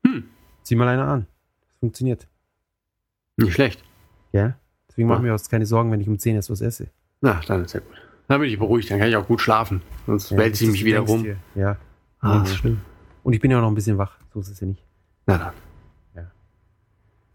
[0.05, 0.23] Hm.
[0.63, 1.27] Sieh mal einer an.
[1.67, 2.27] Das funktioniert.
[3.37, 3.83] Nicht schlecht.
[4.31, 4.55] Ja?
[4.87, 5.15] Deswegen Ja.
[5.15, 6.87] mache ich mir auch keine Sorgen, wenn ich um 10 erst was esse.
[7.21, 8.01] Na, dann ist ja gut.
[8.31, 9.81] Dann bin ich beruhigt, dann kann ich auch gut schlafen.
[10.07, 11.23] Sonst Ja, wälze ich mich wieder rum.
[11.23, 11.35] dir.
[11.53, 11.75] Ja.
[12.21, 12.79] Ah, das schlimm.
[13.23, 14.19] Und ich bin ja auch noch ein bisschen wach.
[14.33, 14.81] So ist es ja nicht.
[15.25, 15.53] Na dann.
[16.15, 16.31] Ja.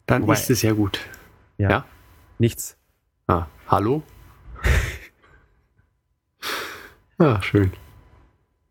[0.07, 0.99] Dann Wobei- ist es ja gut.
[1.59, 1.69] Ja.
[1.71, 1.85] Ja?
[2.39, 2.79] Nichts.
[3.27, 4.03] Ah, hallo?
[7.19, 7.73] ah, schön.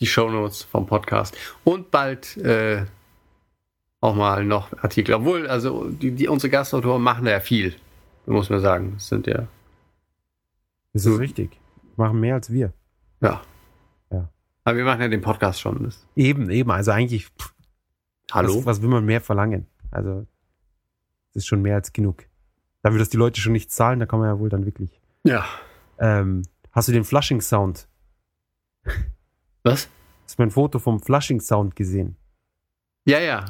[0.00, 1.36] die Shownotes vom Podcast.
[1.64, 2.84] Und bald äh,
[4.00, 5.14] auch mal noch Artikel.
[5.14, 7.74] Obwohl, also die, die, unsere Gastautoren machen da ja viel,
[8.26, 8.92] muss man sagen.
[8.94, 9.48] Das sind ja,
[10.92, 11.58] Das ist richtig.
[11.96, 12.72] Machen mehr als wir.
[13.20, 13.42] ja.
[14.10, 14.28] Ja.
[14.64, 15.82] Aber wir machen ja den Podcast schon.
[15.82, 16.70] Das, Eben, eben.
[16.70, 17.52] Also eigentlich, pff,
[18.30, 18.56] hallo?
[18.58, 19.66] Was, was will man mehr verlangen?
[19.90, 20.26] Also,
[21.32, 22.24] das ist schon mehr als genug.
[22.82, 25.00] Dafür, dass die Leute schon nichts zahlen, da kann man ja wohl dann wirklich.
[25.24, 25.44] Ja.
[25.98, 26.42] Ähm,
[26.72, 27.88] hast du den Flushing-Sound?
[29.64, 29.88] Was?
[30.24, 32.16] Hast du mein Foto vom Flushing-Sound gesehen?
[33.06, 33.44] Ja, ja.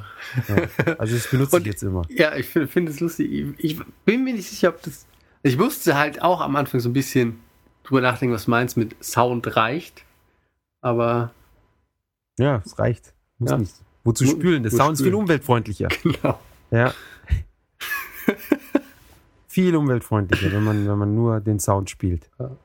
[0.47, 0.57] Ja.
[0.99, 2.03] Also, das benutze ich Und- jetzt immer.
[2.11, 3.31] Ja, ich finde find es lustig.
[3.59, 5.07] Ich, ich bin mir nicht sicher, ob das.
[5.43, 7.41] Ich musste halt auch am Anfang so ein bisschen
[7.85, 10.05] drüber nachdenken, was meinst mit Sound reicht.
[10.81, 11.33] Aber
[12.39, 13.15] Ja, es reicht.
[13.39, 13.59] Muss Ja.
[13.59, 13.75] nicht.
[14.05, 14.63] Wozu spülen?
[14.63, 15.89] Der Sound ist viel umweltfreundlicher.
[16.03, 16.39] genau.
[16.71, 16.95] Ja.
[19.59, 22.31] Viel umweltfreundlicher, wenn man, wenn man nur den Sound spielt.
[22.39, 22.57] Ja.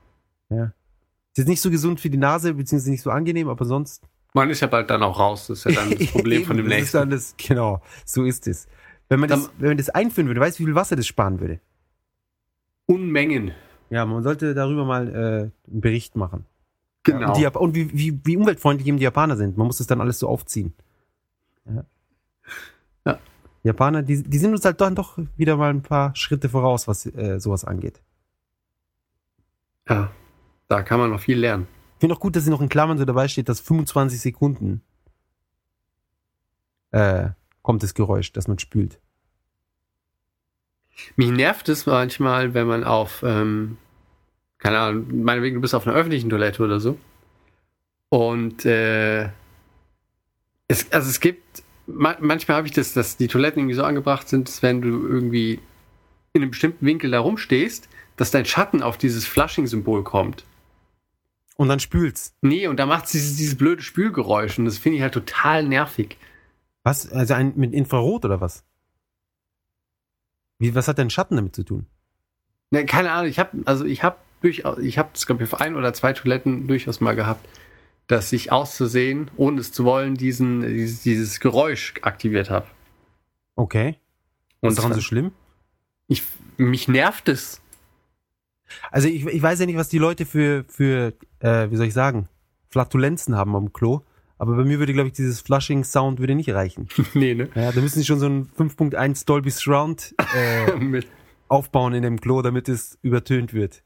[0.50, 0.64] Ja.
[0.66, 4.04] Ist jetzt nicht so gesund für die Nase, beziehungsweise nicht so angenehm, aber sonst
[4.36, 5.48] Man ist ja bald dann auch raus.
[5.48, 6.86] Das ist ja dann das Problem von dem das nächsten.
[6.86, 8.68] Ist dann das, genau, so ist es.
[9.10, 11.08] Wenn man, das, Dann- wenn man das einführen würde, weißt du, wie viel Wasser das
[11.08, 11.60] sparen würde?
[12.86, 13.52] Unmengen.
[13.90, 16.46] Ja, man sollte darüber mal äh, einen Bericht machen.
[17.02, 17.30] Genau.
[17.30, 19.58] Und, die, Jap- und wie, wie, wie umweltfreundlich eben die Japaner sind.
[19.58, 20.74] Man muss das dann alles so aufziehen.
[21.66, 21.86] Ja.
[23.08, 23.20] Ja.
[23.64, 27.06] Japaner, die, die sind uns halt dann doch wieder mal ein paar Schritte voraus, was
[27.06, 28.02] äh, sowas angeht.
[29.90, 30.12] ja,
[30.68, 31.68] da kann man noch viel lernen.
[31.96, 34.82] Ich finde auch gut, dass sie noch in Klammern so dabei steht, dass 25 Sekunden
[36.92, 37.30] äh,
[37.62, 39.00] kommt das Geräusch, dass man spült.
[41.16, 43.78] Mich nervt es manchmal, wenn man auf, ähm,
[44.58, 46.98] keine Ahnung, meinetwegen, du bist auf einer öffentlichen Toilette oder so.
[48.10, 49.30] Und äh,
[50.68, 54.30] es, also es gibt, ma manchmal habe ich das, dass die Toiletten irgendwie so angebracht
[54.30, 55.60] sind, dass wenn du irgendwie
[56.34, 60.46] in einem bestimmten Winkel da rumstehst, dass dein Schatten auf dieses Flushing-Symbol kommt.
[61.56, 62.36] Und dann spült's.
[62.42, 65.64] Nee, und da macht es dieses, dieses blöde Spülgeräusch und das finde ich halt total
[65.64, 66.18] nervig.
[66.84, 67.12] Was?
[67.12, 68.64] Also ein, mit Infrarot oder was?
[70.60, 71.88] Wie, was hat denn Schatten damit zu tun?
[72.72, 75.62] Ne, keine Ahnung, ich habe also ich habe durchaus ich habe es glaube ich auf
[75.62, 77.48] ein oder zwei Toiletten durchaus mal gehabt,
[78.08, 82.68] dass ich auszusehen, ohne es zu wollen, diesen dieses, dieses Geräusch aktiviert habe.
[83.56, 83.98] Okay.
[84.62, 85.32] Und ist daran so schlimm?
[86.08, 86.24] ich
[86.58, 87.62] mich nervt es.
[88.92, 91.94] Also ich, ich weiß ja nicht, was die Leute für, für äh, wie soll ich
[91.94, 92.28] sagen,
[92.70, 94.02] Flatulenzen haben am Klo.
[94.38, 96.90] Aber bei mir würde, glaube ich, dieses Flushing-Sound würde nicht reichen.
[97.14, 97.50] nee, ne?
[97.56, 101.08] Ja, da müssen sie schon so ein 5.1 Dolby Surround äh, Mit,
[101.48, 103.84] aufbauen in dem Klo, damit es übertönt wird.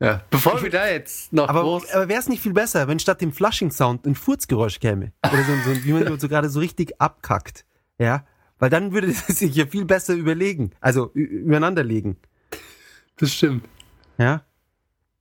[0.00, 0.22] Ja.
[0.30, 3.20] Bevor wir da jetzt noch Aber, groß aber wäre es nicht viel besser, wenn statt
[3.20, 5.12] dem Flushing-Sound ein Furzgeräusch käme?
[5.24, 7.64] Oder so, so wie man so gerade so richtig abkackt.
[7.98, 8.26] Ja?
[8.58, 10.72] Weil dann würde es sich ja viel besser überlegen.
[10.80, 12.16] Also übereinander legen.
[13.16, 13.64] das stimmt.
[14.18, 14.42] Ja?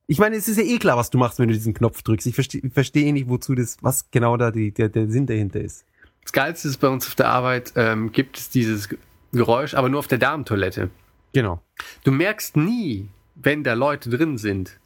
[0.08, 2.28] Ich meine, es ist ja eh klar, was du machst, wenn du diesen Knopf drückst.
[2.28, 5.62] Ich verstehe ich verstehe nicht, wozu das, was genau da die, der, der Sinn dahinter
[5.62, 5.86] ist.
[6.24, 8.90] Das Geilste ist bei uns auf der Arbeit ähm, gibt es dieses
[9.32, 10.90] Geräusch, aber nur auf der Damentoilette.
[11.34, 11.62] Genau.
[12.04, 14.80] Du merkst nie, wenn da Leute drin sind.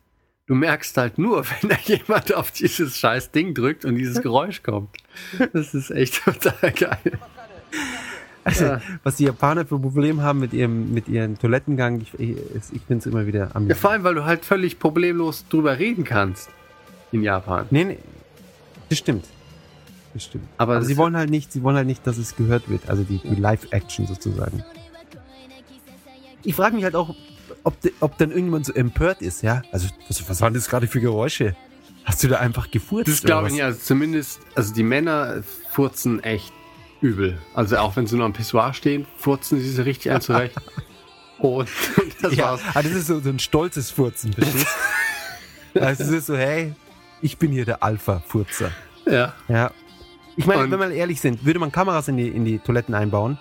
[0.47, 4.63] Du merkst halt nur, wenn da jemand auf dieses scheiß Ding drückt und dieses Geräusch
[4.63, 4.89] kommt.
[5.53, 6.97] Das ist echt total geil.
[8.43, 8.81] Also, Ja.
[9.03, 12.37] was die Japaner für Probleme haben mit ihrem, mit ihrem Toilettengang, ich, ich,
[12.71, 13.79] ich finde es immer wieder Ja, amüsant.
[13.81, 16.49] vor allem, weil du halt völlig problemlos drüber reden kannst
[17.11, 17.65] in Japan.
[17.71, 17.97] nee, nee,
[18.89, 19.25] das stimmt.
[20.13, 20.45] Das stimmt.
[20.57, 22.89] Aber Aber, das- sie wollen halt nicht, sie wollen halt nicht, dass es gehört wird,
[22.89, 24.63] also die, die Live-Action sozusagen.
[26.43, 27.13] Ich frage mich halt auch,
[27.67, 29.61] ob, de, ob dann irgendjemand so empört ist, ja?
[29.71, 31.55] Also, was, was waren das gerade für Geräusche?
[32.05, 33.09] Hast du da einfach gefurzt?
[33.09, 33.63] Das glaube ich nicht.
[33.63, 36.53] Also zumindest, also die Männer furzen echt
[37.01, 37.37] übel.
[37.53, 40.55] Also auch wenn sie nur am Pissoir stehen, furzen sie sich richtig ein zurecht.
[41.39, 41.67] Und
[42.21, 42.61] das Ja, war's.
[42.73, 44.65] aber das ist so, so ein stolzes Furzen, verstehst
[45.73, 45.81] du?
[45.81, 46.73] also es ist so, hey,
[47.21, 48.71] ich bin hier der Alpha-Furzer.
[49.05, 49.33] Ja.
[49.49, 49.71] Ja.
[50.37, 52.95] Ich meine, Und- wenn wir ehrlich sind, würde man Kameras in die, in die Toiletten
[52.95, 53.37] einbauen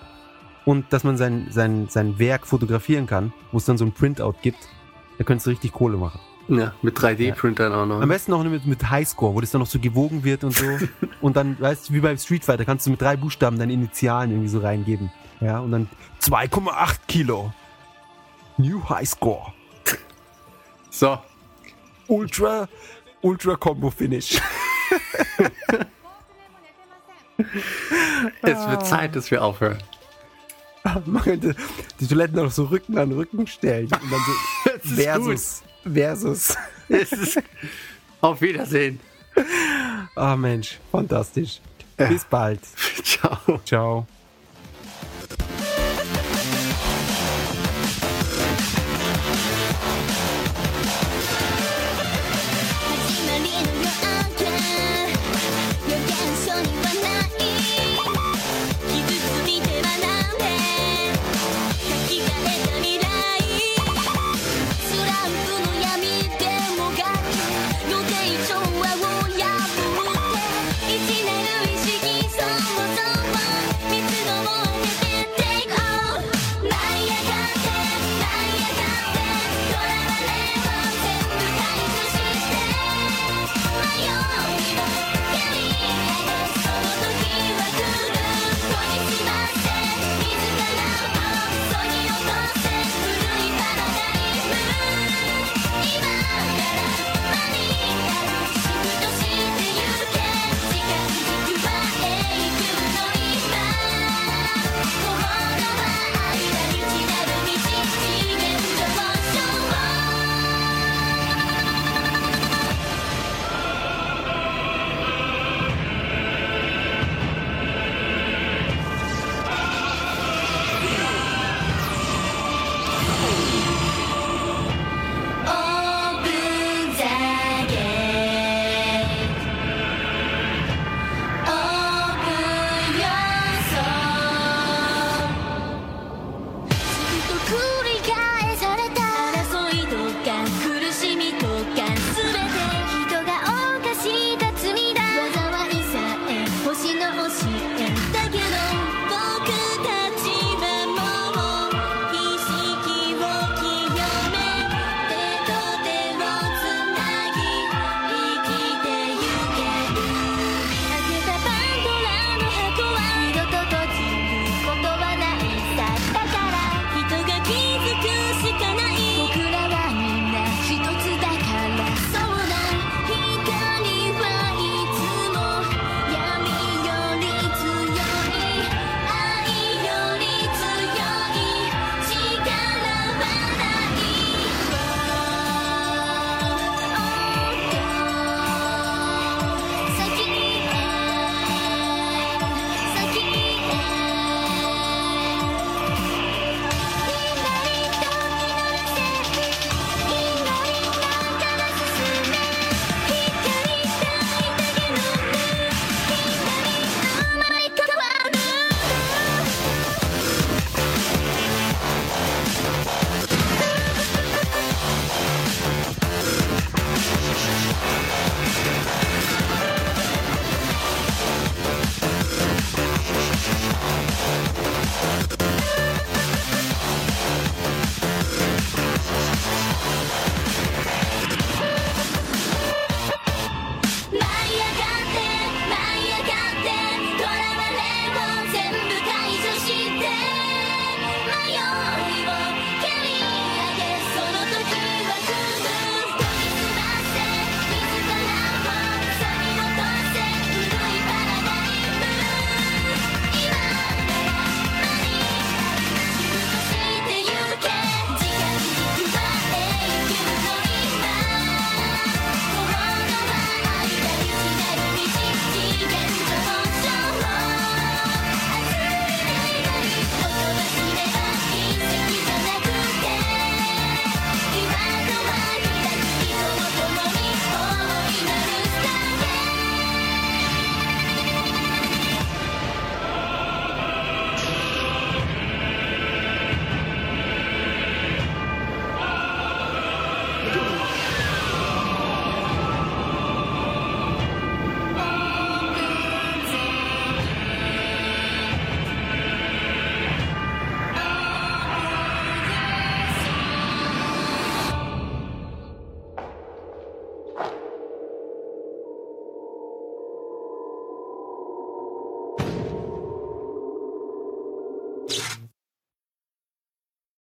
[0.67, 4.35] und dass man sein, sein, sein Werk fotografieren kann, wo es dann so ein Printout
[4.43, 4.59] gibt,
[5.17, 6.21] da könntest du richtig Kohle machen.
[6.49, 8.03] ja mit 3D-Printern auch noch.
[8.03, 10.67] Am besten noch mit, mit Highscore, wo das dann noch so gewogen wird und so.
[11.23, 14.33] und dann, weißt du, wie beim Street Fighter, kannst du mit drei Buchstaben deine Initialen
[14.33, 15.11] irgendwie so reingeben.
[15.41, 15.89] Ja, und dann
[16.21, 17.53] 2,8 Kilo.
[18.59, 19.53] New Highscore.
[20.91, 21.19] So,
[22.09, 22.69] Ultra,
[23.21, 24.41] Ultra Combo Finish.
[28.43, 29.79] es wird Zeit, dass wir aufhören.
[31.07, 31.55] Man könnte
[32.01, 33.87] die Toiletten auch so Rücken an Rücken stellen.
[33.87, 34.21] Und dann
[34.83, 35.63] so versus.
[35.85, 36.57] Versus.
[38.21, 39.01] Auf Wiedersehen.
[40.15, 41.61] Ah Mensch, fantastisch.
[41.97, 42.61] Bis bald.
[43.05, 43.61] Ciao.
[43.65, 44.07] Ciao.